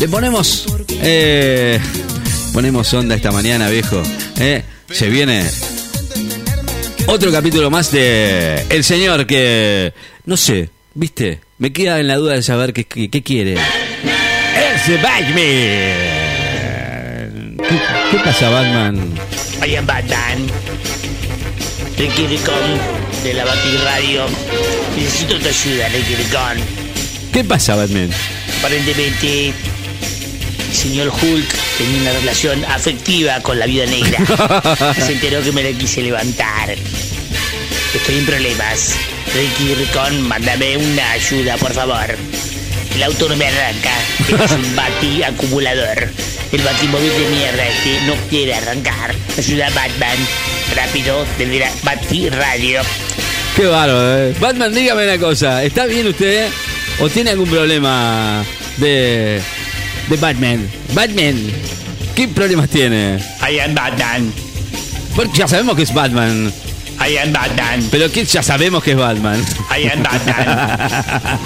le 0.00 0.08
ponemos. 0.08 0.66
Eh, 1.00 1.78
ponemos 2.52 2.92
onda 2.92 3.14
esta 3.14 3.30
mañana, 3.30 3.68
viejo. 3.68 4.02
Eh, 4.38 4.64
se 4.90 5.08
viene 5.08 5.44
otro 7.06 7.30
capítulo 7.30 7.70
más 7.70 7.92
de 7.92 8.66
El 8.68 8.82
Señor 8.82 9.26
que. 9.26 9.92
No 10.26 10.36
sé, 10.36 10.70
¿viste? 10.94 11.40
Me 11.58 11.72
queda 11.72 11.98
en 12.00 12.08
la 12.08 12.16
duda 12.16 12.34
de 12.34 12.42
saber 12.42 12.72
qué, 12.72 12.84
qué- 12.84 13.08
qué 13.08 13.22
quiere. 13.22 13.54
¡Ese 14.74 14.96
Batman! 14.96 15.36
¿Qué, 17.68 17.80
qué 18.10 18.18
pasa, 18.24 18.48
Batman? 18.50 19.14
I 19.66 19.76
am 19.76 19.86
Batman. 19.86 20.46
Ricky 21.98 22.26
Ricón 22.26 22.54
de 23.24 23.34
la 23.34 23.44
Batir 23.44 23.80
Radio. 23.84 24.26
Necesito 24.96 25.38
tu 25.38 25.48
ayuda, 25.48 25.88
Ricky 25.88 26.14
Ricón. 26.16 26.58
¿Qué 27.32 27.44
pasa, 27.44 27.74
Batman? 27.76 28.10
Aparentemente, 28.58 29.48
el 29.48 30.74
señor 30.74 31.08
Hulk 31.08 31.48
tenía 31.78 32.00
una 32.02 32.12
relación 32.20 32.64
afectiva 32.66 33.40
con 33.40 33.58
la 33.58 33.66
vida 33.66 33.86
negra. 33.86 34.18
Se 34.94 35.12
enteró 35.12 35.42
que 35.42 35.52
me 35.52 35.62
la 35.62 35.70
quise 35.78 36.02
levantar. 36.02 36.74
Estoy 37.96 38.18
en 38.18 38.26
problemas. 38.26 38.94
Ricky 39.34 39.74
Ricón, 39.74 40.20
mándame 40.28 40.76
una 40.76 41.12
ayuda, 41.12 41.56
por 41.56 41.72
favor. 41.72 42.14
El 42.94 43.02
auto 43.02 43.26
no 43.26 43.36
me 43.36 43.46
arranca. 43.46 43.90
Es 44.28 44.50
un 44.52 44.76
bati 44.76 45.22
acumulador. 45.22 46.10
El 46.52 46.60
batimóvil 46.60 47.10
de 47.10 47.28
mierda 47.30 47.66
este 47.66 48.00
no 48.06 48.14
quiere 48.28 48.54
arrancar. 48.54 49.14
Ayuda 49.38 49.70
Batman. 49.70 50.16
Rápido, 50.76 51.24
desde 51.38 51.58
la 51.58 51.70
Bati 51.84 52.28
Radio. 52.28 52.82
Qué 53.56 53.64
bárbaro, 53.64 54.18
eh. 54.28 54.34
Batman, 54.38 54.74
dígame 54.74 55.04
una 55.04 55.18
cosa. 55.18 55.64
¿Está 55.64 55.86
bien 55.86 56.06
usted 56.06 56.48
o 57.00 57.08
tiene 57.08 57.30
algún 57.30 57.48
problema 57.48 58.44
de, 58.76 59.40
de 60.08 60.16
Batman? 60.18 60.68
Batman, 60.92 61.50
¿qué 62.14 62.28
problemas 62.28 62.68
tiene? 62.68 63.18
I 63.40 63.58
am 63.58 63.74
Batman. 63.74 64.32
Porque 65.14 65.38
ya 65.38 65.48
sabemos 65.48 65.76
que 65.76 65.82
es 65.84 65.94
Batman. 65.94 66.52
I 67.08 67.18
am 67.18 67.32
Batman. 67.32 67.86
Pero 67.90 68.10
que 68.10 68.24
ya 68.24 68.42
sabemos 68.42 68.82
que 68.82 68.92
es 68.92 68.96
Batman. 68.96 69.40
I 69.70 69.88
am 69.88 70.02
Batman. 70.02 71.38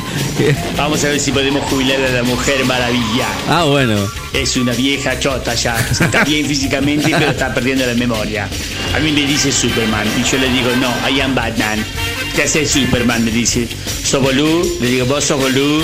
Vamos 0.76 1.04
a 1.04 1.08
ver 1.08 1.20
si 1.20 1.32
podemos 1.32 1.62
jubilar 1.64 2.00
a 2.00 2.08
la 2.08 2.22
Mujer 2.22 2.64
Maravilla. 2.64 3.26
ah, 3.48 3.64
bueno. 3.64 3.96
Es 4.32 4.56
una 4.56 4.72
vieja 4.72 5.18
chota 5.18 5.54
ya. 5.54 5.76
Está 5.90 6.24
bien 6.24 6.46
físicamente, 6.46 7.10
pero 7.10 7.32
está 7.32 7.52
perdiendo 7.52 7.84
la 7.84 7.94
memoria. 7.94 8.48
A 8.94 9.00
mí 9.00 9.12
me 9.12 9.22
dice 9.26 9.52
Superman 9.52 10.06
y 10.18 10.22
yo 10.24 10.38
le 10.38 10.48
digo, 10.48 10.70
no, 10.76 10.90
I 11.10 11.20
am 11.20 11.34
Batman. 11.34 11.84
¿Qué 12.34 12.44
hace 12.44 12.64
Superman? 12.64 13.24
Me 13.24 13.30
dice, 13.30 13.68
¿sos 14.04 14.22
bolú? 14.22 14.78
Le 14.80 14.86
digo, 14.88 15.06
¿vos 15.06 15.24
sos 15.24 15.40
bolú? 15.40 15.82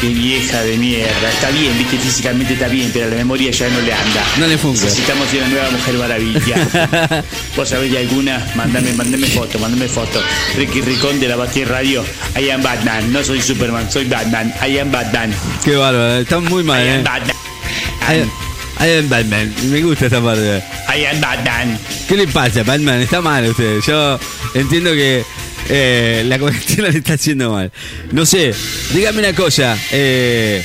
Qué 0.00 0.10
vieja 0.10 0.62
de 0.62 0.76
mierda. 0.76 1.28
Está 1.28 1.50
bien, 1.50 1.76
viste, 1.76 1.98
físicamente 1.98 2.52
está 2.52 2.68
bien, 2.68 2.88
pero 2.92 3.10
la 3.10 3.16
memoria 3.16 3.50
ya 3.50 3.68
no 3.68 3.80
le 3.80 3.92
anda. 3.92 4.22
No 4.38 4.46
le 4.46 4.56
funca. 4.56 4.84
Necesitamos 4.84 5.26
una 5.34 5.48
nueva 5.48 5.70
Mujer 5.70 5.94
Maravilla. 5.94 7.24
¿Vos 7.56 7.68
sabés 7.68 7.90
de 7.90 7.98
alguna? 7.98 8.46
Mándame, 8.54 8.92
mándame 8.92 9.26
foto, 9.26 9.58
mándame 9.58 9.88
foto. 9.88 10.22
Ricky 10.56 10.82
Ricón 10.82 11.18
de 11.18 11.26
la 11.26 11.34
Batir 11.34 11.68
Radio. 11.68 12.04
I 12.40 12.48
am 12.50 12.62
Batman. 12.62 13.12
No 13.12 13.24
soy 13.24 13.42
Superman, 13.42 13.90
soy 13.90 14.04
Batman. 14.04 14.54
I 14.64 14.78
am 14.78 14.92
Batman. 14.92 15.34
Qué 15.64 15.74
bárbaro, 15.74 16.18
eh. 16.18 16.20
está 16.20 16.38
muy 16.38 16.62
mal, 16.62 16.84
I 16.84 16.88
am 16.90 17.00
eh. 17.00 17.02
Batman. 17.02 17.36
I, 18.08 18.84
I 18.84 18.98
am 18.98 19.08
Batman. 19.08 19.54
Me 19.64 19.82
gusta 19.82 20.06
esta 20.06 20.20
parte. 20.22 20.62
I 20.96 21.06
am 21.06 21.20
Batman. 21.20 21.76
¿Qué 22.06 22.16
le 22.16 22.28
pasa, 22.28 22.62
Batman? 22.62 23.00
Está 23.00 23.20
mal 23.20 23.44
usted. 23.48 23.80
Yo 23.84 24.16
entiendo 24.54 24.92
que 24.92 25.24
eh, 25.68 26.22
la 26.26 26.38
cuestión 26.38 26.86
le 26.90 26.98
está 26.98 27.14
haciendo 27.14 27.50
mal. 27.52 27.70
No 28.12 28.24
sé, 28.26 28.52
dígame 28.94 29.20
una 29.20 29.34
cosa. 29.34 29.76
eh, 29.92 30.62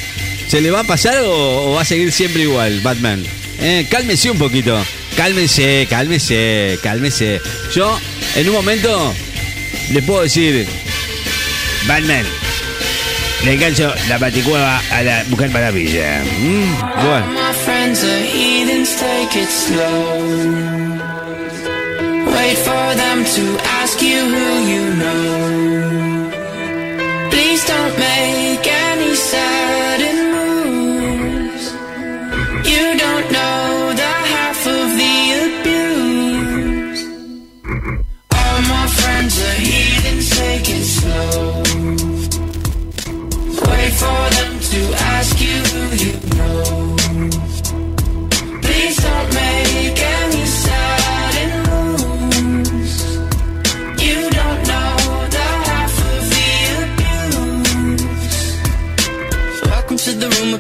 ¿Se 0.48 0.62
le 0.62 0.70
va 0.72 0.82
a 0.82 0.84
pasar 0.84 1.18
o, 1.24 1.72
o 1.72 1.74
va 1.76 1.82
a 1.82 1.86
seguir 1.86 2.12
siempre 2.12 2.44
igual, 2.44 2.80
Batman? 2.82 3.24
Eh, 3.60 3.88
cálmese 3.90 4.30
un 4.30 4.38
poquito. 4.38 4.78
Cálmese, 5.16 5.88
cálmese, 5.90 6.80
cálmese. 6.82 7.40
Yo, 7.74 8.00
en 8.36 8.50
un 8.50 8.54
momento, 8.56 9.14
le 9.92 10.02
puedo 10.02 10.24
decir, 10.24 10.68
Batman, 11.88 12.26
le 13.46 13.54
engancho 13.54 13.94
la 14.10 14.18
paticueva 14.20 14.82
a 14.92 15.04
la 15.04 15.24
Mujer 15.30 15.50
Maravilla. 15.52 16.24
Mm, 16.40 16.76
bueno. 17.06 17.26
Wait 22.44 22.58
for 22.58 22.88
them 23.04 23.24
to 23.24 23.58
ask 23.80 24.02
you 24.02 24.20
who 24.34 24.48
you 24.72 24.84
know. 25.02 26.30
Please 27.32 27.64
don't 27.66 27.98
make 27.98 28.68
any 28.68 29.16
sudden 29.16 29.73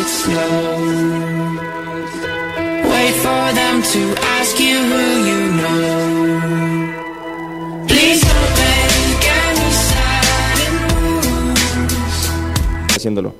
It 0.00 0.06
slow. 0.06 0.76
Wait 2.92 3.14
for 3.24 3.44
them 3.60 3.76
to 3.94 4.02
ask 4.36 4.54
you 4.58 4.76
who 4.90 5.04
you 5.30 5.40
know. 5.60 5.84
Please 7.88 8.20
don't 8.30 8.52
make 8.62 9.24
any 9.46 9.70
sudden 9.88 10.74
moves. 10.90 12.20
haciéndolo. 12.94 13.30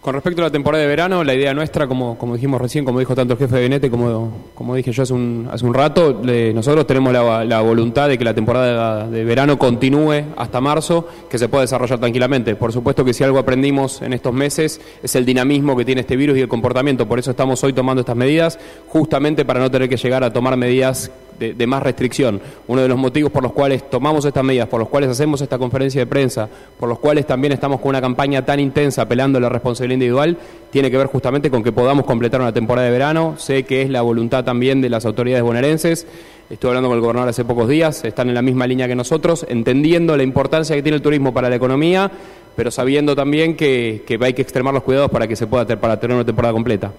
Con 0.00 0.14
respecto 0.14 0.40
a 0.40 0.46
la 0.46 0.50
temporada 0.50 0.80
de 0.80 0.88
verano, 0.88 1.22
la 1.24 1.34
idea 1.34 1.52
nuestra, 1.52 1.86
como, 1.86 2.16
como 2.16 2.34
dijimos 2.34 2.58
recién, 2.58 2.86
como 2.86 3.00
dijo 3.00 3.14
tanto 3.14 3.34
el 3.34 3.38
jefe 3.38 3.54
de 3.56 3.60
gabinete 3.60 3.90
como, 3.90 4.32
como 4.54 4.74
dije 4.74 4.92
yo 4.92 5.02
hace 5.02 5.12
un, 5.12 5.46
hace 5.52 5.66
un 5.66 5.74
rato, 5.74 6.22
nosotros 6.54 6.86
tenemos 6.86 7.12
la, 7.12 7.44
la 7.44 7.60
voluntad 7.60 8.08
de 8.08 8.16
que 8.16 8.24
la 8.24 8.32
temporada 8.32 9.06
de 9.06 9.24
verano 9.24 9.58
continúe 9.58 10.24
hasta 10.38 10.58
marzo, 10.58 11.06
que 11.28 11.36
se 11.36 11.50
pueda 11.50 11.64
desarrollar 11.64 11.98
tranquilamente. 11.98 12.56
Por 12.56 12.72
supuesto 12.72 13.04
que 13.04 13.12
si 13.12 13.24
algo 13.24 13.38
aprendimos 13.38 14.00
en 14.00 14.14
estos 14.14 14.32
meses 14.32 14.80
es 15.02 15.14
el 15.16 15.26
dinamismo 15.26 15.76
que 15.76 15.84
tiene 15.84 16.00
este 16.00 16.16
virus 16.16 16.38
y 16.38 16.40
el 16.40 16.48
comportamiento. 16.48 17.06
Por 17.06 17.18
eso 17.18 17.32
estamos 17.32 17.62
hoy 17.62 17.74
tomando 17.74 18.00
estas 18.00 18.16
medidas, 18.16 18.58
justamente 18.88 19.44
para 19.44 19.60
no 19.60 19.70
tener 19.70 19.86
que 19.90 19.98
llegar 19.98 20.24
a 20.24 20.32
tomar 20.32 20.56
medidas 20.56 21.10
de, 21.38 21.52
de 21.54 21.66
más 21.66 21.82
restricción. 21.82 22.40
Uno 22.68 22.82
de 22.82 22.88
los 22.88 22.98
motivos 22.98 23.30
por 23.32 23.42
los 23.42 23.52
cuales 23.52 23.88
tomamos 23.88 24.24
estas 24.24 24.44
medidas, 24.44 24.68
por 24.68 24.80
los 24.80 24.88
cuales 24.88 25.10
hacemos 25.10 25.42
esta 25.42 25.58
conferencia 25.58 26.00
de 26.00 26.06
prensa, 26.06 26.48
por 26.78 26.88
los 26.88 26.98
cuales 26.98 27.26
también 27.26 27.52
estamos 27.52 27.80
con 27.80 27.90
una 27.90 28.00
campaña 28.00 28.44
tan 28.44 28.60
intensa 28.60 29.02
apelando 29.02 29.36
a 29.38 29.42
la 29.42 29.48
responsabilidad 29.50 29.89
individual, 29.92 30.36
tiene 30.70 30.90
que 30.90 30.96
ver 30.96 31.06
justamente 31.08 31.50
con 31.50 31.62
que 31.62 31.72
podamos 31.72 32.04
completar 32.04 32.40
una 32.40 32.52
temporada 32.52 32.86
de 32.86 32.92
verano. 32.92 33.34
Sé 33.38 33.64
que 33.64 33.82
es 33.82 33.90
la 33.90 34.02
voluntad 34.02 34.44
también 34.44 34.80
de 34.80 34.88
las 34.88 35.04
autoridades 35.04 35.42
bonaerenses. 35.42 36.06
Estuve 36.48 36.70
hablando 36.70 36.88
con 36.88 36.96
el 36.96 37.02
gobernador 37.02 37.28
hace 37.28 37.44
pocos 37.44 37.68
días, 37.68 38.04
están 38.04 38.28
en 38.28 38.34
la 38.34 38.42
misma 38.42 38.66
línea 38.66 38.88
que 38.88 38.96
nosotros, 38.96 39.46
entendiendo 39.48 40.16
la 40.16 40.22
importancia 40.24 40.74
que 40.74 40.82
tiene 40.82 40.96
el 40.96 41.02
turismo 41.02 41.32
para 41.32 41.48
la 41.48 41.56
economía, 41.56 42.10
pero 42.56 42.70
sabiendo 42.72 43.14
también 43.14 43.56
que, 43.56 44.02
que 44.06 44.18
hay 44.20 44.34
que 44.34 44.42
extremar 44.42 44.74
los 44.74 44.82
cuidados 44.82 45.10
para 45.10 45.28
que 45.28 45.36
se 45.36 45.46
pueda 45.46 45.64
ter- 45.64 45.78
para 45.78 46.00
tener 46.00 46.16
una 46.16 46.24
temporada 46.24 46.52
completa. 46.52 46.92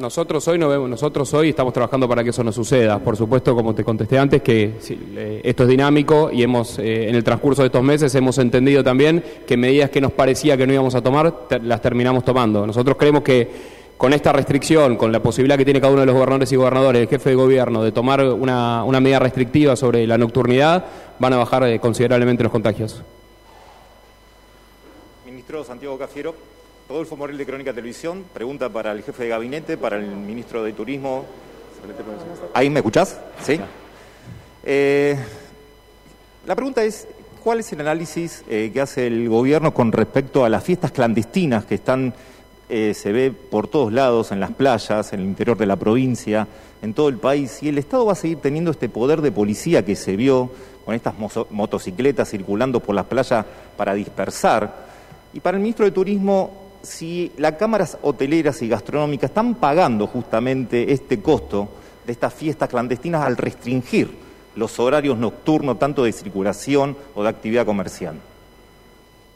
Nosotros 0.00 0.48
hoy 0.48 0.58
no 0.58 0.66
vemos, 0.66 0.88
nosotros 0.88 1.32
hoy 1.34 1.50
estamos 1.50 1.74
trabajando 1.74 2.08
para 2.08 2.24
que 2.24 2.30
eso 2.30 2.42
no 2.42 2.52
suceda. 2.52 2.98
Por 2.98 3.18
supuesto, 3.18 3.54
como 3.54 3.74
te 3.74 3.84
contesté 3.84 4.18
antes, 4.18 4.40
que 4.40 4.72
eh, 4.88 5.40
esto 5.44 5.64
es 5.64 5.68
dinámico 5.68 6.30
y 6.32 6.42
hemos 6.42 6.78
eh, 6.78 7.10
en 7.10 7.14
el 7.14 7.22
transcurso 7.22 7.60
de 7.60 7.66
estos 7.66 7.82
meses 7.82 8.14
hemos 8.14 8.38
entendido 8.38 8.82
también 8.82 9.22
que 9.46 9.58
medidas 9.58 9.90
que 9.90 10.00
nos 10.00 10.12
parecía 10.12 10.56
que 10.56 10.66
no 10.66 10.72
íbamos 10.72 10.94
a 10.94 11.02
tomar 11.02 11.46
las 11.62 11.82
terminamos 11.82 12.24
tomando. 12.24 12.66
Nosotros 12.66 12.96
creemos 12.96 13.22
que 13.22 13.46
con 13.98 14.14
esta 14.14 14.32
restricción, 14.32 14.96
con 14.96 15.12
la 15.12 15.20
posibilidad 15.20 15.58
que 15.58 15.66
tiene 15.66 15.82
cada 15.82 15.92
uno 15.92 16.00
de 16.00 16.06
los 16.06 16.14
gobernadores 16.14 16.50
y 16.50 16.56
gobernadores, 16.56 17.02
el 17.02 17.08
jefe 17.08 17.30
de 17.30 17.36
gobierno, 17.36 17.82
de 17.82 17.92
tomar 17.92 18.24
una, 18.24 18.82
una 18.84 19.00
medida 19.00 19.18
restrictiva 19.18 19.76
sobre 19.76 20.06
la 20.06 20.16
nocturnidad, 20.16 20.82
van 21.18 21.34
a 21.34 21.36
bajar 21.36 21.64
eh, 21.64 21.78
considerablemente 21.78 22.42
los 22.42 22.50
contagios. 22.50 23.02
Ministro 25.26 25.62
Santiago 25.62 25.98
Cafiero, 25.98 26.34
Rodolfo 26.90 27.16
Morel 27.16 27.38
de 27.38 27.46
Crónica 27.46 27.72
Televisión, 27.72 28.24
pregunta 28.34 28.68
para 28.68 28.90
el 28.90 29.04
jefe 29.04 29.22
de 29.22 29.28
gabinete, 29.28 29.76
para 29.76 29.96
el 29.96 30.08
ministro 30.08 30.64
de 30.64 30.72
Turismo. 30.72 31.24
¿Ahí 32.52 32.68
me 32.68 32.80
escuchás? 32.80 33.16
Sí. 33.44 33.60
Eh, 34.64 35.16
la 36.48 36.56
pregunta 36.56 36.82
es, 36.82 37.06
¿cuál 37.44 37.60
es 37.60 37.72
el 37.72 37.80
análisis 37.82 38.42
eh, 38.50 38.72
que 38.74 38.80
hace 38.80 39.06
el 39.06 39.28
gobierno 39.28 39.72
con 39.72 39.92
respecto 39.92 40.44
a 40.44 40.48
las 40.48 40.64
fiestas 40.64 40.90
clandestinas 40.90 41.64
que 41.64 41.76
están, 41.76 42.12
eh, 42.68 42.92
se 42.92 43.12
ve 43.12 43.30
por 43.30 43.68
todos 43.68 43.92
lados, 43.92 44.32
en 44.32 44.40
las 44.40 44.50
playas, 44.50 45.12
en 45.12 45.20
el 45.20 45.26
interior 45.26 45.56
de 45.56 45.66
la 45.66 45.76
provincia, 45.76 46.48
en 46.82 46.92
todo 46.92 47.08
el 47.08 47.18
país? 47.18 47.62
Y 47.62 47.68
el 47.68 47.78
Estado 47.78 48.04
va 48.04 48.14
a 48.14 48.16
seguir 48.16 48.38
teniendo 48.38 48.72
este 48.72 48.88
poder 48.88 49.20
de 49.20 49.30
policía 49.30 49.84
que 49.84 49.94
se 49.94 50.16
vio 50.16 50.50
con 50.84 50.96
estas 50.96 51.14
motocicletas 51.50 52.28
circulando 52.28 52.80
por 52.80 52.96
las 52.96 53.06
playas 53.06 53.46
para 53.76 53.94
dispersar. 53.94 54.90
Y 55.32 55.38
para 55.38 55.56
el 55.56 55.62
ministro 55.62 55.84
de 55.84 55.92
Turismo, 55.92 56.59
si 56.82 57.32
las 57.36 57.52
cámaras 57.54 57.98
hoteleras 58.02 58.62
y 58.62 58.68
gastronómicas 58.68 59.30
están 59.30 59.54
pagando 59.56 60.06
justamente 60.06 60.92
este 60.92 61.20
costo 61.20 61.68
de 62.06 62.12
estas 62.12 62.32
fiestas 62.34 62.68
clandestinas 62.68 63.22
al 63.24 63.36
restringir 63.36 64.10
los 64.56 64.78
horarios 64.80 65.16
nocturnos 65.18 65.78
tanto 65.78 66.04
de 66.04 66.12
circulación 66.12 66.96
o 67.14 67.22
de 67.22 67.28
actividad 67.28 67.64
comercial. 67.66 68.14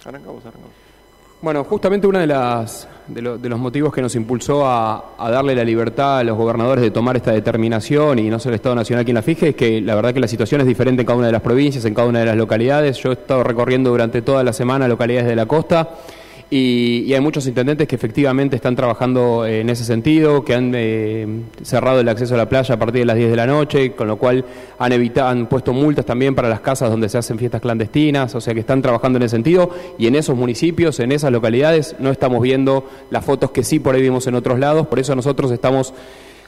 Arrancamos, 0.05 0.41
arrancamos. 0.45 0.71
Bueno, 1.41 1.63
justamente 1.65 2.07
uno 2.07 2.19
de, 2.21 2.27
las, 2.27 2.89
de, 3.07 3.21
lo- 3.21 3.37
de 3.37 3.49
los 3.51 3.59
motivos 3.59 3.93
que 3.93 4.01
nos 4.01 4.15
impulsó 4.17 4.67
a, 4.67 5.13
a 5.19 5.31
darle 5.31 5.55
la 5.55 5.63
libertad 5.63 6.19
a 6.21 6.25
los 6.25 6.39
gobernadores 6.39 6.81
de 6.83 6.91
tomar 6.91 7.17
esta 7.17 7.33
determinación 7.33 8.19
y 8.19 8.31
no 8.31 8.39
ser 8.39 8.53
el 8.53 8.57
Estado 8.57 8.75
Nacional 8.75 9.05
quien 9.05 9.15
la 9.17 9.23
fije 9.23 9.51
es 9.51 9.55
que 9.55 9.81
la 9.83 9.95
verdad 9.95 10.15
que 10.15 10.21
la 10.21 10.29
situación 10.29 10.63
es 10.63 10.67
diferente 10.67 11.03
en 11.03 11.07
cada 11.07 11.19
una 11.19 11.27
de 11.27 11.33
las 11.33 11.43
provincias, 11.43 11.85
en 11.85 11.93
cada 11.93 12.09
una 12.09 12.21
de 12.21 12.27
las 12.27 12.37
localidades. 12.37 12.97
Yo 12.97 13.11
he 13.11 13.13
estado 13.13 13.43
recorriendo 13.45 13.91
durante 13.91 14.23
toda 14.23 14.43
la 14.43 14.55
semana 14.55 14.89
localidades 14.89 15.29
de 15.29 15.37
la 15.37 15.45
costa 15.45 15.91
y, 16.57 17.01
y 17.01 17.15
hay 17.15 17.21
muchos 17.21 17.49
intendentes 17.49 17.89
que 17.89 17.97
efectivamente 17.97 18.55
están 18.55 18.77
trabajando 18.77 19.45
eh, 19.45 19.63
en 19.63 19.71
ese 19.71 19.85
sentido, 19.85 20.45
que 20.45 20.55
han 20.55 20.71
eh, 20.77 21.27
cerrado 21.63 21.99
el 21.99 22.09
acceso 22.09 22.35
a 22.35 22.39
la 22.39 22.49
playa 22.49 22.77
a 22.77 22.79
partir 22.79 23.01
de 23.01 23.07
las 23.07 23.17
10 23.17 23.31
de 23.31 23.37
la 23.37 23.49
noche, 23.49 23.91
con 23.97 24.07
lo 24.07 24.19
cual 24.19 24.45
han, 24.79 24.93
evitado, 24.93 25.31
han 25.31 25.49
puesto 25.49 25.73
multas 25.73 26.07
también 26.07 26.37
para 26.37 26.49
las 26.49 26.61
casas 26.61 26.91
donde 26.91 27.09
se 27.09 27.19
hacen 27.19 27.41
fiestas 27.41 27.61
clandestinas, 27.61 28.37
o 28.37 28.41
sea 28.41 28.55
que 28.55 28.61
están 28.61 28.83
trabajando 28.83 29.17
en 29.17 29.25
ese 29.25 29.35
sentido 29.35 29.69
y 29.99 30.07
en 30.07 30.15
esos 30.15 30.37
municipios, 30.37 31.01
en 31.01 31.11
esas 31.11 31.33
localidades, 31.33 31.97
no 31.99 32.13
estamos 32.13 32.41
viendo 32.41 32.89
las 33.11 33.25
fotos 33.25 33.51
que 33.51 33.65
sí 33.65 33.81
por 33.81 33.97
ahí 33.97 34.03
vimos 34.03 34.29
en 34.29 34.37
otros 34.37 34.61
lados, 34.61 34.87
por 34.87 35.01
eso 35.01 35.17
nosotros 35.17 35.51
estamos 35.51 35.93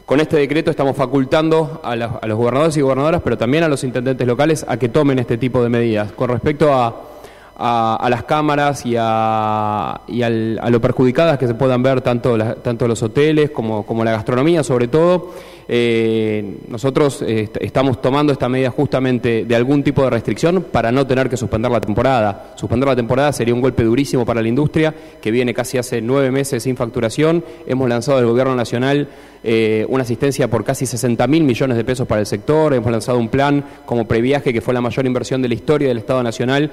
con 0.05 0.21
este 0.21 0.37
decreto 0.37 0.71
estamos 0.71 0.97
facultando 0.97 1.81
a, 1.83 1.95
a 1.95 2.27
los 2.29 2.39
gobernadores 2.39 2.77
y 2.77 2.81
gobernadoras, 2.81 3.23
pero 3.25 3.37
también 3.37 3.65
a 3.65 3.69
los 3.69 3.83
intendentes 3.83 4.25
locales, 4.25 4.65
a 4.69 4.77
que 4.77 4.89
tomen 4.89 5.19
este 5.19 5.37
tipo 5.37 5.65
de 5.65 5.69
medidas. 5.69 6.13
Con 6.13 6.29
respecto 6.29 6.73
a, 6.73 7.16
a- 7.59 7.97
a 7.97 8.11
las 8.11 8.25
cámaras 8.25 8.85
y, 8.87 8.95
a, 8.99 10.01
y 10.09 10.23
al- 10.23 10.59
a 10.63 10.71
lo 10.71 10.81
perjudicadas 10.81 11.39
que 11.39 11.47
se 11.47 11.55
puedan 11.55 11.83
ver 11.83 12.01
tanto, 12.03 12.37
la- 12.37 12.55
tanto 12.57 12.87
los 12.87 13.03
hoteles 13.03 13.51
como, 13.51 13.85
como 13.87 14.05
la 14.05 14.13
gastronomía, 14.13 14.63
sobre 14.63 14.89
todo, 14.89 15.33
eh, 15.69 16.59
nosotros 16.69 17.23
eh, 17.23 17.41
est- 17.43 17.57
estamos 17.61 18.01
tomando 18.01 18.33
esta 18.33 18.49
medida 18.49 18.71
justamente 18.71 19.45
de 19.45 19.57
algún 19.57 19.83
tipo 19.83 20.03
de 20.05 20.11
restricción 20.11 20.65
para 20.71 20.93
no 20.93 21.07
tener 21.07 21.29
que 21.29 21.37
suspender 21.37 21.71
la 21.73 21.81
temporada. 21.81 22.53
Suspender 22.57 22.89
la 22.89 22.97
temporada 22.97 23.33
sería 23.33 23.53
un 23.55 23.61
golpe 23.61 23.83
durísimo 23.83 24.25
para 24.25 24.41
la 24.43 24.49
industria, 24.49 24.95
que 25.21 25.31
viene 25.31 25.53
casi 25.55 25.79
hace 25.79 26.01
nueve 26.01 26.31
meses 26.31 26.63
sin 26.63 26.77
facturación. 26.77 27.45
Hemos 27.67 27.89
lanzado 27.89 28.19
del 28.19 28.27
Gobierno 28.27 28.55
Nacional 28.55 29.09
eh, 29.49 29.87
una 29.89 30.03
asistencia 30.03 30.49
por 30.49 30.65
casi 30.65 30.87
60 30.87 31.25
mil 31.29 31.45
millones 31.45 31.77
de 31.77 31.85
pesos 31.85 32.07
para 32.07 32.21
el 32.21 32.27
sector. 32.27 32.75
Hemos 32.75 32.91
lanzado 32.91 33.19
un 33.19 33.29
plan 33.29 33.65
como 33.85 34.07
previaje, 34.07 34.53
que 34.53 34.61
fue 34.61 34.75
la 34.75 34.81
mayor 34.81 35.07
inversión 35.07 35.43
de 35.43 35.49
la 35.49 35.55
historia 35.55 35.89
del 35.89 35.99
Estado 35.99 36.23
Nacional 36.23 36.71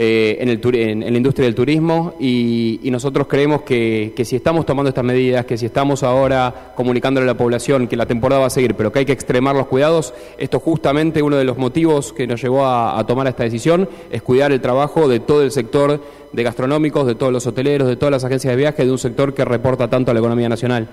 eh, 0.00 0.36
en, 0.40 0.48
el 0.48 0.60
en- 0.76 1.02
en 1.02 1.12
la 1.12 1.16
industria 1.16 1.44
del 1.46 1.56
turismo 1.56 2.14
y, 2.20 2.78
y 2.84 2.90
nosotros 2.92 3.26
creemos 3.26 3.62
que, 3.62 4.12
que 4.14 4.24
si 4.24 4.36
estamos 4.36 4.64
tomando 4.64 4.88
estas 4.90 5.04
medidas, 5.04 5.44
que 5.44 5.58
si 5.58 5.66
estamos 5.66 6.04
ahora 6.04 6.72
comunicándole 6.76 7.24
a 7.24 7.32
la 7.32 7.36
población 7.36 7.88
que 7.88 7.96
la 7.96 8.06
temporada 8.06 8.40
va 8.42 8.46
a 8.46 8.50
seguir, 8.50 8.74
pero 8.76 8.92
que 8.92 9.00
hay 9.00 9.04
que 9.06 9.12
extremar 9.12 9.56
los 9.56 9.66
cuidados, 9.66 10.14
esto 10.38 10.60
justamente 10.60 11.20
uno 11.20 11.36
de 11.36 11.42
los 11.44 11.58
motivos 11.58 12.12
que 12.12 12.28
nos 12.28 12.40
llevó 12.40 12.64
a, 12.64 12.96
a 12.98 13.04
tomar 13.06 13.26
esta 13.26 13.42
decisión 13.42 13.88
es 14.12 14.22
cuidar 14.22 14.52
el 14.52 14.60
trabajo 14.60 15.08
de 15.08 15.18
todo 15.18 15.42
el 15.42 15.50
sector 15.50 16.00
de 16.32 16.42
gastronómicos, 16.44 17.04
de 17.06 17.16
todos 17.16 17.32
los 17.32 17.46
hoteleros, 17.48 17.88
de 17.88 17.96
todas 17.96 18.12
las 18.12 18.22
agencias 18.24 18.52
de 18.52 18.56
viaje, 18.56 18.84
de 18.84 18.92
un 18.92 18.98
sector 18.98 19.34
que 19.34 19.44
reporta 19.44 19.88
tanto 19.90 20.12
a 20.12 20.14
la 20.14 20.20
economía 20.20 20.48
nacional. 20.48 20.86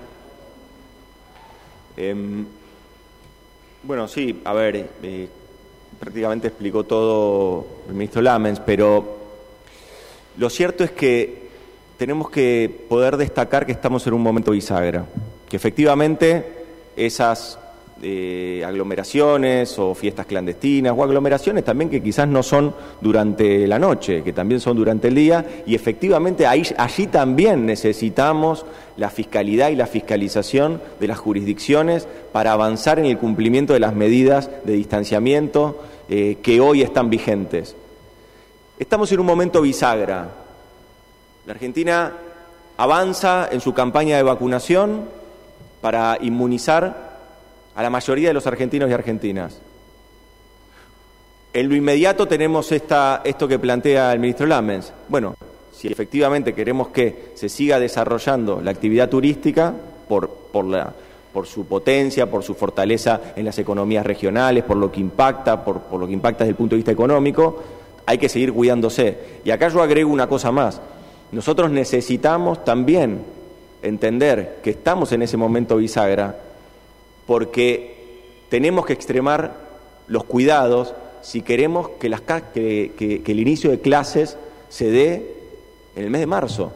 Em, 1.96 2.44
bueno, 3.84 4.08
sí, 4.08 4.40
a 4.44 4.52
ver, 4.52 4.88
eh, 5.02 5.28
prácticamente 5.98 6.48
explicó 6.48 6.84
todo 6.84 7.66
el 7.88 7.94
ministro 7.94 8.22
Lamens, 8.22 8.60
pero 8.60 9.16
lo 10.36 10.50
cierto 10.50 10.84
es 10.84 10.90
que 10.90 11.46
tenemos 11.96 12.30
que 12.30 12.84
poder 12.88 13.16
destacar 13.16 13.64
que 13.66 13.72
estamos 13.72 14.06
en 14.06 14.14
un 14.14 14.22
momento 14.22 14.50
bisagra, 14.50 15.06
que 15.48 15.56
efectivamente 15.56 16.44
esas 16.96 17.58
eh, 18.02 18.62
aglomeraciones 18.66 19.78
o 19.78 19.94
fiestas 19.94 20.26
clandestinas 20.26 20.92
o 20.94 21.02
aglomeraciones 21.02 21.64
también 21.64 21.88
que 21.88 22.02
quizás 22.02 22.28
no 22.28 22.42
son 22.42 22.74
durante 23.00 23.66
la 23.66 23.78
noche, 23.78 24.22
que 24.22 24.34
también 24.34 24.60
son 24.60 24.76
durante 24.76 25.08
el 25.08 25.14
día 25.14 25.62
y 25.64 25.74
efectivamente 25.74 26.46
ahí, 26.46 26.62
allí 26.76 27.06
también 27.06 27.64
necesitamos 27.64 28.66
la 28.98 29.08
fiscalidad 29.08 29.70
y 29.70 29.76
la 29.76 29.86
fiscalización 29.86 30.82
de 31.00 31.06
las 31.06 31.18
jurisdicciones 31.18 32.06
para 32.32 32.52
avanzar 32.52 32.98
en 32.98 33.06
el 33.06 33.16
cumplimiento 33.16 33.72
de 33.72 33.80
las 33.80 33.94
medidas 33.94 34.50
de 34.64 34.74
distanciamiento 34.74 35.82
eh, 36.10 36.36
que 36.42 36.60
hoy 36.60 36.82
están 36.82 37.08
vigentes. 37.08 37.76
Estamos 38.78 39.10
en 39.10 39.20
un 39.20 39.26
momento 39.26 39.62
bisagra. 39.62 40.28
La 41.46 41.52
Argentina 41.54 42.12
avanza 42.76 43.48
en 43.50 43.62
su 43.62 43.72
campaña 43.72 44.18
de 44.18 44.22
vacunación 44.22 45.08
para 45.80 46.18
inmunizar 46.20 47.05
a 47.76 47.82
la 47.82 47.90
mayoría 47.90 48.28
de 48.28 48.34
los 48.34 48.46
argentinos 48.46 48.90
y 48.90 48.94
argentinas. 48.94 49.60
En 51.52 51.68
lo 51.68 51.76
inmediato 51.76 52.26
tenemos 52.26 52.72
esta, 52.72 53.20
esto 53.22 53.46
que 53.46 53.58
plantea 53.58 54.12
el 54.12 54.18
ministro 54.18 54.46
Lamens. 54.46 54.92
Bueno, 55.08 55.34
si 55.72 55.88
efectivamente 55.88 56.54
queremos 56.54 56.88
que 56.88 57.32
se 57.34 57.50
siga 57.50 57.78
desarrollando 57.78 58.62
la 58.62 58.70
actividad 58.70 59.10
turística 59.10 59.74
por, 60.08 60.30
por, 60.52 60.64
la, 60.64 60.92
por 61.34 61.46
su 61.46 61.66
potencia, 61.66 62.30
por 62.30 62.42
su 62.42 62.54
fortaleza 62.54 63.20
en 63.36 63.44
las 63.44 63.58
economías 63.58 64.06
regionales, 64.06 64.64
por 64.64 64.78
lo 64.78 64.90
que 64.90 65.00
impacta, 65.00 65.62
por, 65.62 65.80
por 65.80 66.00
lo 66.00 66.06
que 66.06 66.14
impacta 66.14 66.44
desde 66.44 66.52
el 66.52 66.56
punto 66.56 66.74
de 66.74 66.78
vista 66.78 66.92
económico, 66.92 67.62
hay 68.06 68.16
que 68.16 68.30
seguir 68.30 68.54
cuidándose. 68.54 69.18
Y 69.44 69.50
acá 69.50 69.68
yo 69.68 69.82
agrego 69.82 70.10
una 70.10 70.28
cosa 70.28 70.50
más. 70.50 70.80
Nosotros 71.30 71.70
necesitamos 71.70 72.64
también 72.64 73.20
entender 73.82 74.60
que 74.62 74.70
estamos 74.70 75.12
en 75.12 75.22
ese 75.22 75.36
momento 75.36 75.76
bisagra 75.76 76.45
porque 77.26 77.96
tenemos 78.48 78.86
que 78.86 78.92
extremar 78.92 79.54
los 80.06 80.24
cuidados 80.24 80.94
si 81.22 81.42
queremos 81.42 81.90
que, 81.98 83.22
el 83.26 83.40
inicio 83.40 83.70
de 83.70 83.80
clases 83.80 84.36
se 84.68 84.90
dé 84.90 85.34
en 85.96 86.04
el 86.04 86.10
mes 86.10 86.20
de 86.20 86.26
marzo. 86.26 86.72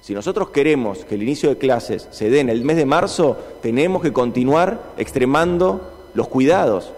Si 0.00 0.14
nosotros 0.14 0.50
queremos 0.50 1.04
que 1.04 1.16
el 1.16 1.22
inicio 1.22 1.48
de 1.48 1.58
clases 1.58 2.08
se 2.12 2.30
dé 2.30 2.40
en 2.40 2.48
el 2.48 2.62
mes 2.62 2.76
de 2.76 2.86
marzo, 2.86 3.36
tenemos 3.60 4.02
que 4.02 4.12
continuar 4.12 4.92
extremando 4.96 5.80
los 6.14 6.28
cuidados. 6.28 6.92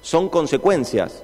Son 0.00 0.28
consecuencias, 0.28 1.22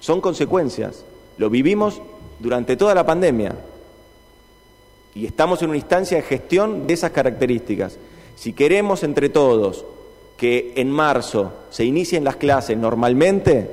son 0.00 0.20
consecuencias. 0.20 1.04
Lo 1.38 1.48
vivimos 1.48 2.02
durante 2.38 2.76
toda 2.76 2.94
la 2.94 3.06
pandemia 3.06 3.54
y 5.14 5.26
estamos 5.26 5.62
en 5.62 5.70
una 5.70 5.78
instancia 5.78 6.18
de 6.18 6.22
gestión 6.22 6.86
de 6.86 6.94
esas 6.94 7.12
características. 7.12 7.98
Si 8.36 8.52
queremos 8.52 9.02
entre 9.04 9.28
todos 9.30 9.84
que 10.42 10.72
en 10.74 10.90
marzo 10.90 11.52
se 11.70 11.84
inicien 11.84 12.24
las 12.24 12.34
clases 12.34 12.76
normalmente, 12.76 13.70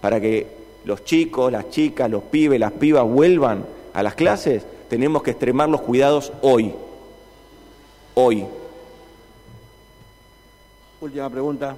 para 0.00 0.20
que 0.20 0.44
los 0.84 1.04
chicos, 1.04 1.52
las 1.52 1.70
chicas, 1.70 2.10
los 2.10 2.24
pibes, 2.24 2.58
las 2.58 2.72
pibas 2.72 3.04
vuelvan 3.04 3.64
a 3.94 4.02
las 4.02 4.16
clases, 4.16 4.66
tenemos 4.88 5.22
que 5.22 5.30
extremar 5.30 5.68
los 5.68 5.82
cuidados 5.82 6.32
hoy. 6.42 6.74
Hoy. 8.14 8.44
Última 11.00 11.30
pregunta. 11.30 11.76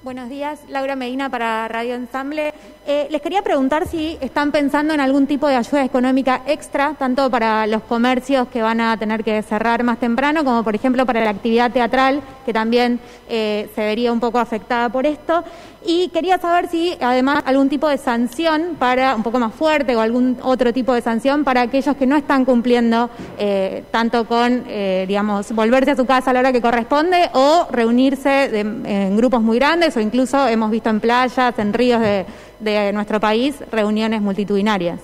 Buenos 0.00 0.28
días, 0.28 0.60
Laura 0.68 0.94
Medina 0.94 1.28
para 1.28 1.66
Radio 1.66 1.96
Ensamble. 1.96 2.54
Eh, 2.86 3.08
les 3.10 3.20
quería 3.20 3.42
preguntar 3.42 3.88
si 3.88 4.16
están 4.20 4.52
pensando 4.52 4.94
en 4.94 5.00
algún 5.00 5.26
tipo 5.26 5.48
de 5.48 5.56
ayuda 5.56 5.84
económica 5.84 6.42
extra, 6.46 6.94
tanto 6.96 7.28
para 7.28 7.66
los 7.66 7.82
comercios 7.82 8.46
que 8.46 8.62
van 8.62 8.80
a 8.80 8.96
tener 8.96 9.24
que 9.24 9.42
cerrar 9.42 9.82
más 9.82 9.98
temprano, 9.98 10.44
como 10.44 10.62
por 10.62 10.76
ejemplo 10.76 11.04
para 11.04 11.24
la 11.24 11.30
actividad 11.30 11.72
teatral, 11.72 12.22
que 12.46 12.52
también 12.52 13.00
eh, 13.28 13.68
se 13.74 13.80
vería 13.80 14.12
un 14.12 14.20
poco 14.20 14.38
afectada 14.38 14.88
por 14.88 15.04
esto. 15.04 15.42
Y 15.84 16.08
quería 16.08 16.38
saber 16.38 16.68
si 16.68 16.96
además 17.00 17.42
algún 17.46 17.68
tipo 17.68 17.88
de 17.88 17.98
sanción 17.98 18.76
para 18.78 19.14
un 19.14 19.22
poco 19.22 19.38
más 19.38 19.54
fuerte 19.54 19.96
o 19.96 20.00
algún 20.00 20.36
otro 20.42 20.72
tipo 20.72 20.92
de 20.92 21.02
sanción 21.02 21.44
para 21.44 21.62
aquellos 21.62 21.96
que 21.96 22.06
no 22.06 22.16
están 22.16 22.44
cumpliendo 22.44 23.10
eh, 23.38 23.84
tanto 23.90 24.26
con, 24.26 24.64
digamos, 24.64 25.52
volverse 25.52 25.92
a 25.92 25.96
su 25.96 26.04
casa 26.04 26.30
a 26.30 26.34
la 26.34 26.40
hora 26.40 26.52
que 26.52 26.60
corresponde 26.60 27.30
o 27.32 27.68
reunirse 27.70 28.58
en 28.58 29.16
grupos 29.16 29.40
muy 29.40 29.58
grandes 29.58 29.87
o 29.96 30.00
incluso 30.00 30.46
hemos 30.46 30.70
visto 30.70 30.90
en 30.90 31.00
playas, 31.00 31.58
en 31.58 31.72
ríos 31.72 32.00
de, 32.00 32.92
nuestro 32.92 33.20
país, 33.20 33.56
reuniones 33.70 34.20
multitudinarias. 34.20 35.00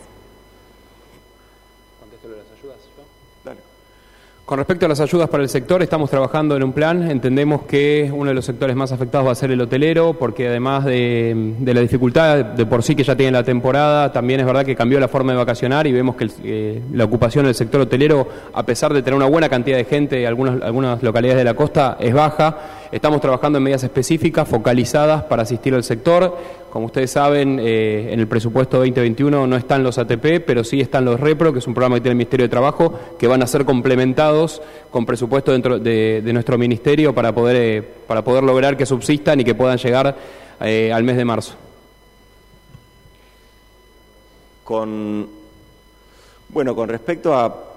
Con 4.44 4.58
respecto 4.58 4.84
a 4.84 4.90
las 4.90 5.00
ayudas 5.00 5.30
para 5.30 5.42
el 5.42 5.48
sector, 5.48 5.82
estamos 5.82 6.10
trabajando 6.10 6.54
en 6.54 6.62
un 6.62 6.74
plan. 6.74 7.10
Entendemos 7.10 7.62
que 7.62 8.10
uno 8.14 8.28
de 8.28 8.34
los 8.34 8.44
sectores 8.44 8.76
más 8.76 8.92
afectados 8.92 9.26
va 9.26 9.32
a 9.32 9.34
ser 9.34 9.50
el 9.50 9.60
hotelero, 9.62 10.18
porque 10.18 10.48
además 10.48 10.84
de, 10.84 11.54
la 11.64 11.80
dificultad 11.80 12.44
de 12.44 12.66
por 12.66 12.82
sí 12.82 12.94
que 12.94 13.04
ya 13.04 13.16
tiene 13.16 13.32
la 13.32 13.42
temporada, 13.42 14.12
también 14.12 14.40
es 14.40 14.46
verdad 14.46 14.66
que 14.66 14.76
cambió 14.76 15.00
la 15.00 15.08
forma 15.08 15.32
de 15.32 15.38
vacacionar 15.38 15.86
y 15.86 15.92
vemos 15.92 16.14
que 16.16 16.28
eh, 16.42 16.82
la 16.92 17.04
ocupación 17.04 17.46
del 17.46 17.54
sector 17.54 17.80
hotelero, 17.80 18.28
a 18.52 18.62
pesar 18.66 18.92
de 18.92 19.02
tener 19.02 19.16
una 19.16 19.30
buena 19.30 19.48
cantidad 19.48 19.78
de 19.78 19.86
gente 19.86 20.20
en 20.20 20.28
algunas, 20.28 20.60
algunas 20.60 21.02
localidades 21.02 21.38
de 21.38 21.44
la 21.44 21.54
costa, 21.54 21.96
es 21.98 22.12
baja. 22.12 22.83
Estamos 22.92 23.20
trabajando 23.20 23.58
en 23.58 23.64
medidas 23.64 23.84
específicas, 23.84 24.48
focalizadas 24.48 25.24
para 25.24 25.42
asistir 25.42 25.74
al 25.74 25.84
sector. 25.84 26.36
Como 26.70 26.86
ustedes 26.86 27.10
saben, 27.10 27.58
eh, 27.60 28.08
en 28.10 28.20
el 28.20 28.26
presupuesto 28.26 28.78
2021 28.78 29.46
no 29.46 29.56
están 29.56 29.82
los 29.82 29.98
ATP, 29.98 30.40
pero 30.44 30.64
sí 30.64 30.80
están 30.80 31.04
los 31.04 31.18
REPRO, 31.18 31.52
que 31.52 31.60
es 31.60 31.66
un 31.66 31.74
programa 31.74 31.96
que 31.96 32.02
tiene 32.02 32.12
el 32.12 32.18
Ministerio 32.18 32.44
de 32.44 32.50
Trabajo, 32.50 32.98
que 33.18 33.26
van 33.26 33.42
a 33.42 33.46
ser 33.46 33.64
complementados 33.64 34.60
con 34.90 35.06
presupuesto 35.06 35.52
dentro 35.52 35.78
de, 35.78 36.22
nuestro 36.32 36.58
ministerio 36.58 37.14
para 37.14 37.34
poder, 37.34 37.56
eh, 37.56 37.82
para 38.06 38.22
poder 38.22 38.42
lograr 38.42 38.76
que 38.76 38.86
subsistan 38.86 39.40
y 39.40 39.44
que 39.44 39.54
puedan 39.54 39.78
llegar 39.78 40.16
eh, 40.60 40.92
al 40.92 41.04
mes 41.04 41.16
de 41.16 41.24
marzo. 41.24 41.54
Con, 44.64 45.28
bueno, 46.48 46.74
con 46.74 46.88
respecto 46.88 47.34
a... 47.34 47.74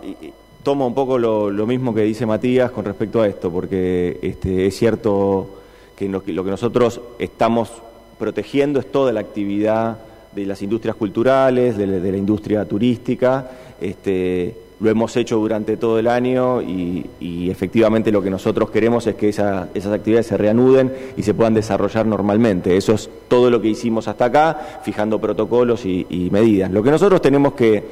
Tomo 0.64 0.86
un 0.88 0.94
poco 0.94 1.18
lo, 1.18 1.50
mismo 1.66 1.94
que 1.94 2.02
dice 2.02 2.26
Matías 2.26 2.72
con 2.72 2.84
respecto 2.84 3.22
a 3.22 3.28
esto, 3.28 3.50
porque 3.50 4.20
este, 4.22 4.68
es 4.68 4.78
cierto 4.78 5.48
que 5.96 6.10
lo, 6.10 6.22
que 6.24 6.34
nosotros 6.34 7.00
estamos 7.20 7.72
protegiendo 8.20 8.80
es 8.80 8.92
toda 8.92 9.14
la 9.14 9.22
actividad 9.22 9.98
de 10.34 10.46
las 10.46 10.62
industrias 10.62 10.96
culturales, 10.96 11.78
de, 11.78 11.88
la- 11.88 12.18
industria 12.18 12.66
turística. 12.66 13.50
Este, 13.80 14.56
lo 14.80 14.90
hemos 14.90 15.16
hecho 15.16 15.38
durante 15.38 15.78
todo 15.78 15.98
el 16.00 16.08
año 16.08 16.62
y, 16.62 17.50
efectivamente 17.50 18.12
lo 18.12 18.22
que 18.22 18.30
nosotros 18.30 18.70
queremos 18.70 19.08
es 19.08 19.16
que 19.16 19.30
esa- 19.30 19.70
esas 19.74 19.94
actividades 19.94 20.28
se 20.28 20.38
reanuden 20.38 20.94
y 21.16 21.24
se 21.24 21.34
puedan 21.34 21.54
desarrollar 21.54 22.06
normalmente. 22.06 22.76
Eso 22.76 22.94
es 22.94 23.10
todo 23.30 23.50
lo 23.50 23.62
que 23.62 23.70
hicimos 23.70 24.08
hasta 24.10 24.26
acá, 24.26 24.82
fijando 24.84 25.20
protocolos 25.20 25.86
y, 25.86 26.30
medidas. 26.32 26.70
Lo 26.72 26.84
que 26.84 26.92
nosotros 26.92 27.22
tenemos 27.22 27.54
que 27.54 27.84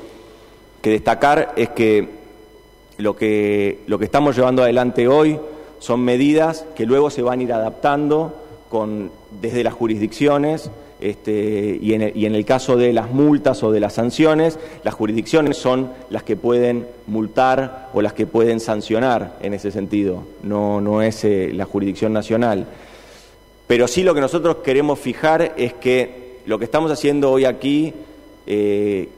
destacar 0.83 1.53
es 1.55 1.69
que 1.69 2.24
lo, 2.97 3.15
que 3.15 3.79
lo 3.87 3.99
que 3.99 4.05
estamos 4.05 4.35
llevando 4.35 4.63
adelante 4.63 5.07
hoy 5.07 5.39
son 5.79 6.01
medidas 6.01 6.65
que 6.75 6.85
luego 6.85 7.09
se 7.09 7.21
van 7.21 7.39
a 7.39 7.43
ir 7.43 7.53
adaptando 7.53 8.33
con, 8.69 9.11
desde 9.41 9.63
las 9.63 9.73
jurisdicciones 9.73 10.69
este, 11.01 11.77
y, 11.81 11.93
en 11.93 12.35
el, 12.35 12.45
caso 12.45 12.77
de 12.77 12.93
las 12.93 13.11
multas 13.11 13.61
o 13.63 13.71
de 13.71 13.81
las 13.81 13.93
sanciones, 13.93 14.57
las 14.83 14.93
jurisdicciones 14.93 15.57
son 15.57 15.91
las 16.09 16.23
que 16.23 16.37
pueden 16.37 16.87
multar 17.07 17.89
o 17.93 18.01
las 18.01 18.13
que 18.13 18.25
pueden 18.25 18.61
sancionar 18.61 19.37
en 19.41 19.53
ese 19.53 19.71
sentido, 19.71 20.23
no, 20.41 20.79
no 20.79 21.01
es 21.01 21.25
eh, 21.25 21.51
la 21.53 21.65
jurisdicción 21.65 22.13
nacional. 22.13 22.65
Pero 23.67 23.87
sí 23.87 24.03
lo 24.03 24.15
que 24.15 24.21
nosotros 24.21 24.57
queremos 24.63 24.97
fijar 24.97 25.53
es 25.57 25.73
que 25.73 26.39
lo 26.45 26.57
que 26.57 26.65
estamos 26.65 26.91
haciendo 26.91 27.31
hoy 27.31 27.45
aquí 27.45 27.93
eh, 28.47 29.09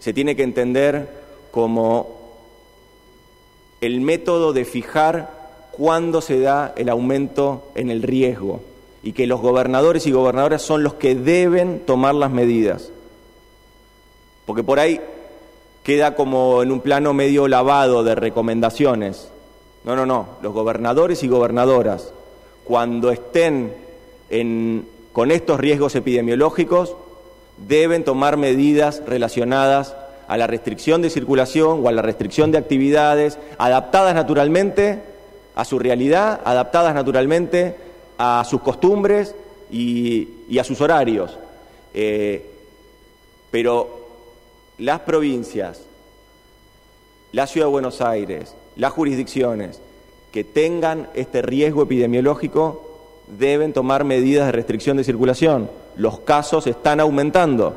se 0.00 0.12
tiene 0.12 0.34
que 0.34 0.42
entender 0.42 1.08
como 1.50 2.23
el 3.86 4.00
método 4.00 4.52
de 4.52 4.64
fijar 4.64 5.30
cuándo 5.72 6.20
se 6.20 6.40
da 6.40 6.72
el 6.76 6.88
aumento 6.88 7.70
en 7.74 7.90
el 7.90 8.02
riesgo 8.02 8.60
y 9.02 9.12
que 9.12 9.26
los 9.26 9.40
gobernadores 9.40 10.06
y 10.06 10.12
gobernadoras 10.12 10.62
son 10.62 10.82
los 10.82 10.94
que 10.94 11.14
deben 11.14 11.80
tomar 11.80 12.14
las 12.14 12.30
medidas. 12.30 12.90
Porque 14.46 14.62
por 14.62 14.78
ahí 14.78 15.00
queda 15.82 16.14
como 16.14 16.62
en 16.62 16.72
un 16.72 16.80
plano 16.80 17.12
medio 17.12 17.48
lavado 17.48 18.04
de 18.04 18.14
recomendaciones. 18.14 19.28
No, 19.84 19.96
no, 19.96 20.06
no. 20.06 20.28
Los 20.42 20.52
gobernadores 20.54 21.22
y 21.22 21.28
gobernadoras, 21.28 22.12
cuando 22.64 23.10
estén 23.10 23.74
en- 24.30 24.86
con 25.12 25.30
estos 25.30 25.60
riesgos 25.60 25.94
epidemiológicos, 25.94 26.96
deben 27.68 28.04
tomar 28.04 28.36
medidas 28.36 29.02
relacionadas 29.06 29.94
a 30.26 30.36
la 30.36 30.46
restricción 30.46 31.02
de 31.02 31.10
circulación 31.10 31.84
o 31.84 31.88
a 31.88 31.92
la 31.92 32.02
restricción 32.02 32.50
de 32.52 32.58
actividades, 32.58 33.38
adaptadas 33.58 34.14
naturalmente 34.14 35.00
a 35.54 35.64
su 35.64 35.78
realidad, 35.78 36.40
adaptadas 36.44 36.94
naturalmente 36.94 37.76
a 38.18 38.44
sus 38.48 38.60
costumbres 38.60 39.34
y, 39.70 40.58
a 40.58 40.64
sus 40.64 40.80
horarios. 40.80 41.38
Eh, 41.92 42.50
pero 43.50 44.08
las 44.78 45.00
provincias, 45.00 45.82
la 47.32 47.46
Ciudad 47.46 47.66
de 47.66 47.72
Buenos 47.72 48.00
Aires, 48.00 48.54
las 48.76 48.92
jurisdicciones 48.92 49.80
que 50.32 50.42
tengan 50.42 51.08
este 51.14 51.42
riesgo 51.42 51.84
epidemiológico 51.84 52.82
deben 53.28 53.72
tomar 53.72 54.04
medidas 54.04 54.46
de 54.46 54.52
restricción 54.52 54.96
de 54.96 55.04
circulación. 55.04 55.70
Los 55.96 56.20
casos 56.20 56.66
están 56.66 56.98
aumentando. 57.00 57.76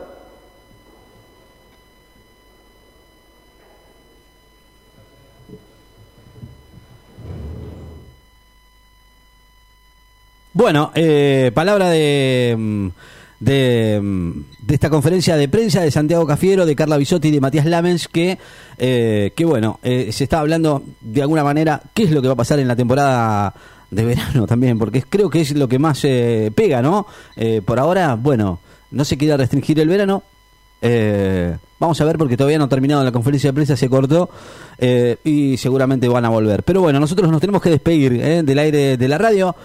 Bueno, 10.58 10.92
eh, 10.96 11.52
palabra 11.54 11.88
de, 11.92 12.56
mm, 12.58 12.88
de, 13.42 14.00
mm, 14.02 14.32
de 14.66 14.74
esta 14.74 14.90
conferencia 14.90 15.38
de 15.38 15.48
prensa 15.48 15.82
de 15.82 15.92
Santiago 15.92 16.26
Cafiero, 16.26 16.66
de 16.66 16.76
Carla 16.76 16.98
Bisotti 16.98 17.28
y 17.28 17.32
de 17.32 17.40
Matías 17.40 17.68
Lamens, 17.68 18.08
que, 18.08 18.40
eh, 18.80 19.34
que 19.36 19.46
bueno, 19.46 19.80
eh, 19.84 20.12
se 20.12 20.24
está 20.24 20.40
hablando 20.40 20.82
de 21.00 21.22
alguna 21.22 21.44
manera 21.44 21.80
qué 21.94 22.06
es 22.06 22.12
lo 22.12 22.24
que 22.24 22.28
va 22.28 22.34
a 22.34 22.38
pasar 22.38 22.58
en 22.58 22.68
la 22.68 22.76
temporada 22.76 23.54
de 23.92 24.04
verano 24.04 24.48
también, 24.48 24.80
porque 24.80 25.04
creo 25.04 25.30
que 25.30 25.42
es 25.42 25.56
lo 25.56 25.68
que 25.68 25.78
más 25.78 26.04
eh, 26.06 26.52
pega, 26.56 26.82
¿no? 26.82 27.06
Eh, 27.36 27.62
por 27.64 27.78
ahora, 27.78 28.16
bueno, 28.16 28.60
no 28.90 29.06
se 29.06 29.16
quiere 29.16 29.38
restringir 29.38 29.80
el 29.80 29.90
verano. 29.90 30.24
Eh, 30.82 31.56
vamos 31.80 32.02
a 32.02 32.06
ver 32.06 32.18
porque 32.18 32.36
todavía 32.36 32.58
no 32.58 32.64
ha 32.64 32.70
terminado 32.70 33.04
la 33.04 33.12
conferencia 33.12 33.50
de 33.52 33.54
prensa, 33.54 33.78
se 33.78 33.90
cortó 33.90 34.28
y 35.24 35.56
seguramente 35.58 36.08
van 36.08 36.26
a 36.26 36.30
volver. 36.30 36.64
Pero 36.64 36.82
bueno, 36.82 37.00
nosotros 37.00 37.30
nos 37.30 37.42
tenemos 37.42 37.62
que 37.62 37.70
despedir 37.70 38.44
del 38.44 38.58
aire 38.58 38.98
de 38.98 39.08
la 39.08 39.20
radio. 39.20 39.56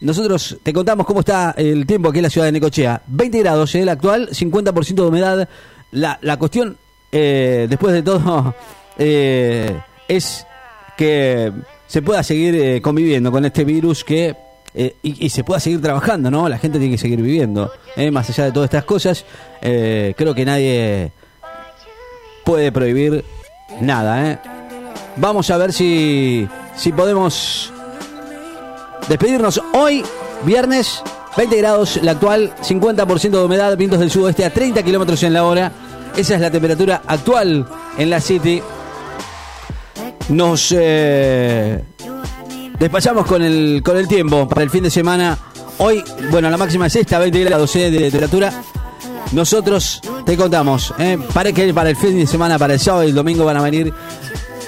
Nosotros 0.00 0.58
te 0.62 0.72
contamos 0.72 1.06
cómo 1.06 1.20
está 1.20 1.54
el 1.56 1.86
tiempo 1.86 2.10
aquí 2.10 2.18
en 2.18 2.24
la 2.24 2.30
ciudad 2.30 2.46
de 2.46 2.52
Necochea. 2.52 3.02
20 3.06 3.38
grados, 3.38 3.74
eh, 3.74 3.80
el 3.80 3.88
actual, 3.88 4.28
50% 4.28 4.94
de 4.94 5.02
humedad. 5.02 5.48
La, 5.92 6.18
la 6.20 6.36
cuestión, 6.36 6.76
eh, 7.10 7.66
después 7.68 7.94
de 7.94 8.02
todo, 8.02 8.54
eh, 8.98 9.80
es 10.06 10.46
que 10.96 11.52
se 11.86 12.02
pueda 12.02 12.22
seguir 12.22 12.54
eh, 12.56 12.82
conviviendo 12.82 13.32
con 13.32 13.44
este 13.44 13.64
virus 13.64 14.04
que 14.04 14.34
y, 14.78 15.24
y 15.24 15.30
se 15.30 15.42
pueda 15.42 15.58
seguir 15.58 15.80
trabajando, 15.80 16.30
¿no? 16.30 16.50
La 16.50 16.58
gente 16.58 16.78
tiene 16.78 16.96
que 16.96 17.00
seguir 17.00 17.22
viviendo. 17.22 17.72
Más 18.12 18.28
allá 18.28 18.44
de 18.44 18.52
todas 18.52 18.66
estas 18.66 18.84
cosas, 18.84 19.24
creo 19.62 20.34
que 20.34 20.44
nadie 20.44 21.12
puede 22.44 22.70
prohibir 22.70 23.24
nada. 23.80 24.42
Vamos 25.16 25.48
a 25.48 25.56
ver 25.56 25.72
si, 25.72 26.46
si 26.76 26.92
podemos 26.92 27.72
despedirnos 29.08 29.60
hoy, 29.72 30.04
viernes, 30.44 31.02
20 31.36 31.56
grados, 31.56 32.00
la 32.02 32.12
actual, 32.12 32.54
50% 32.62 33.30
de 33.30 33.44
humedad, 33.44 33.76
vientos 33.76 34.00
del 34.00 34.10
sudoeste 34.10 34.44
a 34.44 34.50
30 34.52 34.82
kilómetros 34.82 35.22
en 35.22 35.32
la 35.32 35.44
hora. 35.44 35.72
Esa 36.16 36.34
es 36.34 36.40
la 36.40 36.50
temperatura 36.50 37.02
actual 37.06 37.66
en 37.98 38.10
la 38.10 38.20
City. 38.20 38.62
Nos 40.30 40.74
eh, 40.76 41.84
despachamos 42.78 43.26
con 43.26 43.42
el, 43.42 43.82
con 43.84 43.96
el 43.96 44.08
tiempo 44.08 44.48
para 44.48 44.62
el 44.62 44.70
fin 44.70 44.82
de 44.82 44.90
semana. 44.90 45.38
Hoy, 45.78 46.02
bueno, 46.30 46.48
la 46.48 46.56
máxima 46.56 46.86
es 46.86 46.96
esta, 46.96 47.18
20 47.18 47.44
grados 47.44 47.76
eh, 47.76 47.90
de 47.90 47.98
temperatura. 48.10 48.52
Nosotros 49.32 50.00
te 50.24 50.36
contamos, 50.36 50.94
eh, 50.98 51.18
para 51.34 51.52
que 51.52 51.72
para 51.74 51.90
el 51.90 51.96
fin 51.96 52.16
de 52.16 52.26
semana, 52.26 52.58
para 52.58 52.74
el 52.74 52.80
sábado 52.80 53.04
y 53.04 53.08
el 53.08 53.14
domingo 53.14 53.44
van 53.44 53.56
a 53.56 53.62
venir 53.62 53.92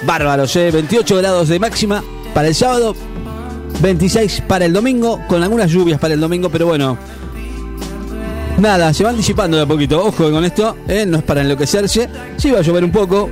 bárbaros, 0.03 0.55
eh, 0.55 0.71
28 0.71 1.17
grados 1.17 1.47
de 1.47 1.59
máxima 1.59 2.03
para 2.33 2.49
el 2.49 2.55
sábado, 2.55 2.95
26 3.81 4.41
para 4.47 4.65
el 4.65 4.73
domingo, 4.73 5.21
con 5.27 5.41
algunas 5.43 5.71
lluvias 5.71 5.99
para 5.99 6.13
el 6.13 6.19
domingo, 6.19 6.49
pero 6.49 6.65
bueno. 6.67 6.97
Nada, 8.57 8.93
se 8.93 9.03
van 9.05 9.15
disipando 9.15 9.55
de 9.55 9.63
a 9.63 9.65
poquito. 9.65 10.03
Ojo 10.05 10.29
con 10.31 10.43
esto, 10.43 10.75
eh, 10.87 11.05
no 11.05 11.17
es 11.19 11.23
para 11.23 11.41
enloquecerse. 11.41 12.09
Sí 12.37 12.51
va 12.51 12.59
a 12.59 12.61
llover 12.61 12.83
un 12.83 12.91
poco. 12.91 13.29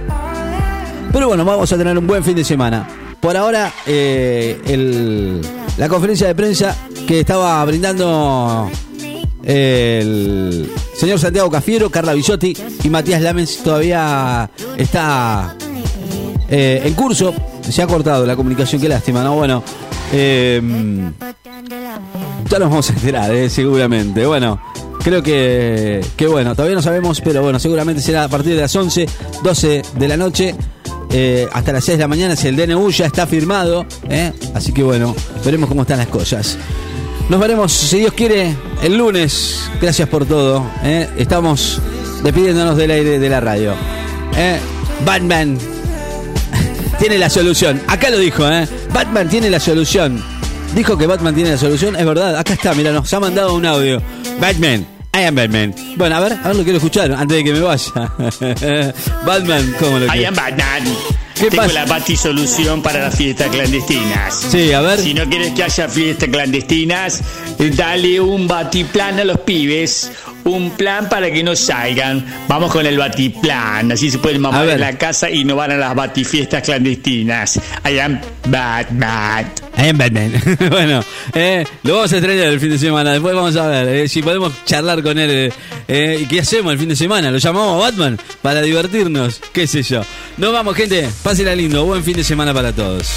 Pero 1.12 1.28
bueno, 1.28 1.44
vamos 1.44 1.72
a 1.72 1.78
tener 1.78 1.98
un 1.98 2.08
buen 2.08 2.24
fin 2.24 2.36
de 2.36 2.44
semana. 2.46 2.88
Por 3.20 3.36
ahora, 3.36 3.74
eh, 3.86 4.62
el- 4.66 5.42
la 5.78 5.90
conferencia 5.90 6.28
de 6.28 6.36
prensa 6.36 6.76
que 7.06 7.20
estaba 7.22 7.64
brindando 7.66 8.70
el 9.44 10.70
señor 10.96 11.20
Santiago 11.20 11.50
Cafiero, 11.50 11.90
Carla 11.90 12.14
Bisotti 12.14 12.56
y 12.84 12.90
Matías 12.90 13.22
Lamens 13.22 13.58
todavía 13.64 14.50
está 14.78 15.56
eh, 16.50 16.82
en 16.86 16.94
curso. 16.94 17.34
Se 17.70 17.82
ha 17.82 17.88
cortado 17.88 18.26
la 18.26 18.36
comunicación, 18.38 18.82
qué 18.82 18.88
lástima, 18.88 19.24
¿no? 19.24 19.36
Bueno, 19.36 19.62
eh, 20.14 20.62
ya 22.50 22.60
nos 22.60 22.70
vamos 22.70 22.90
a 22.90 22.94
enterar, 22.94 23.34
eh, 23.34 23.50
seguramente. 23.50 24.26
Bueno, 24.26 24.60
creo 25.04 25.22
que, 25.22 26.04
que 26.16 26.28
bueno, 26.28 26.56
todavía 26.56 26.76
no 26.76 26.82
sabemos, 26.82 27.22
pero 27.22 27.42
bueno, 27.42 27.60
seguramente 27.60 28.02
será 28.02 28.24
a 28.26 28.28
partir 28.30 28.56
de 28.56 28.62
las 28.62 28.76
11, 28.76 29.06
12 29.44 29.82
de 29.98 30.08
la 30.08 30.18
noche. 30.18 30.56
eh, 31.10 31.48
hasta 31.54 31.72
las 31.72 31.86
6 31.86 31.98
de 31.98 32.04
la 32.04 32.08
mañana, 32.08 32.36
si 32.36 32.48
el 32.48 32.56
DNU 32.56 32.90
ya 32.92 33.06
está 33.06 33.26
firmado, 33.26 33.86
eh, 34.10 34.34
así 34.54 34.74
que 34.74 34.84
bueno, 34.84 35.16
veremos 35.46 35.70
cómo 35.70 35.84
están 35.84 35.98
las 36.00 36.08
cosas. 36.08 36.58
Nos 37.30 37.40
veremos, 37.40 37.72
si 37.74 38.00
Dios 38.00 38.14
quiere, 38.14 38.56
el 38.82 38.98
lunes. 38.98 39.70
Gracias 39.82 40.08
por 40.08 40.26
todo. 40.26 40.66
Estamos 41.18 41.82
despidiéndonos 42.24 42.78
del 42.78 42.92
aire 42.92 43.20
de 43.20 43.30
la 43.30 43.42
radio. 43.42 43.74
Batman 45.06 45.58
tiene 47.00 47.18
la 47.18 47.30
solución. 47.30 47.82
Acá 47.88 48.10
lo 48.10 48.18
dijo, 48.20 48.48
¿eh? 48.50 48.68
Batman 48.94 49.30
tiene 49.30 49.50
la 49.50 49.60
solución. 49.60 50.22
Dijo 50.76 50.98
que 50.98 51.08
Batman 51.08 51.34
tiene 51.34 51.52
la 51.52 51.58
solución, 51.58 51.96
es 51.96 52.06
verdad. 52.06 52.38
Acá 52.38 52.54
está, 52.54 52.74
mira, 52.74 52.92
nos 52.92 53.12
ha 53.14 53.20
mandado 53.20 53.54
un 53.54 53.66
audio. 53.66 54.02
Batman, 54.40 54.86
I 55.14 55.24
am 55.24 55.36
Batman. 55.36 55.74
Bueno, 55.96 56.16
a 56.18 56.20
ver, 56.20 56.34
a 56.44 56.48
ver, 56.48 56.56
lo 56.56 56.64
quiero 56.64 56.78
escuchar 56.78 57.12
antes 57.12 57.38
de 57.38 57.44
que 57.44 57.54
me 57.54 57.62
vaya. 57.62 57.92
Batman, 59.26 59.76
¿cómo 59.80 60.00
lo 60.00 60.06
I 60.06 60.10
quiero? 60.10 60.28
am 60.30 60.36
Batman. 60.36 60.84
¿Qué 61.36 61.52
Tengo 61.52 61.64
pasa? 61.64 61.74
la 61.74 61.86
batisolución 61.86 62.82
para 62.82 63.00
las 63.00 63.16
fiestas 63.16 63.50
clandestinas. 63.50 64.34
Sí, 64.50 64.74
a 64.74 64.82
ver. 64.82 65.00
Si 65.00 65.14
no 65.14 65.24
quieres 65.30 65.54
que 65.54 65.64
haya 65.64 65.88
fiestas 65.88 66.30
clandestinas, 66.30 67.22
dale 67.76 68.20
un 68.20 68.48
batiplan 68.48 69.20
a 69.20 69.24
los 69.24 69.40
pibes. 69.42 70.12
Un 70.48 70.72
plan 70.72 71.10
para 71.10 71.30
que 71.30 71.44
no 71.44 71.58
salgan. 71.58 72.26
Vamos 72.48 72.72
con 72.72 72.86
el 72.86 72.98
batiplan. 72.98 73.92
Así 73.92 74.10
se 74.10 74.18
pueden 74.18 74.40
mamar 74.40 74.70
en 74.70 74.80
la 74.80 74.98
casa 74.98 75.30
y 75.30 75.44
no 75.44 75.58
van 75.58 75.72
a 75.72 75.76
las 75.76 75.94
batifiestas 75.94 76.64
clandestinas. 76.64 77.60
I 77.86 78.00
am 78.00 78.22
Batman. 78.48 79.52
I 79.78 79.90
am 79.90 79.98
Batman. 79.98 80.32
bueno, 80.70 81.04
eh, 81.34 81.66
lo 81.84 81.96
vamos 81.96 82.14
a 82.14 82.18
extrañar 82.18 82.46
el 82.46 82.62
fin 82.62 82.70
de 82.70 82.78
semana. 82.80 83.12
Después 83.12 83.36
vamos 83.36 83.58
a 83.58 83.68
ver 83.68 83.88
eh, 83.90 84.08
si 84.08 84.22
podemos 84.22 84.54
charlar 84.64 85.04
con 85.04 85.20
él. 85.20 85.30
eh, 85.30 85.54
eh, 85.90 86.20
¿Y 86.22 86.26
qué 86.28 86.40
hacemos 86.40 86.72
el 86.72 86.80
fin 86.80 86.88
de 86.90 86.96
semana? 86.96 87.30
¿Lo 87.30 87.40
llamamos 87.40 87.76
a 87.76 87.86
Batman 87.86 88.18
para 88.42 88.62
divertirnos? 88.62 89.42
¿Qué 89.52 89.68
sé 89.68 89.84
yo? 89.84 90.02
Nos 90.38 90.54
vamos, 90.54 90.76
gente. 90.78 91.10
Pásenla 91.24 91.56
lindo. 91.56 91.84
Buen 91.84 92.06
fin 92.06 92.16
de 92.16 92.24
semana 92.24 92.54
para 92.54 92.72
todos. 92.72 93.10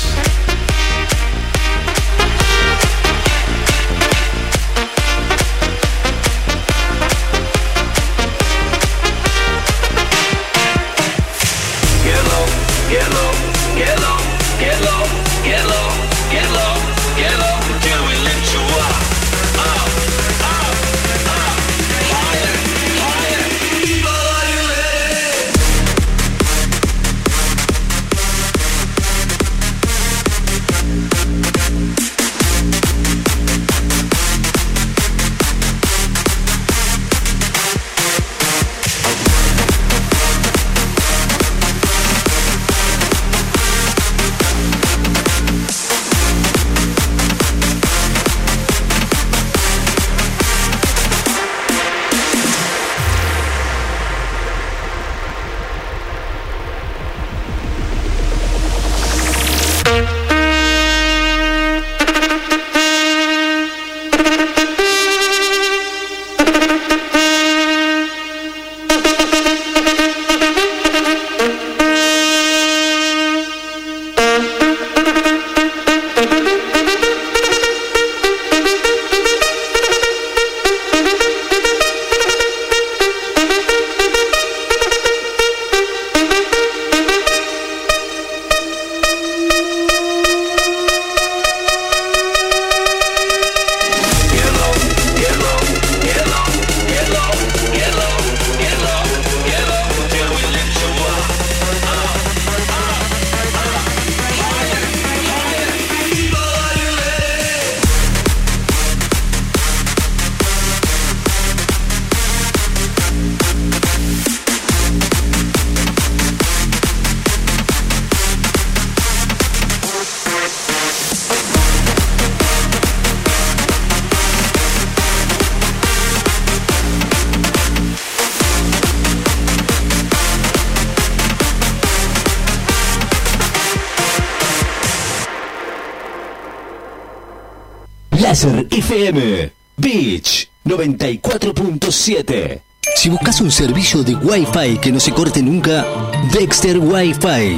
FM 138.90 139.52
Beach 139.76 140.48
94.7. 140.64 142.60
Si 142.96 143.08
buscas 143.08 143.40
un 143.40 143.52
servicio 143.52 144.02
de 144.02 144.16
Wi-Fi 144.16 144.78
que 144.82 144.90
no 144.90 144.98
se 144.98 145.12
corte 145.12 145.40
nunca, 145.44 145.86
Dexter 146.32 146.76
Wi-Fi. 146.76 147.56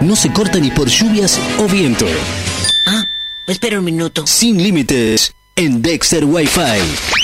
No 0.00 0.16
se 0.16 0.32
corta 0.32 0.58
ni 0.58 0.70
por 0.70 0.88
lluvias 0.88 1.38
o 1.58 1.66
viento. 1.66 2.06
Ah, 2.86 3.02
espera 3.46 3.78
un 3.78 3.84
minuto. 3.84 4.26
Sin 4.26 4.62
límites 4.62 5.34
en 5.54 5.82
Dexter 5.82 6.24
Wi-Fi. 6.24 6.80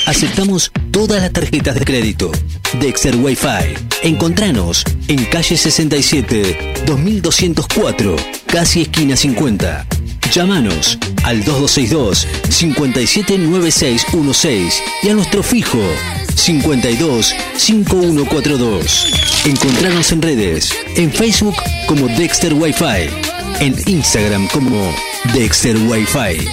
Aceptamos 0.07 0.71
todas 0.91 1.23
las 1.23 1.33
tarjetas 1.33 1.77
de 1.77 1.85
crédito. 1.87 2.31
Dexter 2.79 3.17
Wi-Fi. 3.17 3.73
Encontranos 4.03 4.85
en 5.09 5.25
calle 5.25 5.57
67, 5.57 6.85
2204, 6.85 8.17
casi 8.49 8.83
esquina 8.83 9.17
50. 9.17 9.87
Llámanos 10.33 10.99
al 11.24 11.43
2262 11.45 12.27
579616 12.51 14.83
y 15.03 15.09
a 15.09 15.14
nuestro 15.14 15.43
fijo 15.43 15.81
52 16.35 17.35
5142. 17.57 19.12
Encontranos 19.47 20.12
en 20.12 20.20
redes, 20.22 20.72
en 20.97 21.12
Facebook 21.12 21.57
como 21.87 22.07
Dexter 22.09 22.55
Wi-Fi, 22.55 23.11
en 23.61 23.74
Instagram 23.87 24.49
como 24.49 24.93
Dexter 25.35 25.77
Wi-Fi. 25.77 26.49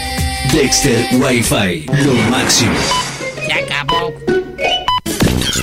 Dexter 0.53 1.07
Wi-Fi, 1.13 1.85
lo 2.05 2.13
máximo. 2.29 2.75
Se 3.45 3.53
acabó. 3.53 4.32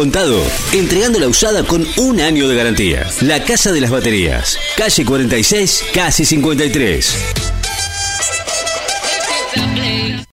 contado, 0.00 0.42
entregando 0.72 1.18
la 1.18 1.28
usada 1.28 1.62
con 1.62 1.86
un 1.98 2.20
año 2.20 2.48
de 2.48 2.56
garantía. 2.56 3.06
La 3.20 3.44
Casa 3.44 3.70
de 3.70 3.82
las 3.82 3.90
Baterías, 3.90 4.56
calle 4.74 5.04
46, 5.04 5.84
casi 5.92 6.24
53. 6.24 7.16